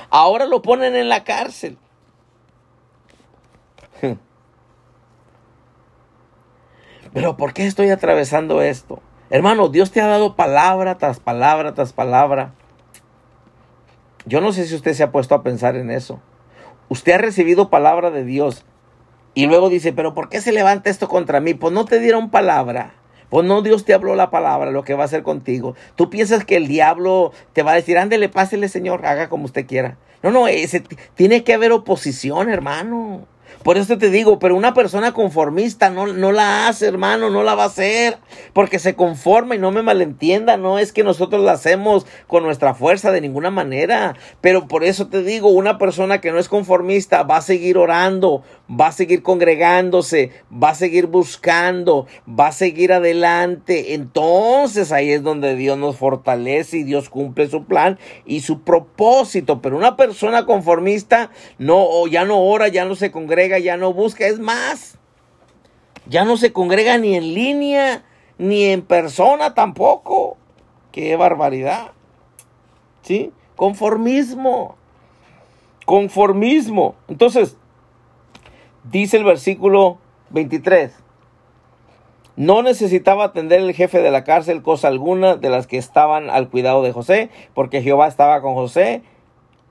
ahora 0.09 0.45
lo 0.45 0.61
ponen 0.61 0.95
en 0.95 1.09
la 1.09 1.25
cárcel. 1.25 1.77
Pero 7.13 7.35
¿por 7.35 7.53
qué 7.53 7.67
estoy 7.67 7.89
atravesando 7.89 8.61
esto? 8.61 9.01
Hermano, 9.29 9.67
Dios 9.67 9.91
te 9.91 9.99
ha 9.99 10.07
dado 10.07 10.37
palabra 10.37 10.97
tras 10.97 11.19
palabra 11.19 11.73
tras 11.73 11.91
palabra 11.91 12.53
yo 14.27 14.41
no 14.41 14.51
sé 14.51 14.67
si 14.67 14.75
usted 14.75 14.93
se 14.93 15.03
ha 15.03 15.11
puesto 15.11 15.35
a 15.35 15.43
pensar 15.43 15.75
en 15.75 15.89
eso. 15.89 16.19
Usted 16.89 17.13
ha 17.13 17.17
recibido 17.17 17.69
palabra 17.69 18.11
de 18.11 18.23
Dios 18.23 18.65
y 19.33 19.45
luego 19.47 19.69
dice, 19.69 19.93
pero 19.93 20.13
¿por 20.13 20.29
qué 20.29 20.41
se 20.41 20.51
levanta 20.51 20.89
esto 20.89 21.07
contra 21.07 21.39
mí? 21.39 21.53
Pues 21.53 21.73
no 21.73 21.85
te 21.85 21.99
dieron 21.99 22.29
palabra. 22.29 22.93
Pues 23.29 23.45
no, 23.45 23.61
Dios 23.61 23.83
te 23.83 23.93
habló 23.93 24.15
la 24.15 24.29
palabra, 24.29 24.71
lo 24.71 24.83
que 24.83 24.93
va 24.93 25.03
a 25.03 25.05
hacer 25.05 25.23
contigo. 25.23 25.75
Tú 25.95 26.09
piensas 26.09 26.45
que 26.45 26.55
el 26.55 26.67
diablo 26.67 27.33
te 27.53 27.61
va 27.61 27.71
a 27.71 27.75
decir, 27.75 27.97
ándele, 27.97 28.29
pásele, 28.29 28.69
Señor, 28.69 29.05
haga 29.05 29.27
como 29.29 29.45
usted 29.45 29.65
quiera. 29.65 29.97
No, 30.23 30.31
no, 30.31 30.45
tiene 31.13 31.43
que 31.43 31.53
haber 31.53 31.71
oposición, 31.71 32.49
hermano. 32.49 33.27
Por 33.63 33.77
eso 33.77 33.97
te 33.97 34.09
digo, 34.09 34.39
pero 34.39 34.55
una 34.55 34.73
persona 34.73 35.11
conformista 35.13 35.89
no, 35.89 36.07
no 36.07 36.31
la 36.31 36.67
hace, 36.67 36.87
hermano, 36.87 37.29
no 37.29 37.43
la 37.43 37.55
va 37.55 37.63
a 37.63 37.67
hacer, 37.67 38.17
porque 38.53 38.79
se 38.79 38.95
conforma 38.95 39.55
y 39.55 39.59
no 39.59 39.71
me 39.71 39.81
malentienda, 39.81 40.57
no 40.57 40.79
es 40.79 40.93
que 40.93 41.03
nosotros 41.03 41.43
la 41.43 41.53
hacemos 41.53 42.05
con 42.27 42.43
nuestra 42.43 42.73
fuerza 42.73 43.11
de 43.11 43.21
ninguna 43.21 43.51
manera, 43.51 44.15
pero 44.41 44.67
por 44.67 44.83
eso 44.83 45.07
te 45.07 45.23
digo, 45.23 45.49
una 45.49 45.77
persona 45.77 46.21
que 46.21 46.31
no 46.31 46.39
es 46.39 46.47
conformista 46.47 47.23
va 47.23 47.37
a 47.37 47.41
seguir 47.41 47.77
orando, 47.77 48.43
va 48.69 48.87
a 48.87 48.91
seguir 48.91 49.23
congregándose, 49.23 50.31
va 50.51 50.69
a 50.69 50.75
seguir 50.75 51.07
buscando, 51.07 52.07
va 52.27 52.47
a 52.47 52.51
seguir 52.51 52.91
adelante, 52.93 53.93
entonces 53.93 54.91
ahí 54.91 55.11
es 55.11 55.23
donde 55.23 55.55
Dios 55.55 55.77
nos 55.77 55.97
fortalece 55.97 56.77
y 56.77 56.83
Dios 56.83 57.09
cumple 57.09 57.47
su 57.47 57.65
plan 57.65 57.97
y 58.25 58.41
su 58.41 58.61
propósito, 58.61 59.61
pero 59.61 59.77
una 59.77 59.95
persona 59.95 60.45
conformista 60.45 61.31
no, 61.57 62.07
ya 62.07 62.25
no 62.25 62.41
ora, 62.41 62.67
ya 62.67 62.85
no 62.85 62.95
se 62.95 63.11
congrega, 63.11 63.59
ya 63.59 63.77
no 63.77 63.93
busca, 63.93 64.27
es 64.27 64.39
más, 64.39 64.97
ya 66.07 66.25
no 66.25 66.37
se 66.37 66.51
congrega 66.51 66.97
ni 66.97 67.15
en 67.15 67.33
línea, 67.33 68.03
ni 68.37 68.65
en 68.65 68.81
persona 68.81 69.53
tampoco. 69.53 70.37
Qué 70.91 71.15
barbaridad. 71.15 71.91
¿Sí? 73.01 73.31
Conformismo. 73.55 74.75
Conformismo. 75.85 76.95
Entonces, 77.07 77.55
dice 78.91 79.17
el 79.17 79.23
versículo 79.23 79.97
23. 80.29 80.91
No 82.35 82.61
necesitaba 82.61 83.25
atender 83.25 83.61
el 83.61 83.73
jefe 83.73 83.99
de 84.01 84.11
la 84.11 84.23
cárcel 84.23 84.61
cosa 84.61 84.87
alguna 84.87 85.35
de 85.35 85.49
las 85.49 85.65
que 85.65 85.77
estaban 85.77 86.29
al 86.29 86.49
cuidado 86.49 86.83
de 86.83 86.91
José, 86.91 87.29
porque 87.55 87.81
Jehová 87.81 88.07
estaba 88.07 88.41
con 88.41 88.53
José 88.53 89.01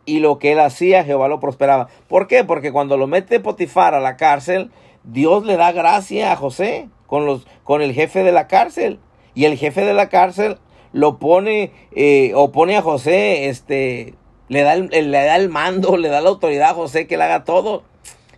y 0.05 0.21
lo 0.21 0.39
que 0.39 0.53
él 0.53 0.61
hacía, 0.61 1.05
Jehová 1.05 1.29
lo 1.29 1.41
prosperaba. 1.41 1.89
¿Por 2.09 2.27
qué? 2.27 2.45
Porque 2.45 2.73
cuando 2.73 2.97
lo 2.97 3.07
mete 3.07 3.41
Potifar 3.41 3.95
a 3.95 4.01
la 4.01 4.17
cárcel, 4.17 4.71
Dios 5.05 5.45
le 5.45 5.57
da 5.57 5.73
gracia 5.73 6.33
a 6.33 6.37
José 6.37 6.89
con, 7.07 7.27
los, 7.27 7.47
con 7.65 7.83
el 7.83 7.93
jefe 7.93 8.23
de 8.23 8.33
la 8.33 8.49
cárcel. 8.49 8.99
Y 9.35 9.45
el 9.45 9.57
jefe 9.57 9.85
de 9.85 9.95
la 9.95 10.09
cárcel 10.09 10.59
lo 10.93 11.19
pone, 11.19 11.73
eh, 11.93 12.33
o 12.35 12.53
pone 12.53 12.77
a 12.77 12.83
José, 12.83 13.49
este, 13.49 14.15
le 14.49 14.63
da, 14.63 14.75
el, 14.75 14.89
le 14.91 15.25
da 15.25 15.37
el 15.37 15.51
mando, 15.51 15.97
le 15.99 16.09
da 16.09 16.21
la 16.21 16.31
autoridad 16.31 16.71
a 16.71 16.75
José 16.75 17.07
que 17.07 17.17
le 17.17 17.25
haga 17.25 17.45
todo. 17.45 17.83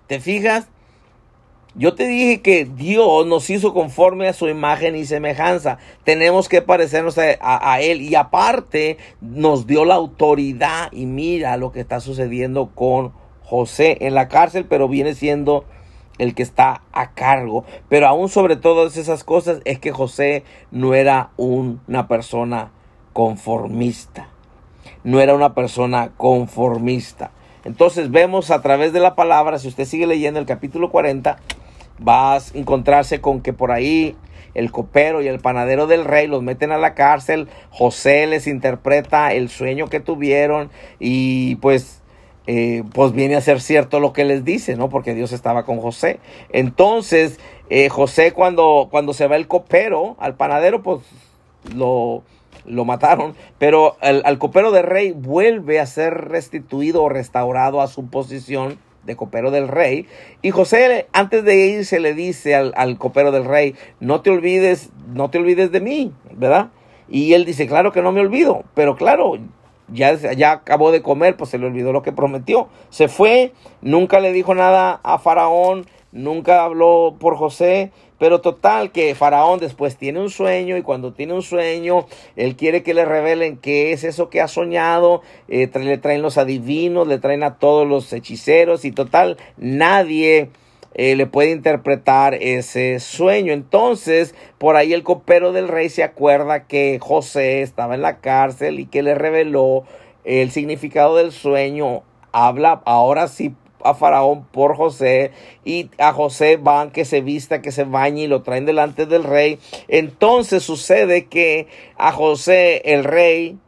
¿Te 0.09 0.20
fijas? 0.20 0.68
Yo 1.74 1.94
te 1.94 2.09
dije 2.09 2.40
que 2.40 2.64
Dios 2.64 3.26
nos 3.26 3.50
hizo 3.50 3.74
conforme 3.74 4.26
a 4.26 4.32
su 4.32 4.48
imagen 4.48 4.96
y 4.96 5.04
semejanza. 5.04 5.76
Tenemos 6.02 6.48
que 6.48 6.62
parecernos 6.62 7.18
a, 7.18 7.80
Él. 7.80 8.00
Y 8.00 8.14
aparte 8.14 8.96
nos 9.20 9.66
dio 9.66 9.84
la 9.84 9.96
autoridad. 9.96 10.90
Y 10.92 11.04
mira 11.04 11.59
lo 11.59 11.70
que 11.70 11.80
está 11.80 12.00
sucediendo 12.00 12.70
con 12.74 13.12
José 13.44 13.98
en 14.00 14.14
la 14.14 14.28
cárcel, 14.28 14.64
pero 14.64 14.88
viene 14.88 15.14
siendo 15.14 15.66
el 16.16 16.34
que 16.34 16.42
está 16.42 16.82
a 16.92 17.12
cargo. 17.12 17.64
Pero 17.90 18.09
aún 18.09 18.30
sobre 18.30 18.56
todas 18.56 18.96
esas 18.96 19.24
cosas 19.24 19.61
es 19.66 19.78
que 19.78 19.92
José 19.92 20.42
no 20.70 20.94
era 20.94 21.30
una 21.36 22.09
persona 22.09 22.72
conformista. 23.12 24.30
No 25.04 25.20
era 25.20 25.34
una 25.34 25.54
persona 25.54 26.12
conformista. 26.16 27.30
Entonces 27.64 28.11
vemos 28.11 28.50
a 28.50 28.62
través 28.62 28.92
de 28.92 29.00
la 29.00 29.14
palabra, 29.14 29.59
si 29.59 29.68
usted 29.68 29.84
sigue 29.84 30.06
leyendo 30.06 30.40
el 30.40 30.46
capítulo 30.46 30.90
40, 30.90 31.38
vas 31.98 32.54
a 32.54 32.59
encontrarse 32.59 33.20
con 33.20 33.40
que 33.40 33.52
por 33.52 33.72
ahí 33.72 34.16
el 34.54 34.70
copero 34.70 35.22
y 35.22 35.28
el 35.28 35.40
panadero 35.40 35.86
del 35.86 36.04
rey 36.04 36.26
los 36.26 36.42
meten 36.42 36.72
a 36.72 36.78
la 36.78 36.94
cárcel, 36.94 37.48
José 37.70 38.26
les 38.26 38.46
interpreta 38.46 39.32
el 39.32 39.48
sueño 39.48 39.88
que 39.88 40.00
tuvieron 40.00 40.70
y 40.98 41.56
pues 41.56 42.02
eh, 42.46 42.82
pues 42.94 43.12
viene 43.12 43.36
a 43.36 43.42
ser 43.42 43.61
cierto 43.61 44.00
lo 44.00 44.14
que 44.14 44.24
les 44.24 44.42
dice, 44.42 44.74
¿no? 44.74 44.88
Porque 44.88 45.14
Dios 45.14 45.32
estaba 45.32 45.64
con 45.64 45.80
José. 45.80 46.18
Entonces, 46.48 47.38
eh, 47.68 47.90
José 47.90 48.32
cuando, 48.32 48.88
cuando 48.90 49.12
se 49.12 49.26
va 49.26 49.36
el 49.36 49.46
copero 49.46 50.16
al 50.18 50.34
panadero, 50.34 50.82
pues 50.82 51.02
lo, 51.74 52.22
lo 52.66 52.84
mataron, 52.84 53.34
pero 53.59 53.96
al, 54.01 54.22
al 54.24 54.38
copero 54.38 54.70
del 54.70 54.84
rey 54.84 55.12
vuelve 55.12 55.80
a 55.80 55.86
ser 55.86 56.28
restituido 56.28 57.03
o 57.03 57.09
restaurado 57.09 57.80
a 57.80 57.86
su 57.88 58.09
posición 58.09 58.78
de 59.09 59.16
copero 59.16 59.51
del 59.51 59.66
rey. 59.66 60.07
Y 60.40 60.51
José, 60.53 61.09
antes 61.12 61.42
de 61.42 61.66
irse, 61.66 61.99
le 61.99 62.14
dice 62.14 62.55
al, 62.55 62.99
copero 62.99 63.32
del 63.32 63.44
rey, 63.44 63.74
no 63.99 64.20
te 64.20 64.30
olvides, 64.30 64.90
no 65.12 65.30
te 65.30 65.38
olvides 65.38 65.72
de 65.72 65.80
mí, 65.80 66.12
¿verdad? 66.32 66.68
Y 67.09 67.32
él 67.32 67.44
dice, 67.44 67.66
claro 67.66 67.90
que 67.90 68.03
no 68.03 68.12
me 68.12 68.20
olvido, 68.20 68.62
pero 68.74 68.94
claro, 68.94 69.38
ya, 69.88 70.14
ya 70.14 70.53
acabó 70.53 70.92
de 70.92 71.03
comer, 71.03 71.36
pues 71.36 71.51
se 71.51 71.59
le 71.59 71.66
olvidó 71.66 71.92
lo 71.92 72.03
que 72.03 72.12
prometió. 72.12 72.68
Se 72.90 73.09
fue, 73.09 73.53
nunca 73.80 74.20
le 74.20 74.32
dijo 74.32 74.55
nada 74.55 75.01
a 75.03 75.18
Faraón, 75.18 75.86
nunca 76.12 76.64
habló 76.64 77.16
por 77.18 77.36
José, 77.36 77.90
pero 78.18 78.40
total 78.40 78.90
que 78.90 79.14
Faraón 79.14 79.60
después 79.60 79.96
tiene 79.96 80.20
un 80.20 80.30
sueño 80.30 80.76
y 80.76 80.82
cuando 80.82 81.12
tiene 81.12 81.34
un 81.34 81.42
sueño, 81.42 82.06
él 82.36 82.56
quiere 82.56 82.82
que 82.82 82.94
le 82.94 83.04
revelen 83.04 83.56
qué 83.56 83.92
es 83.92 84.04
eso 84.04 84.28
que 84.28 84.40
ha 84.40 84.48
soñado, 84.48 85.22
eh, 85.48 85.70
le 85.74 85.98
traen 85.98 86.22
los 86.22 86.38
adivinos, 86.38 87.06
le 87.06 87.18
traen 87.18 87.42
a 87.42 87.58
todos 87.58 87.86
los 87.86 88.12
hechiceros 88.12 88.84
y 88.84 88.92
total, 88.92 89.36
nadie... 89.56 90.50
Eh, 90.94 91.14
le 91.14 91.26
puede 91.26 91.50
interpretar 91.50 92.34
ese 92.34 92.98
sueño. 92.98 93.52
Entonces, 93.52 94.34
por 94.56 94.74
ahí 94.74 94.92
el 94.92 95.04
copero 95.04 95.52
del 95.52 95.68
rey 95.68 95.90
se 95.90 96.02
acuerda 96.02 96.66
que 96.66 96.98
José 97.00 97.62
estaba 97.62 97.94
en 97.94 98.02
la 98.02 98.16
cárcel 98.16 98.80
y 98.80 98.86
que 98.86 99.04
le 99.04 99.14
reveló 99.14 99.84
el 100.24 100.50
significado 100.50 101.14
del 101.14 101.30
sueño. 101.30 102.02
Habla 102.32 102.82
ahora 102.84 103.28
sí 103.28 103.54
a 103.84 103.94
Faraón 103.94 104.44
por 104.44 104.76
José 104.76 105.30
y 105.64 105.90
a 105.98 106.12
José 106.12 106.56
van 106.56 106.90
que 106.90 107.04
se 107.04 107.20
vista, 107.20 107.62
que 107.62 107.72
se 107.72 107.84
bañe 107.84 108.22
y 108.22 108.26
lo 108.26 108.42
traen 108.42 108.66
delante 108.66 109.06
del 109.06 109.24
rey. 109.24 109.58
Entonces 109.88 110.62
sucede 110.62 111.26
que 111.26 111.66
a 111.96 112.12
José 112.12 112.82
el 112.84 113.04
rey 113.04 113.58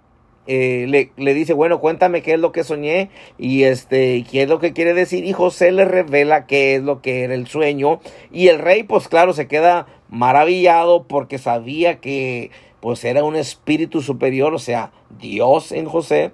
eh, 0.46 0.86
le, 0.88 1.12
le, 1.16 1.34
dice, 1.34 1.52
bueno, 1.52 1.78
cuéntame 1.78 2.22
qué 2.22 2.34
es 2.34 2.40
lo 2.40 2.50
que 2.50 2.64
soñé 2.64 3.10
y 3.38 3.64
este, 3.64 4.24
qué 4.28 4.42
es 4.42 4.48
lo 4.48 4.58
que 4.58 4.72
quiere 4.72 4.94
decir. 4.94 5.24
Y 5.24 5.32
José 5.32 5.70
le 5.70 5.84
revela 5.84 6.46
qué 6.46 6.74
es 6.74 6.82
lo 6.82 7.02
que 7.02 7.22
era 7.22 7.34
el 7.34 7.46
sueño. 7.46 8.00
Y 8.32 8.48
el 8.48 8.58
rey, 8.58 8.82
pues 8.82 9.06
claro, 9.06 9.32
se 9.32 9.46
queda 9.46 9.86
maravillado 10.08 11.04
porque 11.04 11.38
sabía 11.38 12.00
que 12.00 12.50
pues 12.80 13.04
era 13.04 13.22
un 13.22 13.36
espíritu 13.36 14.00
superior, 14.00 14.54
o 14.54 14.58
sea, 14.58 14.90
Dios 15.20 15.70
en 15.70 15.86
José. 15.86 16.32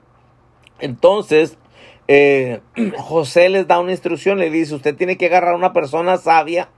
Entonces, 0.79 1.59
eh, 2.09 2.61
José 2.99 3.49
les 3.49 3.67
da 3.67 3.79
una 3.81 3.93
instrucción, 3.93 4.39
le 4.39 4.51
dice, 4.51 4.75
usted 4.75 4.97
tiene 4.97 5.17
que 5.17 5.27
agarrar 5.27 5.55
a 5.55 5.57
una 5.57 5.73
persona 5.73 6.17
sabia 6.17 6.69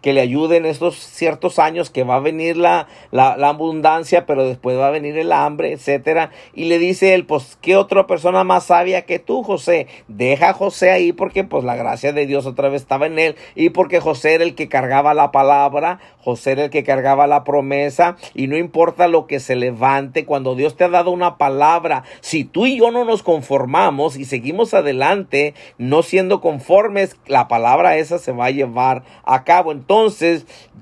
que 0.00 0.12
le 0.12 0.20
ayude 0.20 0.56
en 0.56 0.66
estos 0.66 0.96
ciertos 0.96 1.58
años 1.58 1.90
que 1.90 2.04
va 2.04 2.16
a 2.16 2.20
venir 2.20 2.56
la, 2.56 2.86
la, 3.10 3.34
abundancia, 3.48 4.26
pero 4.26 4.46
después 4.46 4.78
va 4.78 4.88
a 4.88 4.92
venir 4.92 5.18
el 5.18 5.32
hambre, 5.32 5.72
etcétera. 5.72 6.30
Y 6.54 6.64
le 6.64 6.78
dice 6.78 7.14
él, 7.14 7.26
pues, 7.26 7.58
¿qué 7.60 7.76
otra 7.76 8.06
persona 8.06 8.44
más 8.44 8.64
sabia 8.66 9.02
que 9.02 9.18
tú, 9.18 9.42
José? 9.42 9.86
Deja 10.06 10.50
a 10.50 10.52
José 10.52 10.90
ahí 10.90 11.12
porque, 11.12 11.44
pues, 11.44 11.64
la 11.64 11.76
gracia 11.76 12.12
de 12.12 12.26
Dios 12.26 12.46
otra 12.46 12.68
vez 12.68 12.82
estaba 12.82 13.06
en 13.06 13.18
él 13.18 13.36
y 13.54 13.70
porque 13.70 14.00
José 14.00 14.34
era 14.34 14.44
el 14.44 14.54
que 14.54 14.68
cargaba 14.68 15.14
la 15.14 15.32
palabra, 15.32 15.98
José 16.20 16.52
era 16.52 16.64
el 16.64 16.70
que 16.70 16.84
cargaba 16.84 17.26
la 17.26 17.44
promesa 17.44 18.16
y 18.34 18.46
no 18.46 18.56
importa 18.56 19.08
lo 19.08 19.26
que 19.26 19.40
se 19.40 19.56
levante, 19.56 20.24
cuando 20.24 20.54
Dios 20.54 20.76
te 20.76 20.84
ha 20.84 20.88
dado 20.88 21.10
una 21.10 21.38
palabra, 21.38 22.04
si 22.20 22.44
tú 22.44 22.66
y 22.66 22.78
yo 22.78 22.90
no 22.90 23.04
nos 23.04 23.22
conformamos 23.22 24.16
y 24.16 24.24
seguimos 24.24 24.74
adelante, 24.74 25.54
no 25.78 26.02
siendo 26.02 26.40
conformes, 26.40 27.16
la 27.26 27.48
palabra 27.48 27.96
esa 27.96 28.18
se 28.18 28.32
va 28.32 28.46
a 28.46 28.50
llevar 28.50 29.02
a 29.24 29.44
cabo 29.44 29.72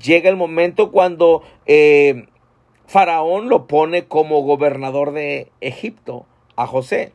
llega 0.02 0.28
el 0.28 0.36
momento 0.36 0.90
cuando 0.90 1.42
eh, 1.64 2.26
Faraón 2.86 3.48
lo 3.48 3.66
pone 3.66 4.04
como 4.04 4.42
gobernador 4.42 5.12
de 5.12 5.50
Egipto 5.60 6.26
a 6.56 6.66
José. 6.66 7.12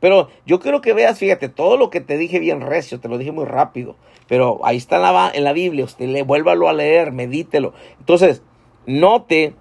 Pero 0.00 0.28
yo 0.46 0.58
quiero 0.58 0.80
que 0.80 0.94
veas, 0.94 1.18
fíjate, 1.18 1.48
todo 1.48 1.76
lo 1.76 1.90
que 1.90 2.00
te 2.00 2.16
dije 2.16 2.40
bien 2.40 2.60
recio, 2.60 2.98
te 2.98 3.08
lo 3.08 3.18
dije 3.18 3.30
muy 3.30 3.44
rápido, 3.44 3.94
pero 4.26 4.60
ahí 4.64 4.76
está 4.76 4.96
en 4.96 5.02
la, 5.02 5.30
en 5.32 5.44
la 5.44 5.52
Biblia, 5.52 5.84
usted 5.84 6.08
le, 6.08 6.22
vuélvalo 6.22 6.68
a 6.68 6.72
leer, 6.72 7.12
medítelo. 7.12 7.72
Entonces, 8.00 8.42
note 8.84 9.54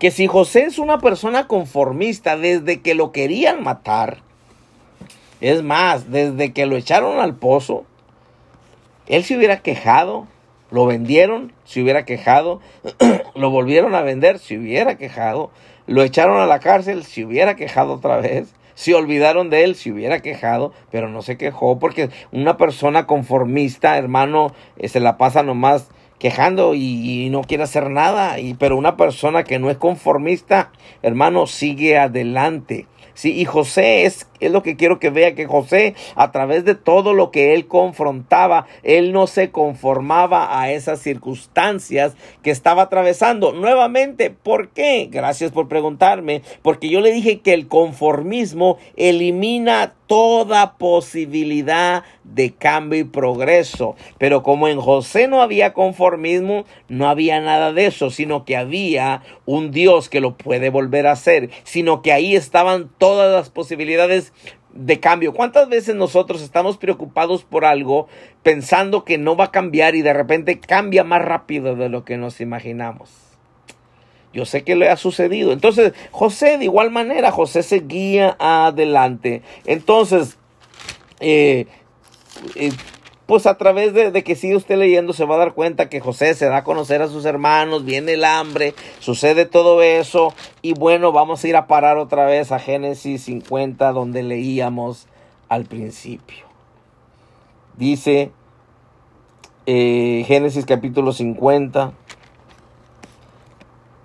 que 0.00 0.10
si 0.10 0.26
José 0.26 0.64
es 0.64 0.78
una 0.78 0.98
persona 0.98 1.46
conformista 1.46 2.36
desde 2.36 2.80
que 2.80 2.96
lo 2.96 3.12
querían 3.12 3.62
matar, 3.62 4.22
es 5.40 5.62
más, 5.62 6.10
desde 6.10 6.52
que 6.52 6.66
lo 6.66 6.76
echaron 6.76 7.20
al 7.20 7.36
pozo, 7.36 7.84
él 9.06 9.22
se 9.22 9.36
hubiera 9.36 9.60
quejado, 9.60 10.26
lo 10.74 10.86
vendieron, 10.86 11.52
se 11.64 11.82
hubiera 11.82 12.04
quejado. 12.04 12.60
lo 13.36 13.50
volvieron 13.50 13.94
a 13.94 14.02
vender, 14.02 14.40
se 14.40 14.58
hubiera 14.58 14.96
quejado. 14.96 15.52
Lo 15.86 16.02
echaron 16.02 16.40
a 16.40 16.46
la 16.46 16.58
cárcel, 16.58 17.04
se 17.04 17.24
hubiera 17.24 17.54
quejado 17.54 17.92
otra 17.94 18.16
vez. 18.16 18.52
Se 18.74 18.92
olvidaron 18.92 19.50
de 19.50 19.62
él, 19.62 19.76
se 19.76 19.92
hubiera 19.92 20.20
quejado, 20.20 20.72
pero 20.90 21.08
no 21.08 21.22
se 21.22 21.36
quejó 21.36 21.78
porque 21.78 22.10
una 22.32 22.56
persona 22.56 23.06
conformista, 23.06 23.96
hermano, 23.96 24.52
eh, 24.76 24.88
se 24.88 24.98
la 24.98 25.16
pasa 25.16 25.44
nomás 25.44 25.90
quejando 26.18 26.74
y, 26.74 27.28
no 27.30 27.42
quiere 27.42 27.62
hacer 27.62 27.88
nada. 27.88 28.40
Y, 28.40 28.54
pero 28.54 28.76
una 28.76 28.96
persona 28.96 29.44
que 29.44 29.60
no 29.60 29.70
es 29.70 29.76
conformista, 29.76 30.72
hermano, 31.02 31.46
sigue 31.46 31.98
adelante. 31.98 32.88
Sí, 33.14 33.32
y 33.38 33.44
José 33.44 34.04
es, 34.04 34.28
es 34.40 34.50
lo 34.50 34.62
que 34.62 34.76
quiero 34.76 34.98
que 34.98 35.10
vea, 35.10 35.34
que 35.34 35.46
José, 35.46 35.94
a 36.16 36.32
través 36.32 36.64
de 36.64 36.74
todo 36.74 37.14
lo 37.14 37.30
que 37.30 37.54
él 37.54 37.66
confrontaba, 37.66 38.66
él 38.82 39.12
no 39.12 39.26
se 39.26 39.50
conformaba 39.50 40.60
a 40.60 40.72
esas 40.72 41.00
circunstancias 41.00 42.14
que 42.42 42.50
estaba 42.50 42.82
atravesando. 42.82 43.52
Nuevamente, 43.52 44.30
¿por 44.30 44.68
qué? 44.68 45.08
Gracias 45.10 45.52
por 45.52 45.68
preguntarme, 45.68 46.42
porque 46.62 46.88
yo 46.88 47.00
le 47.00 47.12
dije 47.12 47.40
que 47.40 47.54
el 47.54 47.68
conformismo 47.68 48.78
elimina 48.96 49.94
toda 50.06 50.76
posibilidad 50.76 52.04
de 52.24 52.52
cambio 52.52 53.00
y 53.00 53.04
progreso. 53.04 53.96
Pero 54.18 54.42
como 54.42 54.68
en 54.68 54.80
José 54.80 55.28
no 55.28 55.40
había 55.40 55.72
conformismo, 55.72 56.64
no 56.88 57.08
había 57.08 57.40
nada 57.40 57.72
de 57.72 57.86
eso, 57.86 58.10
sino 58.10 58.44
que 58.44 58.56
había 58.56 59.22
un 59.46 59.70
Dios 59.70 60.08
que 60.08 60.20
lo 60.20 60.36
puede 60.36 60.70
volver 60.70 61.06
a 61.06 61.12
hacer, 61.12 61.50
sino 61.64 62.02
que 62.02 62.12
ahí 62.12 62.36
estaban 62.36 62.90
todas 63.04 63.30
las 63.30 63.50
posibilidades 63.50 64.32
de 64.72 64.98
cambio. 64.98 65.34
¿Cuántas 65.34 65.68
veces 65.68 65.94
nosotros 65.94 66.40
estamos 66.40 66.78
preocupados 66.78 67.44
por 67.44 67.66
algo 67.66 68.08
pensando 68.42 69.04
que 69.04 69.18
no 69.18 69.36
va 69.36 69.44
a 69.44 69.50
cambiar 69.50 69.94
y 69.94 70.00
de 70.00 70.14
repente 70.14 70.58
cambia 70.58 71.04
más 71.04 71.20
rápido 71.20 71.76
de 71.76 71.90
lo 71.90 72.06
que 72.06 72.16
nos 72.16 72.40
imaginamos? 72.40 73.10
Yo 74.32 74.46
sé 74.46 74.64
que 74.64 74.74
le 74.74 74.88
ha 74.88 74.96
sucedido. 74.96 75.52
Entonces, 75.52 75.92
José, 76.12 76.56
de 76.56 76.64
igual 76.64 76.90
manera, 76.90 77.30
José 77.30 77.62
seguía 77.62 78.38
adelante. 78.38 79.42
Entonces, 79.66 80.38
eh, 81.20 81.66
eh, 82.54 82.72
pues 83.26 83.46
a 83.46 83.56
través 83.56 83.94
de, 83.94 84.22
que 84.22 84.36
sigue 84.36 84.56
usted 84.56 84.76
leyendo 84.76 85.12
se 85.12 85.24
va 85.24 85.36
a 85.36 85.38
dar 85.38 85.54
cuenta 85.54 85.88
que 85.88 86.00
José 86.00 86.34
se 86.34 86.46
da 86.46 86.58
a 86.58 86.64
conocer 86.64 87.00
a 87.02 87.08
sus 87.08 87.24
hermanos, 87.24 87.84
viene 87.84 88.14
el 88.14 88.24
hambre, 88.24 88.74
sucede 88.98 89.46
todo 89.46 89.82
eso 89.82 90.34
y 90.60 90.74
bueno, 90.74 91.12
vamos 91.12 91.42
a 91.42 91.48
ir 91.48 91.56
a 91.56 91.66
parar 91.66 91.96
otra 91.96 92.26
vez 92.26 92.52
a 92.52 92.58
Génesis 92.58 93.24
50 93.24 93.92
donde 93.92 94.22
leíamos 94.22 95.06
al 95.48 95.64
principio. 95.64 96.44
Dice 97.76 98.30
eh, 99.66 100.24
Génesis 100.26 100.66
capítulo 100.66 101.12
50, 101.12 101.92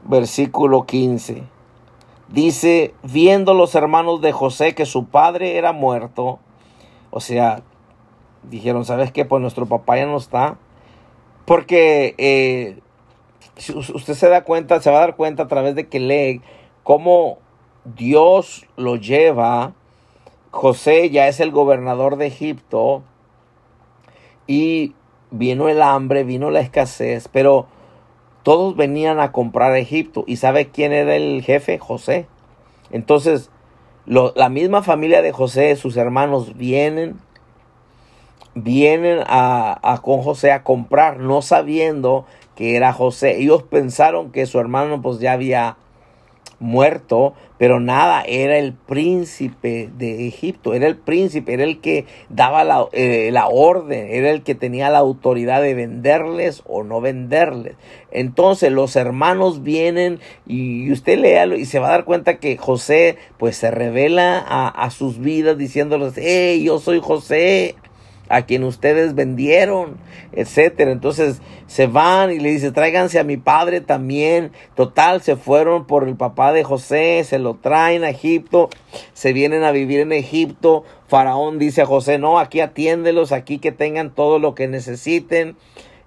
versículo 0.06 0.86
15. 0.86 1.44
Dice, 2.30 2.94
viendo 3.04 3.54
los 3.54 3.76
hermanos 3.76 4.22
de 4.22 4.32
José 4.32 4.76
que 4.76 4.86
su 4.86 5.06
padre 5.06 5.58
era 5.58 5.74
muerto, 5.74 6.40
o 7.10 7.20
sea, 7.20 7.64
dijeron, 8.50 8.86
¿sabes 8.86 9.12
qué? 9.12 9.26
Pues 9.26 9.42
nuestro 9.42 9.66
papá 9.66 9.98
ya 9.98 10.06
no 10.06 10.18
está. 10.18 10.58
Porque 11.46 12.16
eh, 12.18 12.80
usted 13.94 14.14
se 14.14 14.30
da 14.30 14.44
cuenta, 14.44 14.82
se 14.82 14.92
va 14.92 14.98
a 14.98 15.02
dar 15.02 15.16
cuenta 15.16 15.44
a 15.44 15.48
través 15.48 15.76
de 15.76 15.88
que 15.88 16.00
lee 16.00 16.42
cómo 16.84 17.40
Dios 17.84 18.66
lo 18.78 18.96
lleva. 18.96 19.74
José 20.52 21.10
ya 21.10 21.28
es 21.28 21.40
el 21.40 21.52
gobernador 21.52 22.18
de 22.18 22.28
Egipto 22.28 23.04
y 24.48 24.96
vino 25.32 25.70
el 25.70 25.82
hambre, 25.82 26.24
vino 26.24 26.50
la 26.50 26.60
escasez, 26.60 27.28
pero 27.28 27.68
todos 28.44 28.76
venían 28.76 29.20
a 29.20 29.32
comprar 29.32 29.74
a 29.74 29.80
Egipto. 29.80 30.24
¿Y 30.26 30.38
sabe 30.38 30.70
quién 30.70 30.92
era 30.92 31.16
el 31.16 31.44
jefe? 31.44 31.78
José. 31.78 32.28
Entonces, 32.92 33.52
la 34.06 34.50
misma 34.50 34.82
familia 34.82 35.22
de 35.22 35.32
José, 35.32 35.76
sus 35.76 35.98
hermanos 35.98 36.58
vienen 36.58 37.20
vienen 38.56 39.20
a, 39.26 40.00
con 40.04 40.22
José 40.22 40.52
a 40.52 40.64
comprar, 40.64 41.20
no 41.20 41.42
sabiendo 41.42 42.26
que 42.56 42.76
era 42.76 42.94
José. 42.94 43.38
Ellos 43.38 43.64
pensaron 43.64 44.32
que 44.32 44.46
su 44.46 44.60
hermano 44.60 45.02
pues 45.02 45.20
ya 45.20 45.34
había 45.34 45.78
muerto, 46.60 47.34
pero 47.58 47.80
nada, 47.80 48.22
era 48.22 48.58
el 48.58 48.74
príncipe 48.74 49.90
de 49.98 50.28
Egipto, 50.28 50.74
era 50.74 50.88
el 50.88 50.98
príncipe, 50.98 51.54
era 51.54 51.64
el 51.64 51.80
que 51.80 52.06
daba 52.30 52.66
la, 52.66 52.88
eh, 52.92 53.30
la, 53.32 53.48
orden, 53.48 54.08
era 54.10 54.30
el 54.30 54.44
que 54.44 54.56
tenía 54.56 54.90
la 54.90 55.00
autoridad 55.00 55.62
de 55.62 55.74
venderles 55.74 56.62
o 56.66 56.84
no 56.84 57.00
venderles. 57.00 57.76
Entonces 58.12 58.72
los 58.72 58.96
hermanos 58.98 59.64
vienen 59.64 60.20
y 60.46 60.92
usted 60.92 61.20
léalo 61.20 61.56
y 61.56 61.66
se 61.66 61.80
va 61.80 61.88
a 61.88 61.92
dar 61.92 62.06
cuenta 62.06 62.40
que 62.40 62.58
José 62.58 63.18
pues 63.38 63.56
se 63.56 63.72
revela 63.72 64.44
a, 64.46 64.68
a 64.68 64.90
sus 64.92 65.20
vidas 65.20 65.58
diciéndoles, 65.58 66.14
hey, 66.18 66.62
yo 66.64 66.80
soy 66.80 67.00
José, 67.00 67.76
a 68.30 68.44
quien 68.44 68.64
ustedes 68.64 69.16
vendieron, 69.16 69.98
etcétera. 70.32 70.92
Entonces 70.92 71.42
se 71.68 71.88
van 71.88 72.32
y 72.32 72.40
le 72.40 72.52
dice, 72.52 72.72
tráiganse 72.72 73.20
a 73.20 73.24
mi 73.24 73.38
padre 73.38 73.82
también. 73.82 74.52
Total, 74.76 75.22
se 75.22 75.36
fueron 75.36 75.86
por 75.86 76.08
el 76.08 76.16
papá 76.16 76.54
de 76.54 76.64
José, 76.64 77.24
se 77.26 77.40
lo 77.40 77.56
traen 77.56 78.04
a 78.04 78.10
Egipto, 78.10 78.70
se 79.14 79.34
vienen 79.34 79.64
a 79.64 79.72
vivir 79.72 80.00
en 80.00 80.12
Egipto. 80.12 80.86
Faraón 81.08 81.60
dice 81.60 81.82
a 81.82 81.86
José, 81.86 82.20
no, 82.20 82.40
aquí 82.40 82.62
atiéndelos, 82.62 83.32
aquí 83.32 83.58
que 83.58 83.72
tengan 83.72 84.14
todo 84.14 84.40
lo 84.40 84.56
que 84.56 84.68
necesiten. 84.68 85.58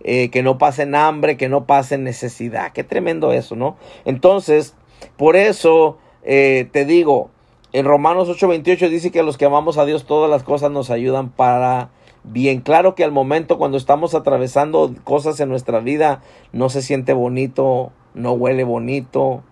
Eh, 0.05 0.31
que 0.31 0.43
no 0.43 0.59
pasen 0.59 0.97
hambre, 0.97 1.37
que 1.37 1.49
no 1.49 1.65
pasen 1.65 2.03
necesidad. 2.03 2.73
Qué 2.73 2.83
tremendo 2.83 3.33
eso, 3.33 3.55
¿no? 3.55 3.77
Entonces, 4.05 4.75
por 5.17 5.37
eso 5.37 5.97
eh, 6.25 6.69
te 6.71 6.85
digo, 6.85 7.31
en 7.73 7.85
Romanos 7.85 8.29
8:28 8.29 8.89
dice 8.89 9.11
que 9.11 9.21
a 9.21 9.23
los 9.23 9.39
que 9.39 9.45
amamos 9.45 9.79
a 9.79 9.85
Dios 9.85 10.05
todas 10.05 10.31
las 10.31 10.43
cosas 10.43 10.71
nos 10.71 10.91
ayudan 10.91 11.31
para 11.31 11.91
bien. 12.25 12.61
Claro 12.61 12.95
que 12.95 13.05
al 13.05 13.13
momento 13.13 13.59
cuando 13.59 13.77
estamos 13.77 14.15
atravesando 14.15 14.95
cosas 15.05 15.41
en 15.41 15.49
nuestra 15.49 15.81
vida, 15.81 16.23
no 16.53 16.69
se 16.69 16.83
siente 16.83 17.13
bonito, 17.13 17.93
no 18.15 18.33
huele 18.33 18.65
bonito, 18.65 19.43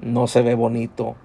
no 0.00 0.26
se 0.26 0.42
ve 0.42 0.54
bonito. 0.54 1.16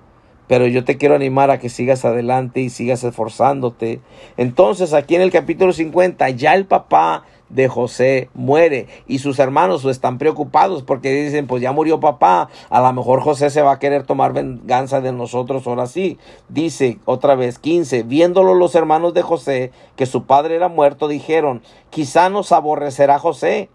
Pero 0.48 0.68
yo 0.68 0.84
te 0.84 0.98
quiero 0.98 1.16
animar 1.16 1.50
a 1.50 1.60
que 1.60 1.70
sigas 1.70 2.04
adelante 2.04 2.60
y 2.60 2.70
sigas 2.70 3.04
esforzándote. 3.06 4.02
Entonces 4.36 4.94
aquí 4.94 5.16
en 5.16 5.22
el 5.22 5.32
capítulo 5.32 5.72
50 5.72 6.30
ya 6.32 6.56
el 6.56 6.66
papá 6.66 7.24
de 7.54 7.68
José 7.68 8.30
muere 8.34 8.88
y 9.08 9.20
sus 9.20 9.40
hermanos 9.40 9.86
están 9.86 10.18
preocupados 10.18 10.84
porque 10.84 11.12
dicen, 11.12 11.48
pues 11.48 11.62
ya 11.62 11.72
murió 11.72 12.00
papá, 12.00 12.50
a 12.70 12.82
lo 12.82 12.94
mejor 12.94 13.22
José 13.22 13.50
se 13.50 13.62
va 13.62 13.74
a 13.74 13.80
querer 13.80 14.04
tomar 14.04 14.34
venganza 14.34 15.02
de 15.02 15.12
nosotros 15.12 15.68
ahora 15.68 15.88
sí. 15.88 16.18
Dice 16.50 17.00
otra 17.06 17.36
vez 17.36 17.60
15, 17.60 18.04
viéndolo 18.04 18.54
los 18.54 18.76
hermanos 18.76 19.14
de 19.14 19.22
José 19.22 19.72
que 19.96 20.06
su 20.06 20.24
padre 20.24 20.56
era 20.56 20.70
muerto, 20.70 21.08
dijeron, 21.08 21.62
quizá 21.90 22.30
nos 22.30 22.52
aborrecerá 22.52 23.20
José 23.20 23.70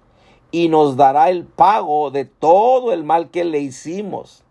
y 0.51 0.69
nos 0.69 0.97
dará 0.97 1.29
el 1.29 1.45
pago 1.45 2.11
de 2.11 2.25
todo 2.25 2.93
el 2.93 3.05
mal 3.05 3.31
que 3.31 3.45
le 3.45 3.59
hicimos. 3.61 4.43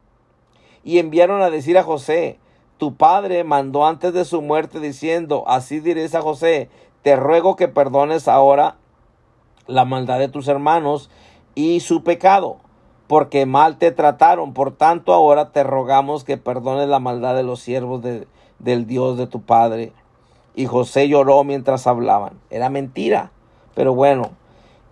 Y 0.84 1.00
enviaron 1.00 1.42
a 1.42 1.50
decir 1.50 1.78
a 1.78 1.84
José, 1.84 2.38
tu 2.78 2.96
padre 2.96 3.44
mandó 3.44 3.86
antes 3.86 4.14
de 4.14 4.26
su 4.26 4.42
muerte 4.42 4.80
diciendo, 4.80 5.46
así 5.48 5.80
diréis 5.80 6.14
a 6.14 6.22
José, 6.22 6.70
te 7.02 7.16
ruego 7.16 7.56
que 7.56 7.68
perdones 7.68 8.28
ahora 8.28 8.78
la 9.68 9.86
maldad 9.86 10.20
de 10.20 10.30
tus 10.30 10.48
hermanos 10.48 11.10
y 11.56 11.80
su 11.80 12.04
pecado, 12.04 12.58
porque 13.08 13.46
mal 13.46 13.78
te 13.78 13.92
trataron. 13.92 14.54
Por 14.54 14.72
tanto, 14.72 15.14
ahora 15.14 15.52
te 15.52 15.64
rogamos 15.64 16.24
que 16.24 16.38
perdones 16.38 16.88
la 16.88 17.00
maldad 17.00 17.36
de 17.36 17.44
los 17.44 17.60
siervos 17.60 18.02
de, 18.02 18.28
del 18.60 18.86
Dios 18.88 19.18
de 19.18 19.28
tu 19.28 19.42
Padre. 19.42 19.94
Y 20.56 20.66
José 20.66 21.08
lloró 21.08 21.44
mientras 21.44 21.88
hablaban. 21.88 22.40
Era 22.50 22.70
mentira. 22.70 23.32
Pero 23.74 23.94
bueno, 23.94 24.32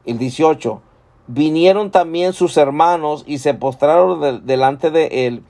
el 0.05 0.17
18. 0.17 0.81
Vinieron 1.27 1.89
también 1.91 2.33
sus 2.33 2.57
hermanos 2.57 3.23
y 3.25 3.37
se 3.37 3.53
postraron 3.53 4.45
delante 4.45 4.91
de 4.91 5.27
él 5.27 5.43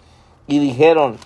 y 0.46 0.60
dijeron, 0.60 1.18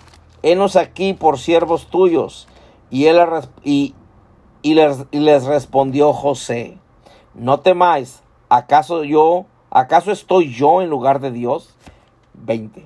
henos 0.42 0.76
aquí 0.76 1.12
por 1.12 1.38
siervos 1.38 1.88
tuyos. 1.88 2.48
Y 2.90 3.06
él 3.06 3.20
y, 3.62 3.94
y 4.62 4.74
les, 4.74 5.04
y 5.10 5.18
les 5.18 5.44
respondió 5.44 6.12
José, 6.12 6.78
no 7.38 7.60
temáis, 7.60 8.22
¿acaso 8.48 9.04
yo, 9.04 9.46
acaso 9.70 10.10
estoy 10.10 10.52
yo 10.52 10.82
en 10.82 10.90
lugar 10.90 11.20
de 11.20 11.30
Dios? 11.30 11.74
20. 12.34 12.84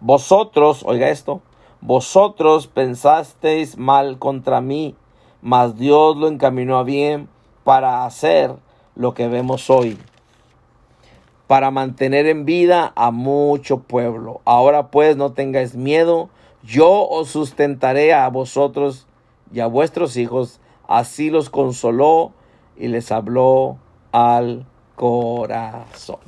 Vosotros, 0.00 0.82
oiga 0.84 1.08
esto, 1.08 1.40
vosotros 1.80 2.66
pensasteis 2.66 3.78
mal 3.78 4.18
contra 4.18 4.60
mí, 4.60 4.96
mas 5.40 5.78
Dios 5.78 6.16
lo 6.16 6.28
encaminó 6.28 6.78
a 6.78 6.84
bien 6.84 7.28
para 7.64 8.04
hacer 8.04 8.54
lo 8.94 9.14
que 9.14 9.28
vemos 9.28 9.70
hoy, 9.70 9.98
para 11.46 11.70
mantener 11.70 12.26
en 12.26 12.44
vida 12.44 12.92
a 12.96 13.10
mucho 13.10 13.78
pueblo. 13.78 14.40
Ahora 14.44 14.88
pues 14.88 15.16
no 15.16 15.32
tengáis 15.32 15.74
miedo, 15.74 16.28
yo 16.62 17.08
os 17.08 17.28
sustentaré 17.28 18.12
a 18.12 18.28
vosotros 18.28 19.06
y 19.52 19.60
a 19.60 19.66
vuestros 19.66 20.16
hijos. 20.16 20.60
Así 20.86 21.30
los 21.30 21.50
consoló 21.50 22.32
y 22.80 22.88
les 22.88 23.12
habló 23.12 23.78
al 24.10 24.66
corazón. 24.96 26.18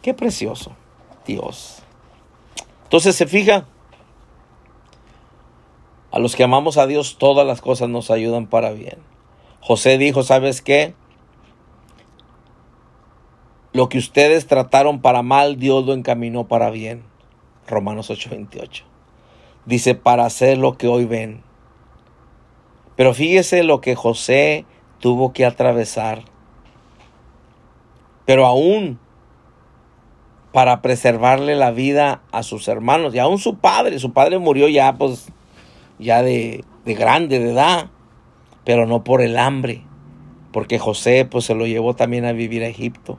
Qué 0.00 0.14
precioso, 0.14 0.72
Dios. 1.26 1.82
Entonces 2.84 3.16
se 3.16 3.26
fija, 3.26 3.66
a 6.12 6.18
los 6.20 6.36
que 6.36 6.44
amamos 6.44 6.78
a 6.78 6.86
Dios 6.86 7.18
todas 7.18 7.46
las 7.46 7.60
cosas 7.60 7.88
nos 7.88 8.10
ayudan 8.10 8.46
para 8.46 8.70
bien. 8.70 8.98
José 9.60 9.98
dijo, 9.98 10.22
¿sabes 10.22 10.62
qué? 10.62 10.94
Lo 13.72 13.88
que 13.88 13.98
ustedes 13.98 14.46
trataron 14.46 15.02
para 15.02 15.22
mal, 15.22 15.58
Dios 15.58 15.84
lo 15.84 15.92
encaminó 15.92 16.46
para 16.46 16.70
bien. 16.70 17.02
Romanos 17.66 18.10
8:28. 18.10 18.84
Dice, 19.66 19.96
para 19.96 20.24
hacer 20.24 20.56
lo 20.56 20.78
que 20.78 20.86
hoy 20.86 21.04
ven. 21.04 21.42
Pero 22.94 23.12
fíjese 23.12 23.64
lo 23.64 23.80
que 23.80 23.96
José 23.96 24.64
tuvo 25.00 25.32
que 25.32 25.44
atravesar. 25.44 26.22
Pero 28.24 28.46
aún 28.46 28.98
para 30.56 30.80
preservarle 30.80 31.54
la 31.54 31.70
vida 31.70 32.22
a 32.32 32.42
sus 32.42 32.66
hermanos 32.66 33.14
y 33.14 33.18
aún 33.18 33.36
su 33.36 33.58
padre. 33.58 33.98
Su 33.98 34.14
padre 34.14 34.38
murió 34.38 34.68
ya, 34.68 34.94
pues, 34.94 35.30
ya 35.98 36.22
de, 36.22 36.64
de 36.86 36.94
grande, 36.94 37.38
de 37.38 37.50
edad, 37.50 37.90
pero 38.64 38.86
no 38.86 39.04
por 39.04 39.20
el 39.20 39.36
hambre, 39.36 39.82
porque 40.52 40.78
José, 40.78 41.26
pues, 41.30 41.44
se 41.44 41.54
lo 41.54 41.66
llevó 41.66 41.94
también 41.94 42.24
a 42.24 42.32
vivir 42.32 42.62
a 42.62 42.68
Egipto. 42.68 43.18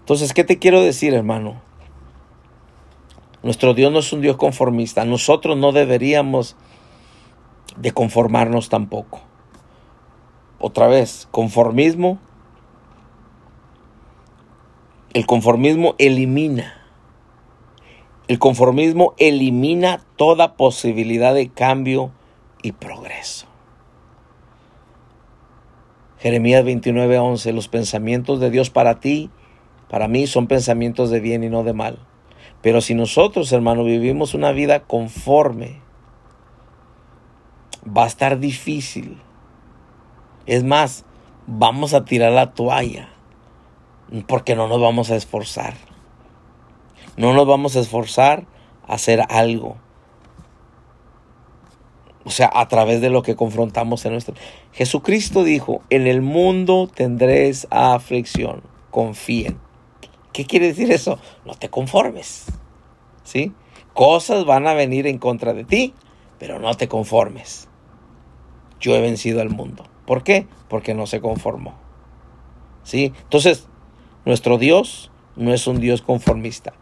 Entonces, 0.00 0.34
¿qué 0.34 0.44
te 0.44 0.58
quiero 0.58 0.82
decir, 0.82 1.14
hermano? 1.14 1.62
Nuestro 3.42 3.72
Dios 3.72 3.90
no 3.90 4.00
es 4.00 4.12
un 4.12 4.20
Dios 4.20 4.36
conformista. 4.36 5.06
Nosotros 5.06 5.56
no 5.56 5.72
deberíamos 5.72 6.54
de 7.78 7.92
conformarnos 7.92 8.68
tampoco. 8.68 9.22
Otra 10.62 10.86
vez, 10.86 11.26
conformismo. 11.32 12.20
El 15.12 15.26
conformismo 15.26 15.96
elimina. 15.98 16.86
El 18.28 18.38
conformismo 18.38 19.14
elimina 19.18 20.00
toda 20.14 20.54
posibilidad 20.54 21.34
de 21.34 21.48
cambio 21.48 22.12
y 22.62 22.70
progreso. 22.70 23.46
Jeremías 26.20 26.64
29:11, 26.64 27.52
los 27.52 27.66
pensamientos 27.66 28.38
de 28.38 28.50
Dios 28.50 28.70
para 28.70 29.00
ti 29.00 29.30
para 29.90 30.06
mí 30.06 30.28
son 30.28 30.46
pensamientos 30.46 31.10
de 31.10 31.18
bien 31.18 31.42
y 31.42 31.50
no 31.50 31.64
de 31.64 31.72
mal. 31.72 31.98
Pero 32.62 32.80
si 32.80 32.94
nosotros, 32.94 33.52
hermano, 33.52 33.82
vivimos 33.82 34.32
una 34.32 34.52
vida 34.52 34.84
conforme, 34.84 35.80
va 37.84 38.04
a 38.04 38.06
estar 38.06 38.38
difícil. 38.38 39.18
Es 40.46 40.64
más, 40.64 41.04
vamos 41.46 41.94
a 41.94 42.04
tirar 42.04 42.32
la 42.32 42.52
toalla 42.52 43.08
porque 44.26 44.54
no 44.54 44.68
nos 44.68 44.80
vamos 44.80 45.10
a 45.10 45.16
esforzar. 45.16 45.74
No 47.16 47.32
nos 47.32 47.46
vamos 47.46 47.76
a 47.76 47.80
esforzar 47.80 48.46
a 48.86 48.94
hacer 48.94 49.22
algo. 49.28 49.76
O 52.24 52.30
sea, 52.30 52.50
a 52.54 52.68
través 52.68 53.00
de 53.00 53.10
lo 53.10 53.22
que 53.22 53.36
confrontamos 53.36 54.04
en 54.04 54.12
nuestro... 54.12 54.34
Jesucristo 54.72 55.44
dijo, 55.44 55.82
en 55.90 56.06
el 56.06 56.22
mundo 56.22 56.88
tendréis 56.92 57.66
aflicción, 57.70 58.62
confíen. 58.90 59.58
¿Qué 60.32 60.46
quiere 60.46 60.68
decir 60.68 60.90
eso? 60.92 61.18
No 61.44 61.54
te 61.54 61.68
conformes. 61.68 62.46
¿Sí? 63.24 63.52
Cosas 63.92 64.44
van 64.44 64.66
a 64.66 64.74
venir 64.74 65.06
en 65.06 65.18
contra 65.18 65.52
de 65.52 65.64
ti, 65.64 65.94
pero 66.38 66.58
no 66.58 66.74
te 66.74 66.88
conformes. 66.88 67.68
Yo 68.80 68.94
he 68.94 69.00
vencido 69.00 69.40
al 69.40 69.50
mundo. 69.50 69.84
¿Por 70.06 70.22
qué? 70.22 70.46
Porque 70.68 70.94
no 70.94 71.06
se 71.06 71.20
conformó. 71.20 71.74
¿Sí? 72.82 73.12
Entonces, 73.22 73.68
nuestro 74.24 74.58
Dios 74.58 75.10
no 75.36 75.52
es 75.52 75.66
un 75.66 75.80
Dios 75.80 76.02
conformista. 76.02 76.72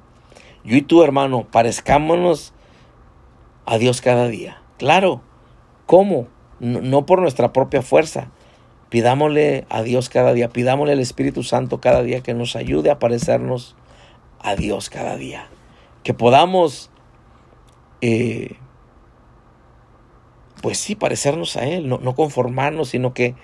Yo 0.64 0.76
y 0.76 0.82
tú, 0.82 1.02
hermano, 1.02 1.46
parezcámonos 1.50 2.52
a 3.66 3.78
Dios 3.78 4.00
cada 4.00 4.28
día. 4.28 4.62
Claro. 4.78 5.22
¿Cómo? 5.86 6.28
No, 6.60 7.06
por 7.06 7.20
nuestra 7.20 7.52
propia 7.52 7.82
fuerza, 7.82 8.30
Pidámosle 8.90 9.66
a 9.68 9.82
Dios 9.82 10.08
cada 10.08 10.32
día, 10.32 10.48
pidámosle 10.48 10.94
al 10.94 10.98
Espíritu 10.98 11.44
Santo 11.44 11.80
cada 11.80 12.02
día 12.02 12.22
que 12.22 12.34
nos 12.34 12.56
ayude 12.56 12.90
a 12.90 12.98
parecernos 12.98 13.76
a 14.40 14.56
Dios 14.56 14.90
cada 14.90 15.16
día. 15.16 15.46
Que 16.02 16.12
podamos, 16.12 16.90
eh, 18.00 18.56
pues 20.62 20.78
sí, 20.78 20.94
parecernos 20.94 21.56
a 21.56 21.66
Él, 21.66 21.88
no, 21.88 22.14
conformarnos, 22.14 22.90
sino 22.90 23.14
que 23.14 23.34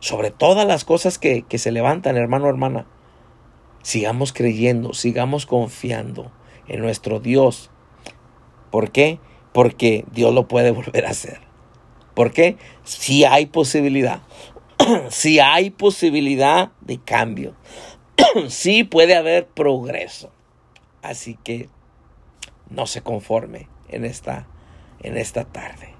sobre 0.00 0.30
todas 0.30 0.66
las 0.66 0.84
cosas 0.84 1.18
que, 1.18 1.42
que 1.42 1.58
se 1.58 1.72
levantan, 1.72 2.16
hermano, 2.16 2.48
hermana, 2.48 2.86
sigamos 3.82 4.32
creyendo, 4.32 4.94
sigamos 4.94 5.46
confiando 5.46 6.30
en 6.66 6.80
nuestro 6.80 7.20
Dios. 7.20 7.70
¿Por 8.70 8.90
qué? 8.90 9.18
Porque 9.52 10.04
Dios 10.12 10.34
lo 10.34 10.46
puede 10.48 10.70
volver 10.72 11.06
a 11.06 11.10
hacer. 11.10 11.40
¿Por 12.14 12.32
qué? 12.32 12.56
Si 12.84 13.24
hay 13.24 13.46
posibilidad. 13.46 14.22
si 15.08 15.40
hay 15.40 15.70
posibilidad 15.70 16.72
de 16.80 16.98
cambio, 16.98 17.54
si 18.48 18.84
puede 18.84 19.16
haber 19.16 19.46
progreso. 19.46 20.32
Así 21.02 21.38
que 21.42 21.68
no 22.70 22.86
se 22.86 23.02
conforme 23.02 23.68
en 23.88 24.04
esta, 24.04 24.46
en 25.00 25.16
esta 25.16 25.44
tarde. 25.44 25.97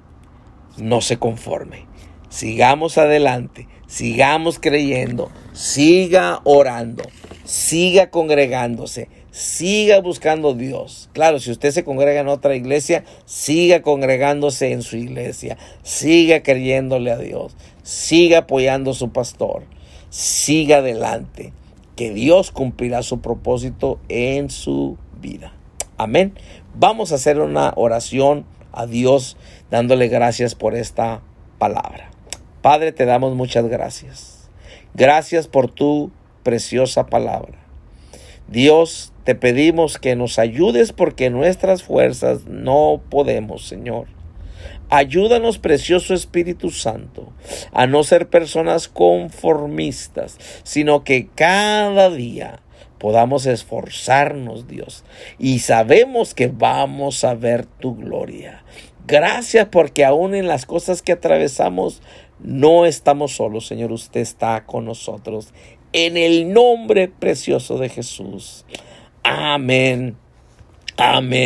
No 0.81 1.01
se 1.01 1.19
conforme. 1.19 1.87
Sigamos 2.29 2.99
adelante, 2.99 3.69
sigamos 3.87 4.59
creyendo, 4.59 5.31
siga 5.53 6.41
orando, 6.45 7.05
siga 7.45 8.11
congregándose, 8.11 9.09
siga 9.31 10.01
buscando 10.01 10.51
a 10.51 10.55
Dios. 10.55 11.09
Claro, 11.15 11.39
si 11.39 11.51
usted 11.51 11.71
se 11.71 11.85
congrega 11.85 12.21
en 12.21 12.29
otra 12.29 12.55
iglesia, 12.55 13.05
siga 13.25 13.81
congregándose 13.81 14.73
en 14.73 14.83
su 14.83 14.99
iglesia, 14.99 15.57
siga 15.83 16.43
creyéndole 16.43 17.11
a 17.13 17.19
Dios, 17.19 17.57
siga 17.83 18.41
apoyando 18.41 18.91
a 18.91 18.95
su 18.95 19.11
pastor, 19.11 19.63
siga 20.11 20.79
adelante, 20.79 21.55
que 21.97 22.13
Dios 22.13 22.51
cumplirá 22.51 23.03
su 23.03 23.21
propósito 23.21 23.99
en 24.11 24.51
su 24.51 24.99
vida. 25.21 25.55
Amén. 25.97 26.35
Vamos 26.75 27.11
a 27.11 27.15
hacer 27.15 27.41
una 27.41 27.73
oración 27.75 28.45
a 28.79 28.87
Dios 28.87 29.37
dándole 29.71 30.09
gracias 30.09 30.55
por 30.55 30.75
esta 30.75 31.21
palabra. 31.59 32.11
Padre, 32.63 32.93
te 32.93 33.05
damos 33.05 33.35
muchas 33.35 33.67
gracias. 33.67 34.49
Gracias 34.95 35.49
por 35.49 35.69
tu 35.69 36.13
preciosa 36.45 37.07
palabra. 37.07 37.59
Dios, 38.47 39.13
te 39.25 39.35
pedimos 39.35 39.99
que 39.99 40.17
nos 40.17 40.39
ayudes 40.39 40.93
porque 40.93 41.29
nuestras 41.29 41.83
fuerzas 41.83 42.47
no 42.47 43.03
podemos, 43.11 43.67
Señor. 43.67 44.07
Ayúdanos, 44.91 45.59
precioso 45.59 46.15
Espíritu 46.15 46.71
Santo, 46.71 47.33
a 47.73 47.87
no 47.87 48.05
ser 48.05 48.29
personas 48.31 48.89
conformistas, 48.89 50.39
sino 50.63 51.05
que 51.05 51.29
cada 51.35 52.09
día 52.09 52.61
podamos 52.99 53.47
esforzarnos, 53.47 54.67
Dios, 54.67 55.05
y 55.39 55.61
sabemos 55.61 56.35
que 56.35 56.49
vamos 56.49 57.25
a 57.25 57.35
ver 57.35 57.67
tu 57.67 57.97
gloria. 57.97 58.65
Gracias 59.07 59.69
porque 59.71 60.05
aún 60.05 60.35
en 60.35 60.49
las 60.49 60.67
cosas 60.67 61.01
que 61.03 61.13
atravesamos 61.13 62.03
no 62.41 62.87
estamos 62.87 63.33
solos, 63.37 63.67
Señor, 63.67 63.93
usted 63.93 64.21
está 64.21 64.65
con 64.65 64.85
nosotros 64.85 65.53
en 65.93 66.17
el 66.17 66.53
nombre 66.53 67.09
precioso 67.09 67.79
de 67.79 67.89
Jesús. 67.89 68.65
Amén. 69.23 70.17
Amén. 70.97 71.39